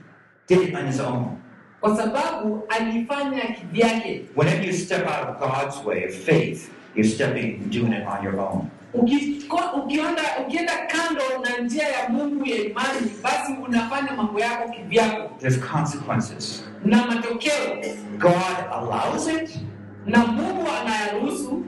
did 0.47 0.70
it 0.70 0.76
on 0.76 0.86
his 0.88 0.99
own. 0.99 1.38
kwa 1.80 1.97
sababu 1.97 2.63
alifanya 2.70 3.41
kivyake 3.41 4.26
Whenever 4.36 4.65
you 4.68 4.74
step 4.74 5.07
out 5.07 5.30
of 5.30 5.39
God's 5.39 5.86
way 5.86 6.05
of 6.05 6.13
faith, 6.15 6.70
you're 6.95 7.09
stepping 7.15 7.55
and 7.63 7.72
doing 7.72 7.93
it 7.93 8.07
on 8.07 8.24
your 8.24 8.39
own. 8.39 8.70
Ukienda 9.02 10.22
ukienda 10.48 10.74
kando 10.88 11.22
na 11.43 11.58
njia 11.66 11.88
ya 11.88 12.10
mungu 12.10 12.45
ya 12.45 12.56
imani 12.58 13.12
basi 13.24 13.54
unafanya 13.68 14.12
mambo 14.14 14.39
yako 14.39 14.70
kivyako 14.70 15.30
There's 15.39 15.60
consequences. 15.60 16.64
na 16.86 17.06
matokeo 17.06 17.76
God 18.18 18.58
allows 18.72 19.28
it, 19.28 19.60
na 20.06 20.26
mungu 20.26 20.68
anayaruhusu 20.82 21.64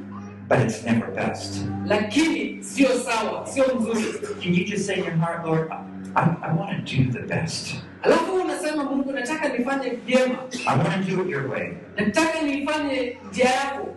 but 0.49 0.59
it's 0.59 0.84
never 0.86 1.11
best. 1.11 1.61
lakini 1.86 2.63
sio 2.63 2.89
sawa 2.99 3.47
sio 3.47 3.65
nzuri 3.80 4.03
Can 4.43 4.53
you 4.53 4.65
just 4.65 4.86
say 4.86 4.95
in 4.95 5.03
your 5.05 5.15
heart, 5.17 5.45
Lord, 5.45 5.71
I, 6.15 6.23
I 6.41 6.53
want 6.53 6.88
to 6.88 6.95
do 6.95 7.11
the 7.11 7.19
best. 7.27 7.75
alafu 8.01 8.34
unasema 8.34 8.84
mungu 8.84 9.11
nataka 9.11 9.49
nifanye 9.49 9.89
vyema 9.89 10.36
I 10.67 10.77
want 10.77 11.05
to 11.09 11.15
do 11.15 11.21
it 11.23 11.30
your 11.30 11.47
way. 11.51 11.73
nataka 11.97 12.41
nifanye 12.41 13.17
njia 13.32 13.45
yako 13.49 13.88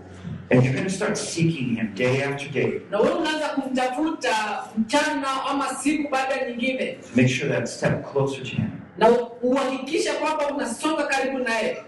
And 0.53 0.63
you're 0.65 0.75
going 0.75 0.85
to 0.89 0.91
start 0.91 1.17
seeking 1.17 1.77
Him 1.77 1.95
day 1.95 2.23
after 2.23 2.49
day. 2.53 2.81
na 2.91 2.99
wewe 3.01 3.15
unaanza 3.15 3.49
kumtafuta 3.49 4.65
mchana 4.79 5.45
ama 5.47 5.75
siku 5.75 6.11
baada 6.11 6.47
nyingine 6.49 6.99
Make 7.17 7.29
sure 7.29 7.49
that 7.55 7.67
step 7.69 8.13
closer 8.13 8.43
to 8.45 8.57
Him. 8.57 8.71
na 8.99 9.11
uhakikisha 9.43 10.13
kwamba 10.15 10.47
unasonga 10.55 11.07
karibu 11.07 11.39
naye 11.39 11.83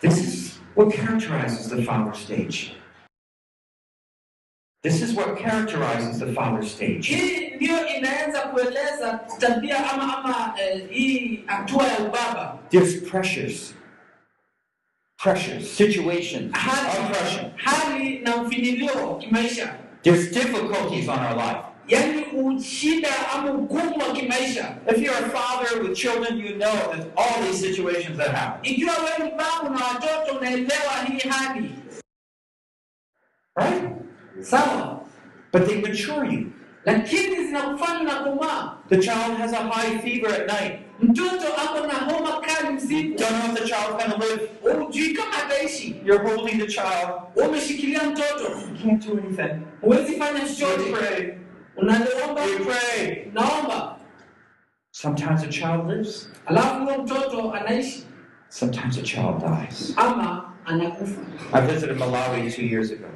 This 0.00 0.18
is 0.18 0.58
what 0.76 0.94
characterizes 0.96 1.68
the 1.68 1.82
Father 1.82 2.14
stage. 2.14 2.72
This 4.82 5.02
is 5.02 5.14
what 5.16 5.38
characterizes 5.38 6.18
the 6.18 6.32
Father 6.32 6.62
stage. 6.68 7.02
hii 7.14 7.50
ndiyo 7.56 7.86
inaweza 7.96 8.40
kueleza 8.40 9.20
tabia 9.38 9.90
ama 9.92 10.18
ama 10.18 10.54
eh, 10.60 10.88
hii 10.90 11.44
hatua 11.46 11.86
ya 11.88 11.98
ubaba 11.98 12.58
There's 12.70 12.96
pressures, 13.10 13.74
pressures, 15.18 15.70
situations, 15.70 16.52
hali, 16.54 18.18
na 18.22 18.36
ufinilio 18.36 19.14
kimaisha 19.20 19.74
There's 20.02 20.30
difficulties 20.30 21.08
on 21.08 21.18
our 21.18 21.34
life. 21.36 21.62
ushida 22.36 23.08
ama 23.34 23.52
ugumu 23.52 23.98
wa 23.98 24.12
kimaisha 24.12 24.76
If 24.88 24.98
you're 24.98 25.26
a 25.26 25.30
father 25.30 25.82
with 25.82 25.96
children, 25.96 26.38
you 26.38 26.54
know 26.58 26.72
that 26.92 27.06
all 27.16 27.42
these 27.42 27.60
situations 27.60 28.16
that 28.18 28.28
happen. 28.34 28.72
ikiwa 28.72 28.92
wewe 28.96 29.30
ni 29.30 29.36
babu 29.36 29.78
na 29.78 29.84
watoto 29.86 30.38
unaelewa 30.38 30.92
hii 31.08 31.28
hali 31.28 31.70
Right? 33.56 33.82
sawa 34.40 35.00
But 35.52 35.66
they 35.66 35.80
mature 35.80 36.26
you. 36.32 36.52
Lakini 36.86 37.46
zinakufanya 37.46 38.02
na 38.02 38.14
komaa 38.14 38.76
The 38.88 38.96
child 38.98 39.36
has 39.38 39.52
a 39.52 39.56
high 39.68 39.98
fever 39.98 40.28
at 40.34 40.46
night. 40.48 40.80
mtoto 41.00 41.46
ako 41.64 41.86
na 41.86 41.94
homa 41.94 42.40
kali 42.40 42.76
usiku 42.76 43.18
Don't 43.18 43.30
know 43.30 43.54
if 43.54 43.60
the 43.60 43.68
child's 43.68 44.04
going 44.04 44.12
to 44.20 44.26
live. 44.28 44.48
hujui 44.78 45.14
kama 45.14 45.32
ataishi 45.44 46.00
You're 46.04 46.28
holding 46.30 46.58
the 46.58 46.66
child. 46.66 47.10
umeshikilia 47.36 48.00
mtoto 48.10 48.42
You 48.44 48.78
can't 48.84 49.06
do 49.06 49.18
anything. 49.18 49.60
huwezi 49.80 50.12
fanya 50.16 50.40
chochote 50.40 50.92
pray. 50.92 51.34
unaliomba 51.76 52.42
You 52.44 52.64
pray. 52.64 53.26
unaomba 53.30 53.96
Sometimes 54.90 55.42
a 55.42 55.48
child 55.48 55.90
lives. 55.90 56.30
alafu 56.46 57.02
mtoto 57.02 57.52
anaishi 57.52 58.02
Sometimes 58.48 58.98
a 58.98 59.02
child 59.02 59.36
dies. 59.44 59.92
ama 59.96 60.52
anakufa 60.64 61.20
I 61.52 61.60
visited 61.66 61.96
Malawi 61.98 62.50
two 62.52 62.62
years 62.66 62.90
ago. 62.92 63.06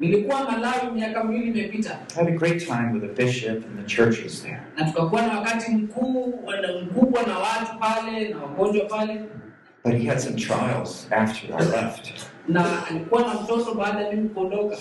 Nilikuwa 0.00 0.44
malawi 0.50 0.90
miaka 0.94 1.24
miwili 1.24 1.60
imepita 1.60 1.98
I 2.16 2.24
had 2.24 2.28
a 2.34 2.36
great 2.38 2.66
time 2.66 2.92
with 2.92 3.02
the 3.02 3.24
bishop 3.24 3.64
and 3.64 3.78
the 3.78 3.94
churches 3.96 4.42
there. 4.42 4.60
na 4.76 4.84
tukakuwa 4.84 5.22
na 5.22 5.38
wakati 5.38 5.70
mkuu 5.70 6.28
mkubwa 6.82 7.22
na 7.22 7.38
watu 7.38 7.78
pale 7.80 8.28
na 8.28 8.36
wagonjwa 8.42 8.84
pale 8.86 9.24
But 9.84 9.94
he 9.94 10.06
had 10.08 10.18
some 10.20 10.36
trials 10.36 11.06
after 11.10 11.54
I 11.56 11.64
left. 11.64 12.12
na 12.48 12.86
alikuwa 12.86 13.22
na 13.22 13.34
mtoto 13.40 13.74
baada 13.74 14.00
ya 14.00 14.12
mimi 14.12 14.28
kuondoka 14.28 14.76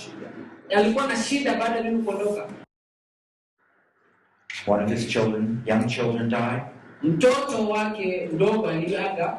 alikuwa 0.78 1.07
na 1.07 1.16
shida 1.16 1.55
baada 1.55 1.76
ya 1.76 1.84
mimi 1.84 2.03
kuondoka 2.03 2.47
One 4.68 4.84
of 4.84 4.89
his 4.91 5.07
children, 5.09 5.61
young 5.66 5.88
children, 5.88 6.30
died. 6.30 6.61
mtoto 7.03 7.70
wake 7.70 8.30
mdogo 8.34 8.68
aliaga 8.68 9.38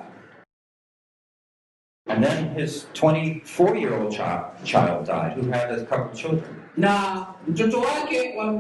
And 2.07 2.23
then 2.23 2.55
his 2.55 2.87
24 2.93 3.77
year 3.77 3.95
old 3.95 4.13
child, 4.13 4.53
child 4.65 5.07
died, 5.07 5.33
who 5.39 5.51
had 5.51 5.71
a 5.73 5.85
couple 5.87 6.11
of 6.11 6.15
children. 6.17 6.61
na 6.77 7.27
mtoto 7.49 7.81
wake 7.81 8.35
wa 8.37 8.53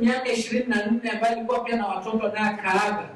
miaka 0.00 0.32
ishirini 0.32 0.66
na 0.68 0.86
nne 0.86 1.10
ambaye 1.10 1.34
alikuwa 1.34 1.60
pia 1.64 1.76
na 1.76 1.86
watoto 1.86 2.28
naye 2.28 2.46
akaaga 2.54 3.08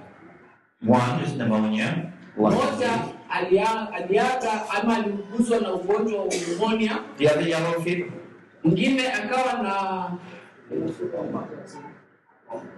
One 0.88 1.24
is 1.26 1.32
pneumonia. 1.32 1.94
lung 2.36 2.52
mmoja 2.52 2.70
disease. 2.70 3.14
alia- 3.30 3.92
aliaga 3.92 4.70
ama 4.70 4.96
aliuguzwa 4.96 5.60
na 5.60 5.72
ugonjwa 5.74 6.20
wa 6.20 6.28
pneumonia 6.28 6.98
The 7.18 7.28
other 7.28 7.48
yellow 7.48 7.80
fever. 7.82 8.10
mwingine 8.64 9.12
akawa 9.12 9.62
na 9.62 10.10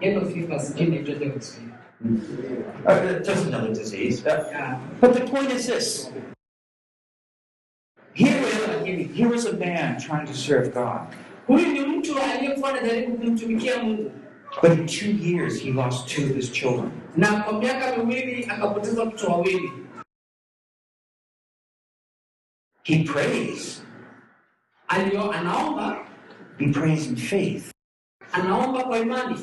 yellow 0.01 0.25
fever, 0.31 0.61
sijui 0.61 0.87
inaitwa 0.87 1.15
yellow 1.15 1.41
fever. 1.41 1.79
Uh, 2.87 3.23
just 3.27 3.47
another 3.47 3.73
disease. 3.73 4.23
Uh, 4.29 4.33
Yeah. 4.51 4.79
but 5.01 5.13
the 5.15 5.21
point 5.21 5.53
is 5.53 5.67
this 5.67 6.11
here 8.15 8.41
was, 8.43 8.87
here 9.17 9.29
was 9.29 9.45
a 9.47 9.53
man 9.57 9.99
trying 10.01 10.27
to 10.27 10.35
serve 10.35 10.73
God. 10.75 11.01
huyu 11.47 11.73
ni 11.73 11.81
mtu 11.81 12.19
aliyekuwa 12.19 12.71
anajaribu 12.71 13.17
kumtumikia 13.19 13.83
mungu 13.83 14.13
But 14.63 14.73
in 14.73 14.87
two 14.87 15.11
years, 15.11 15.61
he 15.63 15.73
lost 15.73 16.09
two 16.09 16.23
of 16.27 16.37
his 16.37 16.53
children. 16.53 16.91
na 17.17 17.43
kwa 17.43 17.59
miaka 17.59 17.97
miwili 17.97 18.45
akapoteza 18.45 19.01
watoto 19.03 19.27
wawili 19.33 19.73
He 22.83 23.05
prays. 23.05 23.83
Anaomba 24.89 26.07
He 26.59 26.67
prays 26.73 27.07
in 27.07 27.17
faith. 27.17 27.71
anaomba 28.33 28.85
kwa 28.85 28.99
imani 28.99 29.37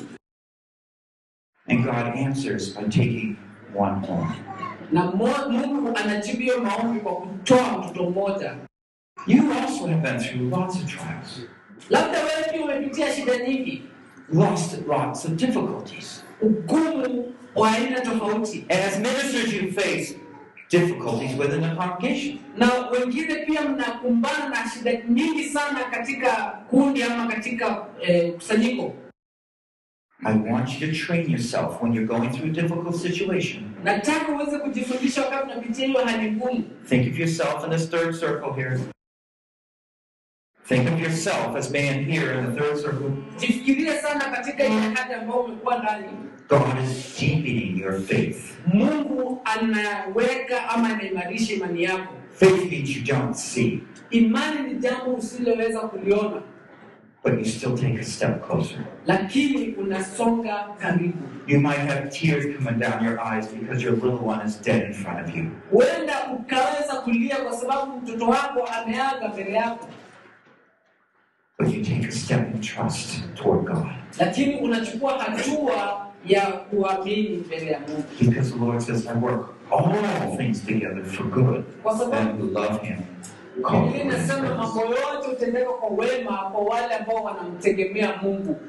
And 1.68 1.84
God 1.84 2.06
answers 2.16 2.74
by 2.74 2.82
taking 2.82 3.36
one 3.74 4.00
home. 4.06 4.34
Na 4.92 5.06
mungu 5.10 5.96
anajibu 5.96 6.38
hiyo 6.38 6.60
maombi 6.60 7.00
kwa 7.00 7.16
kutoa 7.16 7.78
mtoto 7.78 8.10
mmoja 8.10 8.56
You 9.26 9.52
also 9.52 9.86
have 9.86 10.00
been 10.02 10.18
through 10.20 10.50
lots 10.50 10.74
of 10.76 10.84
trials, 10.86 11.40
labda 11.90 12.18
wewe 12.24 12.42
pia 12.52 12.64
umepitia 12.64 13.12
shida 13.14 13.36
nyingi 13.48 13.82
lost 14.32 14.86
lots 14.88 15.24
of 15.24 15.30
difficulties. 15.32 16.24
ugumu 16.40 17.34
wa 17.54 17.70
aina 17.72 18.00
tofauti 18.00 18.64
And 18.68 18.80
as 18.80 18.98
ministers, 18.98 19.54
you 19.54 19.72
face 19.72 20.16
difficulties 20.70 21.38
within 21.38 21.60
the 21.60 21.74
congregation. 21.76 22.38
na 22.56 22.70
wengine 22.90 23.34
pia 23.46 23.62
mnakumbana 23.62 24.48
na 24.48 24.70
shida 24.70 24.92
nyingi 25.08 25.44
sana 25.44 25.84
katika 25.84 26.30
kundi 26.70 27.02
ama 27.02 27.26
katika 27.26 27.86
eh, 28.00 28.32
kusanyiko 28.34 28.94
I 30.24 30.52
want 30.52 30.80
you 30.80 30.86
to 30.92 31.06
train 31.06 31.30
yourself 31.30 31.82
when 31.82 31.92
you're 31.94 32.06
going 32.18 32.30
through 32.30 32.50
a 32.50 32.62
difficult 32.62 32.94
situation. 32.96 33.71
Nataka 33.84 34.32
uweze 34.32 34.58
kujifundisha 34.58 35.22
wakati 35.24 35.52
unapitia 35.52 35.86
hiyo 35.86 36.04
hali 36.04 36.30
ngumu 36.32 36.64
Think 36.88 37.12
of 37.12 37.18
yourself 37.18 37.64
in 37.64 37.70
this 37.70 37.90
third 37.90 38.14
circle 38.20 38.52
here. 38.56 38.78
Think 40.68 40.88
of 40.92 41.00
yourself 41.00 41.56
as 41.56 41.70
man 41.70 42.04
here 42.04 42.38
in 42.38 42.46
the 42.46 42.60
third 42.60 42.76
circle. 42.82 43.10
jifikirie 43.38 43.92
sana 44.00 44.24
katika 44.24 44.64
ile 44.64 44.80
hali 44.94 45.14
ambayo 45.14 45.40
umekuwa 45.40 45.78
ndani 45.78 46.06
God 46.48 46.84
is 46.84 47.20
deepening 47.20 47.78
your 47.80 48.00
faith. 48.00 48.38
mungu 48.66 49.40
anaweka 49.44 50.68
ama 50.68 50.88
anaimarisha 50.88 51.54
imani 51.54 51.82
yako 51.82 52.14
Faith 52.34 52.70
means 52.70 52.96
you 52.96 53.02
don't 53.04 53.34
see, 53.36 53.82
imani 54.10 54.72
ni 54.72 54.78
jambo 54.78 55.14
usiloweza 55.14 55.80
kuliona 55.80 56.42
but 57.24 57.32
you 57.38 57.44
still 57.44 57.76
take 57.78 58.00
a 58.00 58.04
step 58.04 58.46
closer. 58.46 58.78
lakini 59.06 59.74
unasonga 59.74 60.68
karibu 60.78 61.18
You 61.46 61.60
might 61.60 61.78
have 61.80 62.08
tears 62.10 62.44
coming 62.56 62.78
down 62.80 63.04
your 63.04 63.18
eyes 63.20 63.48
because 63.48 63.82
your 63.84 63.94
little 63.94 64.24
one 64.28 64.46
is 64.46 64.60
dead 64.62 64.82
in 64.86 64.92
front 64.94 65.28
of 65.28 65.36
you. 65.36 65.44
huenda 65.70 66.14
ukaweza 66.32 66.94
kulia 67.04 67.36
kwa 67.36 67.52
sababu 67.56 68.00
mtoto 68.00 68.24
wako 68.28 68.62
ameaga 68.82 69.28
mbele 69.28 69.52
yako 69.52 69.88
But 71.58 71.74
you 71.74 71.84
take 71.84 72.06
a 72.08 72.10
step 72.10 72.54
in 72.54 72.60
trust 72.60 73.34
toward 73.34 73.64
God. 73.66 73.86
lakini 74.18 74.54
unachukua 74.56 75.18
hatua 75.22 76.06
ya 76.26 76.46
kuamini 76.46 77.36
mbele 77.36 77.66
ya 77.66 77.80
mungu 77.80 78.04
Because 78.20 78.50
the 78.52 78.58
Lord 78.58 78.80
says, 78.82 79.06
I 79.06 79.14
work 79.18 79.48
all 79.70 80.36
things 80.36 80.60
together 80.66 81.04
for 81.04 81.26
good. 81.26 81.64
kwa 81.82 81.98
sababu 81.98 82.38
Them 82.46 82.52
love 82.54 82.86
Him. 82.86 82.96
Biblia 83.56 84.02
inasema 84.04 84.54
mambo 84.54 84.80
yote 84.80 85.28
hutendeka 85.30 85.70
kwa 85.70 85.88
wema 85.88 86.36
kwa 86.36 86.60
wale 86.60 86.94
ambao 86.94 87.24
wanamtegemea 87.24 88.16
mungu. 88.22 88.60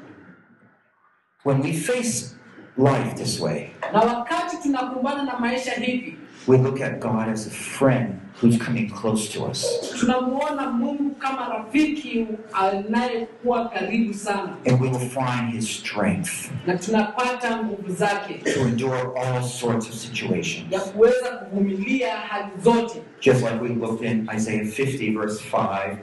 When 1.44 1.60
we 1.62 1.72
face 1.72 2.34
life 2.76 3.14
this 3.14 3.40
way, 3.40 3.70
na 3.92 4.00
wakati 4.00 4.56
tunakumbana 4.56 5.22
na 5.22 5.38
maisha 5.38 5.72
hivi 5.72 6.18
we 6.46 6.56
look 6.58 6.80
at 6.80 7.00
God 7.00 7.28
as 7.28 7.46
a 7.46 7.50
friend 7.50 8.20
who's 8.40 8.58
coming 8.58 8.90
close 8.90 9.28
to 9.32 9.44
us. 9.44 9.64
tunamuona 10.00 10.70
mungu 10.70 11.14
kama 11.14 11.48
rafiki 11.48 12.26
anayekuwa 12.52 13.68
karibu 13.68 14.14
sana. 14.14 14.56
And 14.66 14.80
we 14.80 14.88
will 14.88 15.08
find 15.08 15.52
his 15.54 15.76
strength 15.78 16.50
na 16.66 16.78
tunapata 16.78 17.56
nguvu 17.62 17.92
zake. 17.92 18.34
to 18.54 18.60
endure 18.60 19.18
all 19.18 19.42
sorts 19.42 19.88
of 19.88 19.94
situations. 19.94 20.72
ya 20.72 20.80
kuweza 20.80 21.28
kuvumilia 21.28 22.16
hali 22.16 22.48
zote. 22.64 23.02
Just 23.20 23.42
like 23.42 23.60
we 23.62 23.68
looked 23.68 24.10
in 24.10 24.28
Isaiah 24.36 24.64
50, 24.64 25.14
verse 25.18 25.40
5 25.52 25.96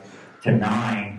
to 0.43 0.49
9, 0.49 1.13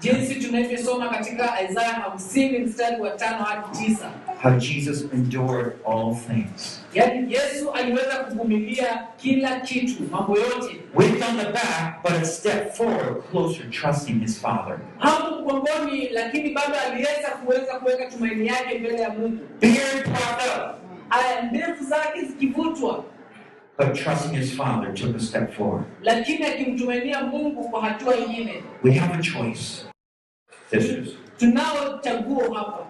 jinsi 0.00 0.34
tunavyosoma 0.34 1.08
katika 1.08 1.62
isaya 1.70 1.88
hamsini 1.92 2.58
mstari 2.58 3.00
wa 3.02 3.10
tano 3.10 3.44
hadi 3.44 3.78
tisa 3.78 4.10
how 4.42 4.50
Jesus 4.58 5.02
endured 5.12 5.72
all 5.86 6.14
things. 6.14 6.80
yaani 6.94 7.32
yesu 7.32 7.70
aliweza 7.72 8.16
kuvumilia 8.16 9.06
kila 9.16 9.60
kitu 9.60 10.02
mambo 10.10 10.36
yote. 10.38 10.76
Whipped 10.94 11.22
on 11.30 11.36
the 11.36 11.52
back, 11.52 12.02
but 12.02 12.12
a 12.12 12.24
step 12.24 12.72
forward, 12.74 13.22
closer, 13.30 13.70
trusting 13.70 14.20
his 14.20 14.40
Father. 14.40 14.78
hapo 14.98 15.40
mgongoni 15.40 16.08
lakini 16.08 16.50
bado 16.50 16.74
aliweza 16.86 17.28
kuweza 17.44 17.78
kuweka 17.78 18.06
tumaini 18.10 18.46
yake 18.46 18.78
mbele 18.78 19.00
ya 19.00 19.10
mungu. 19.10 19.38
Beard 19.60 20.04
puffed 20.04 20.50
up, 20.56 20.74
aya 21.10 21.42
ndevu 21.42 21.84
zake 21.84 22.20
zikivutwa. 22.24 23.04
But 23.78 23.92
trusting 23.94 24.36
his 24.36 24.56
Father 24.56 24.94
took 24.94 25.16
a 25.16 25.20
step 25.20 25.52
forward. 25.56 25.84
lakini 26.02 26.44
akimtumainia 26.46 27.22
mungu 27.22 27.68
kwa 27.70 27.82
hatua 27.82 28.16
ingine 28.16 28.62
We 28.84 28.92
have 28.92 29.14
a 29.18 29.22
choice, 29.22 29.84
sisters, 30.70 31.08
tunao 31.38 31.98
chaguo 32.00 32.54
hapa 32.54 32.86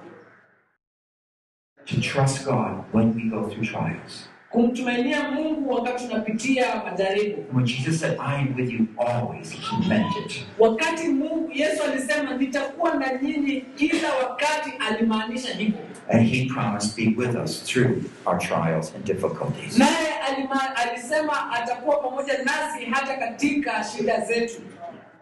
to 1.89 2.01
trust 2.01 2.45
God 2.47 2.85
when 2.93 3.15
we 3.15 3.23
go 3.31 3.49
through 3.49 3.65
trials. 3.67 4.29
kumtumainia 4.51 5.31
mungu 5.31 5.71
wakati 5.75 6.07
tunapitia 6.09 6.83
majaribu 6.85 7.45
When 7.57 7.67
Jesus 7.67 8.01
said, 8.01 8.19
I 8.21 8.35
am 8.41 8.55
with 8.57 8.71
you 8.71 8.87
always, 8.99 9.53
he 9.53 9.89
meant 9.89 10.17
it. 10.27 10.45
wakati 10.59 11.09
mungu 11.09 11.51
yesu 11.55 11.83
alisema 11.83 12.35
nitakuwa 12.37 12.95
na 12.95 13.13
nyinyi 13.23 13.61
kila 13.61 14.09
wakati 14.15 14.71
alimaanisha 14.89 15.55
hivyo 15.55 15.79
And 16.11 16.29
he 16.29 16.47
promised 16.55 16.91
to 16.91 16.97
be 16.97 17.15
with 17.27 17.37
us 17.45 17.63
through 17.65 18.03
our 18.27 18.39
trials 18.39 18.93
and 18.95 19.05
difficulties. 19.05 19.79
naye 19.79 20.15
alima, 20.29 20.77
alisema 20.77 21.53
atakuwa 21.53 21.97
pamoja 21.97 22.33
nasi 22.45 22.85
hata 22.91 23.17
katika 23.17 23.85
shida 23.85 24.21
zetu 24.21 24.61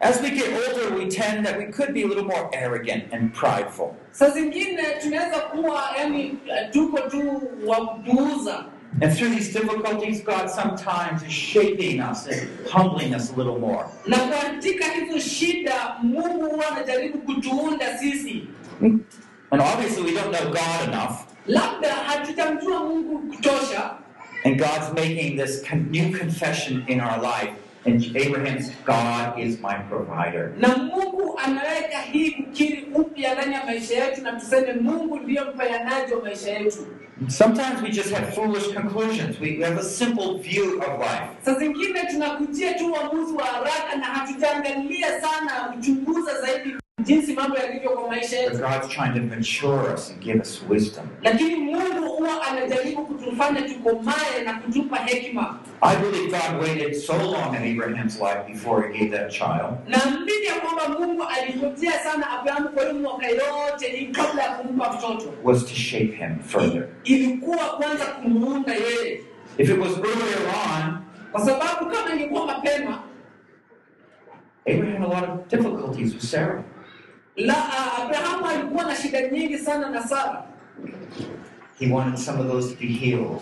As 0.00 0.20
we 0.20 0.30
get 0.30 0.52
older, 0.52 0.94
we 0.94 1.08
tend 1.08 1.46
that 1.46 1.56
we 1.58 1.66
could 1.66 1.94
be 1.94 2.02
a 2.02 2.06
little 2.06 2.24
more 2.24 2.50
arrogant 2.52 3.04
and 3.12 3.32
prideful. 3.34 3.96
saa 4.12 4.30
zingine 4.30 4.82
tunaweza 5.02 5.40
kuwa 5.40 5.82
yani 5.98 6.38
tuko 6.72 6.98
tu 7.10 7.42
wa 7.66 7.76
kupuuza 7.86 8.64
And 9.02 9.12
through 9.16 9.34
these 9.34 9.52
difficulties, 9.52 10.22
God 10.24 10.48
sometimes 10.50 11.22
is 11.22 11.32
shaping 11.32 12.00
us 12.00 12.26
and 12.26 12.48
humbling 12.72 13.14
us 13.14 13.30
a 13.32 13.36
little 13.36 13.58
more. 13.58 13.84
na 14.06 14.16
katika 14.18 14.84
hizo 14.84 15.18
shida 15.20 15.96
mungu 16.02 16.46
huwa 16.50 16.68
anajaribu 16.68 17.18
kutuunda 17.18 17.98
sisi 17.98 18.44
And 19.50 19.62
obviously, 19.62 20.02
we 20.02 20.12
don't 20.12 20.36
know 20.36 20.50
God 20.50 20.88
enough. 20.88 21.16
labda 21.46 21.94
hatutamjua 21.94 22.80
mungu 22.80 23.18
kutosha 23.18 23.90
And 24.44 24.58
God's 24.58 24.92
making 24.94 25.36
this 25.36 25.62
new 25.90 26.18
confession 26.18 26.84
in 26.88 27.00
our 27.00 27.18
life. 27.20 27.52
And 27.86 28.16
Abraham's 28.16 28.70
God 28.84 29.38
is 29.38 29.60
my 29.60 29.74
provider. 29.88 30.52
na 30.58 30.76
mungu 30.76 31.38
anaweka 31.44 31.98
hii 32.12 32.30
kukiri 32.30 32.86
upya 32.94 33.34
ndani 33.34 33.54
ya 33.54 33.64
maisha 33.64 34.04
yetu 34.04 34.22
na 34.22 34.32
tuseme 34.32 34.72
mungu 34.72 35.18
ndiyo 35.18 35.44
mpayanaji 35.54 36.12
wa 36.14 36.22
maisha 36.22 36.50
yetu 36.58 36.86
Sometimes 37.28 37.82
we 37.82 37.88
just 37.90 38.12
have 38.12 38.26
foolish 38.32 38.74
conclusions. 38.74 39.40
We 39.40 39.62
have 39.64 39.78
a 39.80 39.82
simple 39.82 40.38
view 40.38 40.64
of 40.78 40.98
life. 40.98 41.28
saa 41.44 41.54
zingine 41.54 42.00
tunakujia 42.10 42.74
tu 42.74 42.92
uamuzi 42.92 43.34
wa 43.34 43.44
haraka 43.44 43.96
na 43.96 44.04
hatujaangalia 44.04 45.20
sana 45.20 45.52
kuchunguza 45.74 46.40
zaidi 46.40 46.74
jinsi 47.04 47.32
mambo 47.34 47.56
yalivyo 47.58 47.90
kwa 47.90 48.08
maisha 48.08 48.36
But 48.42 48.52
yetu 48.52 48.58
God's 48.58 48.88
trying 48.94 49.14
to 49.14 49.36
mature 49.36 49.94
us 49.94 50.10
and 50.10 50.20
give 50.22 50.40
us 50.40 50.62
wisdom. 50.68 51.06
lakini 51.22 51.56
mungu 51.56 52.08
huwa 52.08 52.42
anajaribu 52.46 53.06
kutufanya 53.06 53.62
tukomae 53.62 54.42
na 54.44 54.54
kutupa 54.60 54.96
hekima 54.96 55.58
I 55.80 55.96
believe 55.96 56.30
God 56.30 56.62
waited 56.62 56.94
so 56.94 57.12
long 57.16 57.54
in 57.56 57.72
Abraham's 57.80 58.20
life 58.20 58.46
before 58.52 58.88
he 58.88 58.98
gave 58.98 59.10
that 59.16 59.30
child. 59.32 59.76
naamini 59.88 60.46
kwamba 60.62 60.98
mungu 61.00 61.22
sana 62.04 62.30
abrahamu 62.30 62.68
kwa 62.68 62.82
hiyo 62.84 62.94
yote 63.30 63.88
hii 63.96 64.06
kabla 64.06 64.42
ya 64.42 64.54
kumpa 64.54 64.92
mtoto 64.92 65.32
was 65.44 65.64
to 65.66 65.74
shape 65.74 66.12
him 66.16 66.38
further. 66.40 66.88
ilikuwa 67.04 67.64
kwanza 67.66 68.04
kumuunda 68.06 68.74
yeye 68.74 69.20
If 69.58 69.70
it 69.70 69.78
was 69.78 69.90
earlier 69.90 70.38
on, 70.76 70.96
kwa 71.32 71.40
sababu 71.40 71.90
kama 71.90 72.14
ingekuwa 72.14 72.46
mapema 72.46 73.02
Abraham 74.68 75.02
had 75.02 75.04
a 75.04 75.20
lot 75.20 75.32
of 75.32 75.48
difficulties 75.48 76.12
with 76.14 76.22
Sarah. 76.24 76.64
La 77.36 77.54
uh, 77.54 78.00
abrahamu 78.04 78.46
alikuwa 78.46 78.84
na 78.84 78.96
shida 78.96 79.28
nyingi 79.28 79.58
sana 79.58 79.90
na 79.90 80.02
sara 80.08 80.44
He 81.78 81.92
wanted 81.92 82.18
some 82.18 82.40
of 82.40 82.46
those 82.46 82.74
to 82.74 82.80
be 82.80 82.86
healed. 82.86 83.40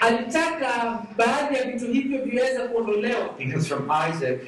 alitaka 0.00 0.98
baadhi 1.16 1.54
ya 1.56 1.64
vitu 1.64 1.86
hivyo 1.92 2.22
viweze 2.24 2.58
kuondolewa 2.58 3.28
Because 3.38 3.68
from 3.68 3.90
Isaac, 4.10 4.40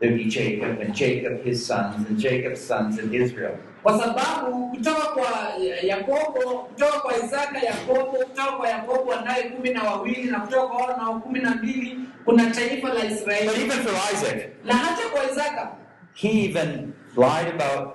there'd 0.00 0.16
be 0.18 0.24
Jacob, 0.24 0.80
and 0.80 0.94
Jacob 0.94 1.44
his 1.44 1.66
sons, 1.66 2.06
and 2.08 2.18
Jacob's 2.18 2.60
sons 2.68 2.98
in 2.98 3.14
Israel. 3.14 3.56
kwa 3.82 3.98
sababu 3.98 4.68
kutoka 4.70 5.00
kwa 5.06 5.52
yakobo 5.82 6.58
kutoka 6.58 7.00
kwa 7.00 7.16
isaka 7.16 7.58
yakobo 7.58 8.04
kutoka 8.04 8.52
kwa 8.52 8.68
yakobo 8.68 9.10
wanaye 9.10 9.42
kumi 9.42 9.70
na 9.70 9.82
wawili 9.82 10.24
na 10.30 10.40
kutoka 10.40 10.66
kwa 10.66 10.86
wana 10.86 11.20
kumi 11.20 11.40
na 11.40 11.50
mbili 11.54 11.98
kuna 12.24 12.50
taifa 12.50 12.88
la 12.88 12.94
But 13.00 13.10
israeli 13.12 13.48
even 13.64 13.78
for 13.78 13.92
Isaac, 14.14 14.48
na 14.64 14.74
hata 14.74 15.08
kwa 15.08 15.30
isaka 15.30 15.68
he 16.14 16.28
even 16.44 16.92
lied 17.16 17.60
about, 17.60 17.88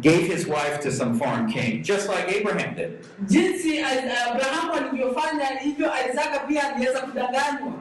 gave 0.00 0.26
his 0.34 0.46
wife 0.46 0.78
to 0.82 0.90
some 0.90 1.18
foreign 1.18 1.46
king, 1.52 1.82
just 1.82 2.08
like 2.08 2.36
Abraham 2.36 2.74
did. 2.74 2.90
jinsi 3.26 3.68
uh, 3.82 3.92
Is- 3.92 4.28
abrahamu 4.30 4.72
alivyofanya 4.72 5.46
hivyo 5.46 5.90
isaka 6.12 6.38
pia 6.38 6.74
aliweza 6.74 7.00
kudanganywa 7.00 7.72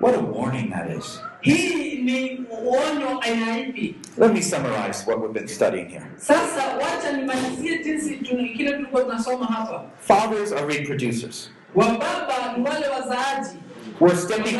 What 0.00 0.14
a 0.16 0.20
warning 0.20 0.70
that 0.70 0.90
is. 0.98 1.20
hii 1.40 1.96
ni 2.02 2.46
uonyo 2.50 3.20
aina 3.20 3.58
ipi 3.58 3.94
Let 4.18 4.32
me 4.32 4.42
summarize 4.42 5.04
what 5.10 5.20
we've 5.20 5.32
been 5.34 5.48
studying 5.48 5.88
here. 5.88 6.04
sasa 6.16 6.62
wacha 6.76 7.12
nimalizie 7.16 7.78
jinsi 7.84 8.16
tuna- 8.16 8.48
kile 8.48 8.72
tulikuwa 8.72 9.02
tunasoma 9.02 9.46
hapa 9.46 9.84
Fathers 10.00 10.52
are 10.52 10.66
reproducers. 10.78 11.50
wababa 11.74 12.54
ni 12.56 12.64
wale 12.64 12.88
wazaaji 12.88 13.56
We're 14.00 14.16
stepping 14.16 14.58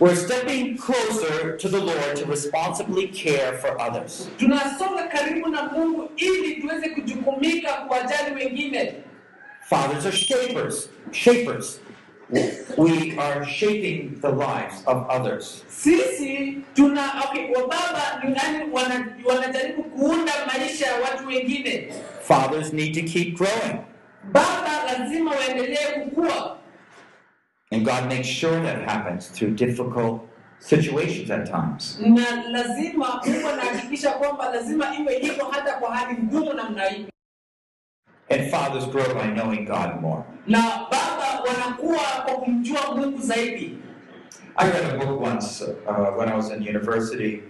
We're 0.00 0.16
stepping 0.16 0.76
closer 0.76 1.56
to 1.56 1.68
the 1.68 1.80
Lord 1.80 2.16
to 2.16 2.26
responsibly 2.26 3.06
care 3.08 3.58
for 3.58 3.80
others. 3.80 4.28
tunasonga 4.38 5.08
karibu 5.08 5.48
na 5.48 5.62
mungu 5.62 6.10
ili 6.16 6.54
tuweze 6.60 6.88
kujukumika 6.88 7.72
kuwajali 7.72 8.34
wengine 8.34 8.94
Fathers 9.68 10.06
are 10.06 10.16
shapers. 10.16 10.88
Shapers. 11.12 11.80
We 12.76 13.16
are 13.18 13.46
shaping 13.46 14.18
the 14.20 14.28
lives 14.30 14.82
of 14.86 15.06
others. 15.08 15.62
sisi 15.68 16.58
tuna 16.74 17.12
okay, 17.24 17.50
wababa 17.54 18.20
ni 18.24 18.30
nani 18.34 18.72
wanajaribu 19.24 19.82
kuunda 19.84 20.32
maisha 20.46 20.86
ya 20.86 20.94
watu 20.94 21.26
wengine 21.26 21.92
Fathers 22.22 22.72
need 22.72 22.94
to 22.94 23.02
keep 23.12 23.36
growing. 23.38 23.78
baba 24.32 24.82
lazima 24.98 25.30
waendelee 25.30 25.86
kukua 26.04 26.58
And 27.72 27.84
God 27.84 28.08
makes 28.08 28.28
sure 28.28 28.60
that 28.62 28.88
happens 28.88 29.28
through 29.28 29.54
difficult 29.56 30.20
situations 30.60 31.30
at 31.30 31.46
times. 31.50 31.98
na 32.00 32.48
lazima 32.50 33.20
mungu 33.26 33.48
anahakikisha 33.48 34.10
kwamba 34.10 34.50
lazima 34.54 34.94
iwe 34.98 35.18
hivyo 35.18 35.44
hata 35.50 35.72
kwa 35.72 35.96
hali 35.96 36.18
ngumu 36.22 36.52
namna 36.52 36.84
hii 36.84 37.06
And 38.30 38.50
fathers 38.50 38.86
grow 38.90 39.14
by 39.14 39.30
knowing 39.40 39.64
God 39.64 40.00
more. 40.00 40.22
na 40.46 40.58
baba 40.90 41.40
wanakuwa 41.48 41.98
kwa 42.24 42.34
kumjua 42.34 42.94
mungu 42.96 43.18
zaidi 43.18 43.78
I 44.56 44.70
read 44.70 44.84
a 44.94 45.04
book 45.06 45.20
once 45.20 45.64
uh, 45.64 46.18
when 46.18 46.28
I 46.28 46.36
was 46.36 46.50
in 46.50 46.62
university, 46.68 47.42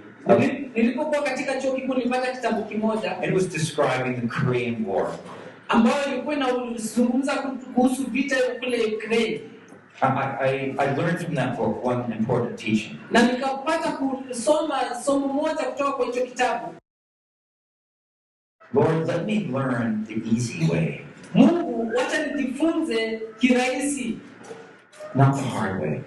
nilipokuwa 0.74 1.22
katika 1.22 1.60
chuo 1.60 1.72
kikuu 1.72 1.94
nilipata 1.94 2.32
kitabu 2.32 2.64
kimoja 2.64 3.16
it 3.24 3.34
was 3.34 3.48
describing 3.48 4.14
the 4.20 4.26
Korean 4.26 4.84
War. 4.86 5.06
ambayo 5.68 6.06
ilikuwa 6.12 6.34
inazungumza 6.34 7.34
kuhusu 7.74 8.06
vita 8.10 8.36
kule 8.58 8.84
Ukraine 8.96 9.40
I, 10.02 10.06
I, 10.06 10.74
I 10.78 10.94
learned 10.96 11.20
from 11.20 11.34
that 11.34 11.56
book 11.56 11.84
one 11.84 12.12
important 12.12 12.58
teaching. 12.58 12.98
na 13.10 13.22
nikapata 13.22 13.92
kusoma 13.92 14.94
somo 15.04 15.28
moja 15.28 15.64
kutoka 15.64 15.92
kwa 15.92 16.06
hicho 16.06 16.26
kitabu 16.26 16.74
Lord, 18.74 19.06
let 19.06 19.24
me 19.26 19.48
learn 19.52 20.04
the 20.04 20.14
easy 20.34 20.66
way, 20.72 21.00
mungu 21.34 21.92
wacha 21.96 22.26
nijifunze 22.26 23.22
kirahisi 23.38 24.18
not 25.14 25.34
the 25.36 25.42
hard 25.42 25.82
way. 25.82 26.00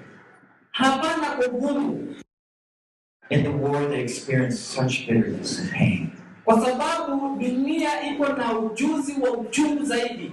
hapana 0.71 1.29
kwa 1.35 1.47
ugumu 1.47 2.13
In 3.29 3.43
the 3.43 3.49
war, 3.49 3.89
they 3.89 3.99
experienced 4.01 4.59
such 4.59 5.05
bitterness 5.07 5.59
and 5.59 5.71
pain. 5.71 6.09
kwa 6.45 6.61
sababu 6.65 7.35
dunia 7.39 8.01
iko 8.11 8.27
na 8.27 8.59
ujuzi 8.59 9.21
wa 9.21 9.31
uchungu 9.31 9.83
zaidi 9.85 10.31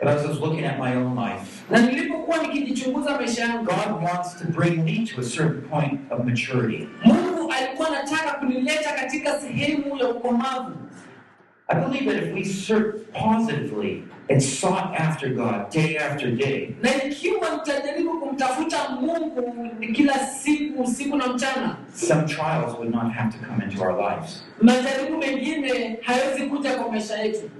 But 0.00 0.08
as 0.08 0.24
I 0.24 0.28
was 0.28 0.38
looking 0.38 0.64
at 0.64 0.78
my 0.78 0.94
own 0.94 1.16
life, 1.16 1.64
na 1.70 1.78
nilipokuwa 1.80 2.38
nikijichunguza 2.38 3.16
maisha 3.16 3.42
yangu 3.42 3.64
God 3.64 4.02
wants 4.04 4.34
to 4.38 4.44
bring 4.44 4.84
me 4.84 5.06
to 5.06 5.20
a 5.20 5.24
certain 5.24 5.62
point 5.62 6.00
of 6.12 6.24
maturity. 6.24 6.88
mungu 7.04 7.52
alikuwa 7.52 7.88
anataka 7.88 8.32
kunileta 8.32 8.92
katika 8.92 9.40
sehemu 9.40 9.96
ya 9.96 10.08
ukomavu 10.08 10.72
I 11.70 11.74
believe 11.80 12.06
that 12.14 12.22
if 12.22 12.34
we 12.34 12.44
search 12.44 12.94
positively 13.12 14.02
and 14.30 14.40
sought 14.42 14.94
after 15.00 15.28
God 15.34 15.70
day 15.70 15.98
after 15.98 16.30
day, 16.30 16.74
na 16.82 17.04
ikiwa 17.04 17.50
nitajaribu 17.56 18.20
kumtafuta 18.20 18.88
mungu 18.88 19.70
kila 19.92 20.18
siku 20.18 20.82
usiku 20.82 21.16
na 21.16 21.26
mchana 21.26 21.76
some 21.94 22.22
trials 22.22 22.74
would 22.78 22.94
not 22.94 23.12
have 23.12 23.38
to 23.38 23.46
come 23.46 23.64
into 23.64 23.82
our 23.84 23.96
lives. 24.10 24.42
majaribu 24.62 25.18
mengine 25.18 25.98
hayawezi 26.02 26.42
kuja 26.46 26.74
kwa 26.74 26.92
maisha 26.92 27.16
yetu 27.18 27.50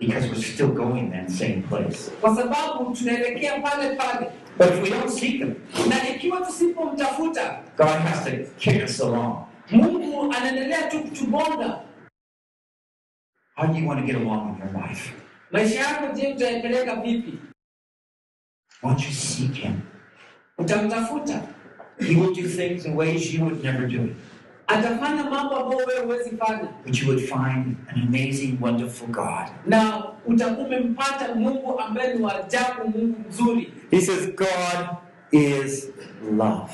Because 0.00 0.28
we're 0.28 0.42
still 0.42 0.68
going 0.72 1.10
that 1.10 1.30
same 1.30 1.62
place. 1.68 2.10
kwa 2.20 2.36
sababu 2.36 2.94
tunaelekea 2.96 3.60
pale 3.60 3.96
pale 3.96 4.30
But 4.58 4.68
if 4.68 4.82
we 4.82 4.90
don't 4.90 5.10
seek 5.10 5.32
Him, 5.38 5.54
na 5.88 6.08
ikiwa 6.08 6.40
tusipomtafuta 6.40 7.62
God 7.76 7.88
has 7.88 8.24
to 8.24 8.30
kick 8.58 8.84
us 8.84 9.00
along. 9.00 9.46
mungu 9.70 10.32
anaendelea 10.32 10.82
tu 10.90 11.00
kutubonga 11.02 11.80
How 13.56 13.66
do 13.66 13.78
you 13.78 13.88
want 13.88 14.00
to 14.00 14.06
get 14.06 14.16
along 14.16 14.56
in 14.56 14.58
your 14.66 14.88
life? 14.88 15.12
maisha 15.50 15.80
yako 15.80 16.14
je 16.16 16.28
utaepeleka 16.32 16.96
vipi 16.96 17.38
Why 18.82 18.90
don't 18.90 19.04
you 19.06 19.12
seek 19.12 19.54
Him? 19.54 19.72
utamtafuta 20.58 21.42
He 22.08 22.16
will 22.16 22.34
do 22.34 22.48
things 22.48 22.86
in 22.86 22.94
ways 22.96 23.34
you 23.34 23.44
would 23.44 23.64
never 23.64 23.86
do 23.86 24.04
it. 24.04 24.16
Atafanya 24.70 25.24
mambo 25.24 25.56
ambayo 25.56 25.86
wewe 25.86 26.00
huwezi 26.00 26.36
fanya 26.36 26.68
But 26.86 26.98
you 27.02 27.08
would 27.08 27.20
find 27.24 27.76
an 27.88 28.02
amazing, 28.08 28.58
wonderful 28.60 29.08
God. 29.08 29.46
na 29.66 30.04
utakuwa 30.26 30.66
umempata 30.66 31.34
mungu 31.34 31.80
ambaye 31.80 32.14
ni 32.14 32.26
ajabu 32.30 32.88
mungu 32.98 33.16
mzuri 33.28 33.72
He 33.90 34.00
says, 34.00 34.26
God 34.34 34.86
is 35.32 35.90
love. 36.36 36.72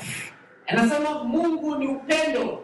anasema 0.67 1.23
mungu 1.23 1.75
ni 1.75 1.87
upendo 1.87 2.63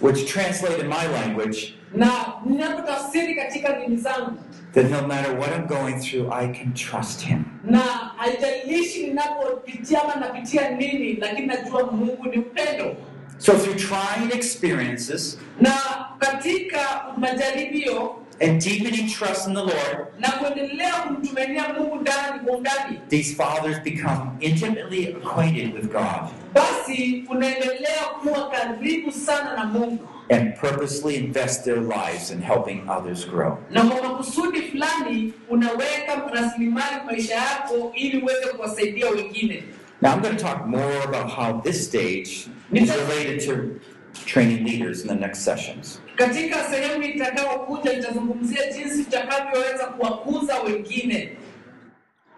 Which 0.00 0.26
translated 0.32 0.80
in 0.80 0.86
my 0.88 1.06
language, 1.20 1.74
na 1.94 2.10
ninapotafsiri 2.46 3.34
katika 3.34 3.72
dini 3.72 3.96
zangu 3.96 4.32
that 4.72 4.90
no 4.90 5.06
matter 5.06 5.38
what 5.38 5.50
I'm 5.56 5.66
going 5.66 6.00
through, 6.00 6.32
I 6.32 6.48
can 6.48 6.72
trust 6.74 7.20
Him. 7.26 7.44
na 7.64 7.78
haijalishi 8.16 9.06
ninapopitia 9.06 10.02
ama 10.02 10.14
napitia 10.26 10.70
nini 10.70 11.12
lakini 11.14 11.46
najua 11.46 11.92
mungu 11.92 12.26
ni 12.30 12.38
upendo 12.38 12.96
So 13.38 13.52
through 13.58 13.76
trying 13.76 14.30
experiences 14.32 15.38
na 15.60 15.70
katika 16.18 17.04
majaribio 17.16 18.16
and 18.40 18.60
deepening 18.64 19.08
trust 19.08 19.46
in 19.48 19.54
the 19.54 19.60
Lord, 19.62 20.06
na 20.18 20.28
kuendelea 20.30 20.92
kumtumainia 20.92 21.68
mungu 21.78 21.96
ndani 21.96 22.40
kwa 22.46 22.56
undani 22.56 23.00
these 23.08 23.34
fathers 23.34 23.80
become 23.82 24.20
intimately 24.40 25.06
acquainted 25.08 25.74
with 25.74 25.92
God 25.92 26.30
basi 26.54 27.24
unaendelea 27.30 28.04
kuwa 28.22 28.50
karibu 28.50 29.12
sana 29.12 29.54
na 29.56 29.64
mungu 29.64 30.08
and 30.30 30.54
purposely 30.60 31.14
invest 31.16 31.64
their 31.64 31.80
lives 31.80 32.30
in 32.30 32.40
helping 32.42 32.82
others 32.98 33.28
grow. 33.28 33.58
na 33.70 33.82
kwa 33.84 34.08
makusudi 34.08 34.62
fulani 34.62 35.32
unaweka 35.50 36.14
rasilimali 36.32 36.96
maisha 37.06 37.34
yako 37.34 37.92
ili 37.94 38.22
uweze 38.22 38.46
kuwasaidia 38.46 39.10
wengine 39.10 39.64
Now 40.02 40.12
I'm 40.12 40.20
going 40.20 40.36
to 40.36 40.42
talk 40.42 40.66
more 40.66 41.02
about 41.04 41.30
how 41.30 41.60
this 41.62 41.86
stage 41.88 42.48
related 42.72 43.40
to 43.46 43.80
training 44.26 44.64
leaders 44.64 45.02
in 45.02 45.08
the 45.08 45.14
next 45.14 45.38
sessions. 45.44 46.00
katika 46.16 46.64
sehemu 46.64 47.02
itakayokuja 47.02 47.92
itazungumzia 47.92 48.72
jinsi 48.72 49.04
tutakavyoweza 49.04 49.86
kuwakuza 49.86 50.60
wengine 50.62 51.36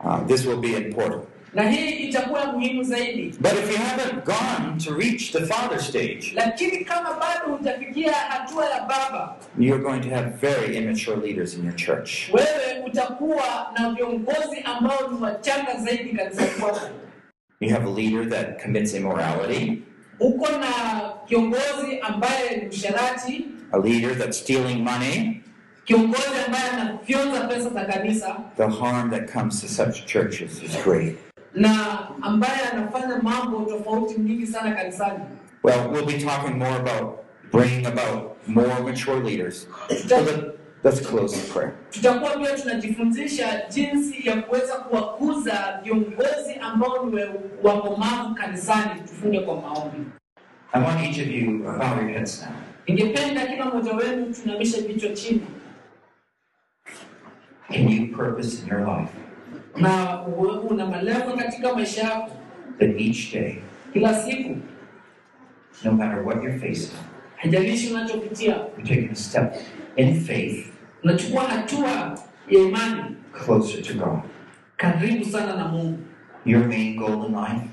Uh, 0.04 0.26
this 0.26 0.46
will 0.46 0.56
be 0.60 0.68
important. 0.76 1.22
na 1.54 1.70
hii 1.70 1.90
itakuwa 1.90 2.46
muhimu 2.52 2.82
zaidi 2.82 3.34
But 3.40 3.52
if 3.52 3.70
you 3.72 3.76
haven't 3.78 4.24
gone 4.24 4.78
to 4.84 4.94
reach 4.94 5.32
the 5.32 5.46
father 5.46 5.80
stage, 5.80 6.32
lakini 6.34 6.84
kama 6.84 7.12
bado 7.14 7.56
hujafikia 7.56 8.12
hatua 8.12 8.70
ya 8.70 8.80
baba 8.80 9.36
you're 9.58 9.82
going 9.84 10.00
to 10.00 10.10
have 10.10 10.30
very 10.40 10.76
immature 10.76 11.16
leaders 11.26 11.54
in 11.54 11.64
your 11.64 11.76
church. 11.76 12.12
wewe 12.32 12.84
utakuwa 12.86 13.72
na 13.78 13.90
viongozi 13.90 14.60
ambao 14.64 15.08
ni 15.12 15.22
wachanga 15.22 15.76
zaidi 15.76 16.10
kanisani 16.16 16.50
kwako 16.60 16.80
You 17.60 17.70
have 17.70 17.86
a 17.88 17.90
leader 17.94 18.28
that 18.30 18.62
commits 18.62 18.94
immorality, 18.94 19.82
uko 20.20 20.46
na 20.52 20.66
kiongozi 21.26 22.00
ambaye 22.02 22.56
ni 22.56 22.66
msharati 22.68 23.44
a 23.72 23.78
leader 23.78 24.18
that's 24.18 24.38
stealing 24.40 24.82
money. 24.82 25.42
kiongozi 25.84 26.22
ambaye 26.46 26.70
anafyonza 26.70 27.40
pesa 27.40 27.70
za 27.70 27.84
kanisa 27.84 28.36
The 28.56 28.66
harm 28.66 29.10
that 29.10 29.32
comes 29.32 29.60
to 29.60 29.68
such 29.68 30.06
churches 30.06 30.62
is 30.62 30.84
great. 30.84 31.16
na 31.54 31.98
ambaye 32.22 32.60
anafanya 32.72 33.18
mambo 33.22 33.60
tofauti 33.70 34.20
nyingi 34.20 34.46
sana 34.46 34.74
kanisani 34.74 35.18
Well, 35.62 35.90
we'll 35.92 36.06
be 36.06 36.18
talking 36.24 36.58
more 36.58 36.76
about 36.76 37.18
bringing 37.52 37.86
about 37.86 38.36
more 38.46 38.80
mature 38.84 39.16
leaders. 39.24 39.66
So 40.08 40.20
let, 40.20 40.55
let's 40.84 41.00
close 41.00 41.34
in 41.36 41.52
prayer. 41.52 41.72
tutakuwa 41.90 42.30
pia 42.36 42.56
tunajifunzisha 42.58 43.62
jinsi 43.70 44.28
ya 44.28 44.42
kuweza 44.42 44.74
kuwakuza 44.74 45.80
viongozi 45.84 46.54
ambao 46.60 47.06
ni 47.06 47.20
wakomavu 47.62 48.34
kanisani 48.34 49.00
tufunge 49.00 49.40
kwa 49.40 49.60
maombi. 49.60 49.98
I 50.72 50.82
want 50.82 51.00
each 51.00 51.18
of 51.18 51.26
you 51.28 51.58
to 51.58 51.72
bow 51.78 51.96
your 52.00 52.08
heads 52.08 52.42
now. 52.42 52.50
ningependa 52.88 53.46
kila 53.46 53.64
mmoja 53.64 53.92
wenu 53.92 54.34
tunamishe 54.34 54.80
vichwa 54.80 55.10
chini. 55.12 55.40
Can 57.68 57.88
you 57.88 58.16
purpose 58.16 58.62
in 58.62 58.68
your 58.68 58.80
life 58.86 59.12
na 59.76 60.22
uwe 60.26 60.50
una 60.58 60.86
malengo 60.86 61.32
katika 61.36 61.74
maisha 61.74 62.02
yako. 62.02 62.30
that 62.78 63.00
each 63.00 63.32
day, 63.32 63.54
kila 63.92 64.14
siku. 64.22 64.56
no 65.84 65.92
matter 65.92 66.22
what 66.26 66.36
you're 66.44 66.58
facing, 66.58 66.92
haijalishi 67.36 67.92
unachopitia. 67.94 68.54
you're 68.54 68.82
taking 68.84 69.10
a 69.12 69.14
step 69.14 69.54
in 69.96 70.20
faith 70.20 70.66
unachukua 71.04 71.42
hatua 71.44 71.90
ya 72.48 72.60
imani 72.60 73.02
closer 73.44 73.82
to 73.82 73.94
God? 73.94 74.18
karibu 74.76 75.24
sana 75.24 75.56
na 75.56 75.68
mungu 75.68 75.98
Your 76.44 76.64
main 76.68 76.96
goal 76.96 77.26
in 77.26 77.34
life 77.34 77.66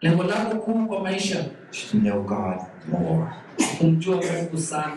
lengo 0.00 0.22
lako 0.22 0.56
kuu 0.56 0.86
kwa 0.86 1.00
maisha 1.02 1.44
is 1.72 1.90
to 1.90 1.98
know 1.98 2.22
God 2.22 2.58
more. 2.88 3.26
kumjua 3.78 4.16
mungu 4.16 4.58
sana 4.58 4.96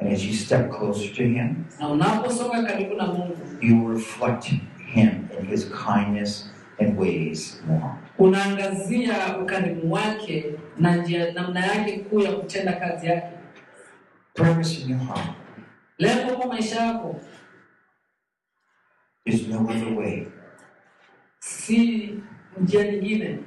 And 0.00 0.12
as 0.12 0.24
you 0.26 0.32
step 0.34 0.70
closer 0.70 1.14
to 1.14 1.22
Him, 1.22 1.64
na 1.80 1.88
unaposonga 1.88 2.62
karibu 2.62 2.94
na 2.94 3.06
mungu 3.06 3.36
you 3.60 3.84
will 3.84 3.94
reflect 3.94 4.44
Him 4.94 5.08
and 5.38 5.48
His 5.48 5.66
kindness 5.86 6.50
and 6.80 6.98
ways 7.00 7.62
more. 7.68 7.90
unaangazia 8.18 9.38
ukarimu 9.42 9.92
wake 9.92 10.44
na 10.78 10.96
namna 11.34 11.66
yake 11.66 11.98
kuu 11.98 12.20
ya 12.20 12.32
kutenda 12.32 12.72
kazi 12.72 13.06
yake 13.06 13.26
Purpose 14.34 14.82
in 14.82 14.90
your 14.90 15.00
heart. 15.00 15.28
Maisha 15.98 16.76
yako 16.80 17.20
There's 19.26 19.48
no 19.48 19.60
other 19.68 19.94
way 19.96 20.26
si 21.40 22.14
njia 22.60 22.84
nyingine 22.92 23.38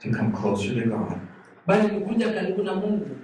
to 0.00 0.10
come 0.10 0.32
closer 0.32 0.74
to 0.74 0.88
God. 0.88 1.20
Bali 1.66 1.88
ni 1.88 2.00
kuja 2.00 2.32
karibu 2.32 2.62
na 2.62 2.74
mungu. 2.74 3.16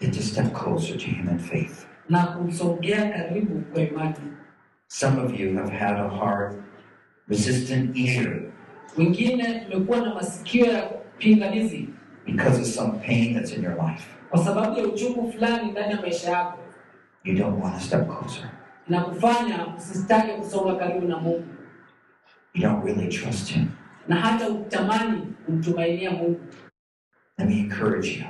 Than 0.00 0.10
to 0.10 0.22
step 0.22 0.52
closer 0.52 0.96
to 0.96 1.06
Him 1.06 1.28
in 1.28 1.38
faith. 1.38 1.86
na 2.08 2.26
kumsogea 2.26 3.10
karibu 3.12 3.60
kwa 3.72 3.82
imani. 3.82 4.14
Some 4.88 5.18
of 5.18 5.40
you 5.40 5.56
have 5.58 5.70
had 5.70 5.96
a 6.00 6.08
hard, 6.08 6.62
resistant 7.28 7.96
ear 7.96 8.42
wengine 8.96 9.66
mmekuwa 9.68 10.00
na 10.00 10.14
masikio 10.14 10.66
ya 10.66 10.82
pingamizi. 11.18 11.88
because 12.26 12.60
of 12.60 12.66
some 12.66 12.98
pain 13.06 13.34
that's 13.34 13.52
in 13.52 13.62
your 13.64 13.76
life. 13.76 14.04
kwa 14.30 14.44
sababu 14.44 14.78
ya 14.78 14.84
uchungu 14.86 15.32
fulani 15.32 15.70
ndani 15.70 15.92
ya 15.92 16.00
maisha 16.00 16.30
yako 16.30 16.58
You 17.24 17.34
don't 17.34 17.60
want 17.62 17.74
to 17.74 17.80
step 17.80 18.06
closer. 18.08 18.50
na 18.88 19.00
kufanya 19.00 19.66
usitake 19.76 20.32
kusonga 20.34 20.74
karibu 20.74 21.08
na 21.08 21.18
mungu 21.18 21.44
You 22.54 22.62
don't 22.62 22.84
really 22.84 23.08
trust 23.08 23.48
Him. 23.52 23.66
na 24.08 24.16
hata 24.16 24.48
utamani 24.48 25.20
kumtumainia 25.46 26.10
mungu 26.10 26.40
Let 27.38 27.48
me 27.48 27.58
encourage 27.58 28.08
you. 28.18 28.24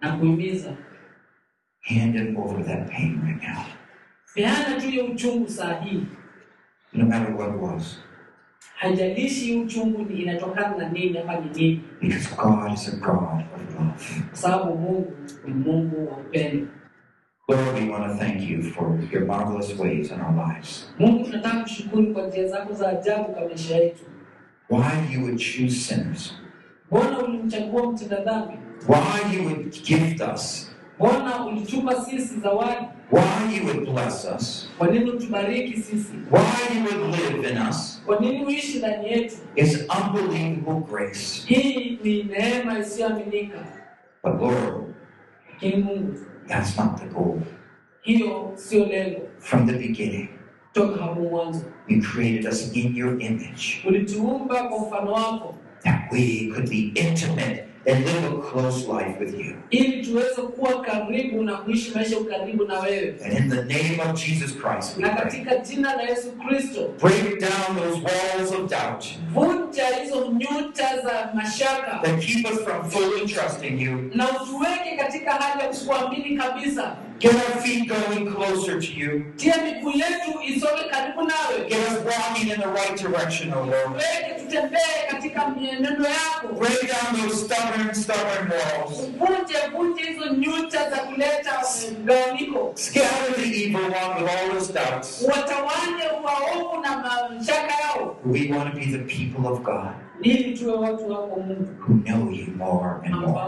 na 0.00 0.16
kuhimiza 0.16 0.76
Hand 1.80 2.14
Him 2.16 2.36
over 2.36 2.64
that 2.64 2.90
pain 2.90 3.20
right 3.26 3.42
now. 3.42 3.64
peana 4.34 4.80
tu 4.80 4.88
hiyo 4.88 5.04
uchungu 5.04 5.48
saa 5.48 5.80
hii 5.80 6.06
No 6.92 7.04
matter 7.06 7.34
what 7.36 7.54
it 7.54 7.60
was. 7.62 7.98
haijalishi 8.76 9.56
uchungu 9.56 10.02
ni 10.02 10.22
inatokana 10.22 10.76
na 10.76 10.88
nini 10.88 11.18
ama 11.18 11.36
ni 11.40 11.50
nini 11.50 11.84
Because 12.00 12.36
God 12.36 12.72
is 12.72 12.88
a 12.88 12.96
God 12.96 13.44
of 13.54 13.74
love. 13.74 14.22
kwa 14.28 14.36
sababu 14.38 14.74
mungu 14.78 15.12
ni 15.46 15.54
mungu 15.54 16.08
wa 16.10 16.16
upendo 16.16 16.66
Lord, 17.48 17.74
we 17.80 17.88
want 17.88 18.04
to 18.12 18.14
thank 18.18 18.42
you 18.42 18.62
for 18.62 19.00
your 19.10 19.24
marvelous 19.24 19.72
ways 19.74 20.10
in 20.10 20.20
our 20.20 20.36
lives. 20.36 20.84
mungu 20.98 21.24
tunataka 21.24 21.60
kushukuru 21.62 22.12
kwa 22.14 22.26
njia 22.26 22.46
zako 22.48 22.72
za 22.74 22.88
ajabu 22.88 23.24
kwa 23.24 23.44
maisha 23.48 23.76
yetu 23.76 24.04
Why 24.70 25.14
you 25.14 25.20
would 25.22 25.38
choose 25.38 25.70
sinners. 25.74 26.34
mbona 26.90 27.18
ulimchagua 27.18 27.92
mtenda 27.92 28.20
dhambi 28.24 28.54
Why 28.88 29.36
you 29.36 29.44
would 29.44 29.82
gift 29.84 30.20
us 30.34 30.72
mbona 30.96 31.46
ulitupa 31.46 32.04
sisi 32.04 32.40
zawadi 32.40 32.86
why 33.12 33.56
you 33.56 33.64
would 33.66 33.90
bless 33.92 34.26
us, 34.36 34.68
kwa 34.78 34.86
nini 34.88 35.10
utubariki 35.10 35.80
sisi, 35.80 36.12
why 36.30 36.78
you 36.78 36.84
would 36.84 37.14
live 37.16 37.50
in 37.50 37.58
us, 37.68 38.02
kwa 38.06 38.20
nini 38.20 38.44
uishi 38.44 38.78
ndani 38.78 39.30
is 39.56 39.86
unbelievable 40.02 40.80
grace. 40.90 41.42
Hii 41.46 41.98
ni 42.04 42.22
neema 42.22 42.78
isiyoaminika. 42.78 43.58
But 44.24 44.40
Lord, 44.40 44.84
that's 46.48 46.76
not 46.78 46.98
the 47.00 47.06
goal. 47.06 47.40
hiyo 48.02 48.52
sio 48.54 48.86
lengo. 48.86 49.20
From 49.38 49.66
the 49.66 49.72
beginning, 49.72 50.28
Toka 50.72 51.02
hapo 51.04 51.20
mwanzo 51.20 51.60
you 51.88 52.02
created 52.02 52.46
us 52.46 52.70
in 52.76 52.96
your 52.96 53.22
image 53.22 53.82
ulituumba 53.88 54.62
kwa 54.68 54.78
mfano 54.86 55.12
wako, 55.12 55.54
that 55.84 56.12
we 56.12 56.50
could 56.54 56.70
be 56.70 56.92
intimate 57.00 57.64
and 57.86 58.04
live 58.06 58.24
a 58.24 58.50
close 58.50 58.86
life 58.86 59.20
with 59.20 59.34
you. 59.40 59.54
ili 59.70 60.06
tuweze 60.06 60.42
kuwa 60.42 60.80
karibu 60.82 61.42
na 61.42 61.56
kuishi 61.56 61.90
maisha 61.94 62.18
ukaribu 62.18 62.64
na 62.64 62.80
wewe. 62.80 63.14
And 63.24 63.32
in 63.38 63.48
the 63.50 63.64
name 63.64 64.00
of 64.10 64.24
Jesus 64.26 64.52
Christ, 64.56 64.96
we 64.96 65.02
Na 65.02 65.08
pray. 65.08 65.24
katika 65.24 65.56
jina 65.56 65.96
la 65.96 66.02
Yesu 66.02 66.32
Kristo, 66.32 66.94
Break 67.00 67.40
down 67.40 67.76
those 67.76 68.00
walls 68.02 68.52
of 68.52 68.70
doubt 68.70 69.04
vunja 69.34 69.86
hizo 70.02 70.26
nyuta 70.32 70.96
za 71.02 71.30
mashaka 71.34 72.00
that 72.02 72.20
keep 72.20 72.46
us 72.52 72.60
from 72.64 72.90
fully 72.90 73.26
trusting 73.26 73.80
you. 73.82 74.10
na 74.14 74.26
utuweke 74.42 74.96
katika 74.98 75.30
hali 75.32 75.60
ya 75.62 75.68
kukuamini 75.68 76.36
kabisa. 76.36 76.96
Get 77.20 77.34
our 77.34 77.60
feet 77.62 77.88
going 77.88 78.32
closer 78.32 78.80
to 78.80 78.92
you. 78.92 79.24
Tia 79.36 79.54
miguu 79.64 79.90
yetu 79.90 80.40
isonge 80.46 80.84
karibu 80.90 81.22
nawe, 81.22 81.68
Get 81.68 81.78
us 81.88 81.98
walking 82.06 82.48
in 82.50 82.60
the 82.60 82.68
right 82.68 82.96
direction, 82.96 83.52
O 83.52 83.64
Lord. 83.64 83.92
weke 83.94 84.40
tutembee 84.40 85.06
katika 85.10 85.48
mienendo 85.48 86.04
yako. 86.04 86.48
Break 86.58 86.80
down 86.88 87.20
those 87.22 87.44
stubborn, 87.44 87.94
stubborn 87.94 88.50
walls. 88.50 89.10
Vunje 89.18 89.58
vunje 89.76 90.02
hizo 90.02 90.26
nyuta 90.34 90.90
za 90.90 90.96
kuleta 90.96 91.62
mgawanyiko, 92.02 92.72
Scatter 92.74 93.34
the 93.36 93.64
evil 93.64 93.80
one 93.84 94.22
with 94.22 94.30
all 94.32 94.58
his 94.58 94.72
doubts. 94.72 95.22
watawanye 95.22 96.04
waovu 96.24 96.80
na 96.82 96.96
mashaka 96.96 97.74
yao, 97.82 98.16
We 98.24 98.52
want 98.52 98.72
to 98.74 98.78
be 98.80 98.86
the 98.86 98.98
people 99.04 99.48
of 99.52 99.62
God 99.62 99.88
ili 100.22 100.58
tuwe 100.58 100.74
watu 100.74 101.10
wako 101.10 101.40
Mungu 101.40 101.68
who 101.88 101.94
know 102.04 102.30
you 102.30 102.46
more 102.56 103.00
and 103.04 103.14
more. 103.14 103.40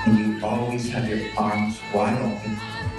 And 0.07 0.19
you 0.19 0.47
always 0.49 0.91
have 0.93 1.09
your 1.11 1.21
arms 1.37 1.75
wide 1.95 2.17
open, 2.25 2.57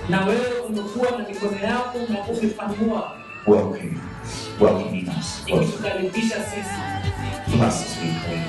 na 0.10 0.26
wewe 0.26 0.60
umekuwa 0.70 1.12
na 1.12 1.30
mikono 1.30 1.58
yako 1.60 1.98
na 2.10 2.20
umepanua 2.20 3.12
welcoming 3.48 3.98
us, 4.24 4.50
welcoming 4.62 5.10
us. 5.20 5.44
ikitukaribisha 5.48 6.36
sisi. 6.44 6.80
Bless 7.58 7.82
us, 7.82 7.98
we 8.02 8.10
pray, 8.26 8.42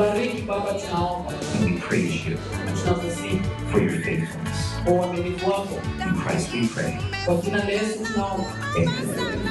Tubariki 0.00 0.46
Baba, 0.46 0.78
tunaomba 0.80 1.32
and 1.60 1.74
we 1.74 1.80
praise 1.80 2.24
you 2.26 2.36
tunakusifu 2.84 3.44
for 3.70 3.80
your 3.82 4.00
faithfulness. 4.00 4.56
kwa 4.84 4.92
uaminifu 4.92 5.50
wako. 5.50 5.78
In 6.08 6.14
Christ 6.14 6.54
we 6.54 6.66
pray. 6.66 6.98
Kwa 7.24 7.34
jina 7.36 7.58
la 7.58 7.64
Yesu 7.70 7.98
tunaomba. 8.12 8.44
Amen. 8.76 9.50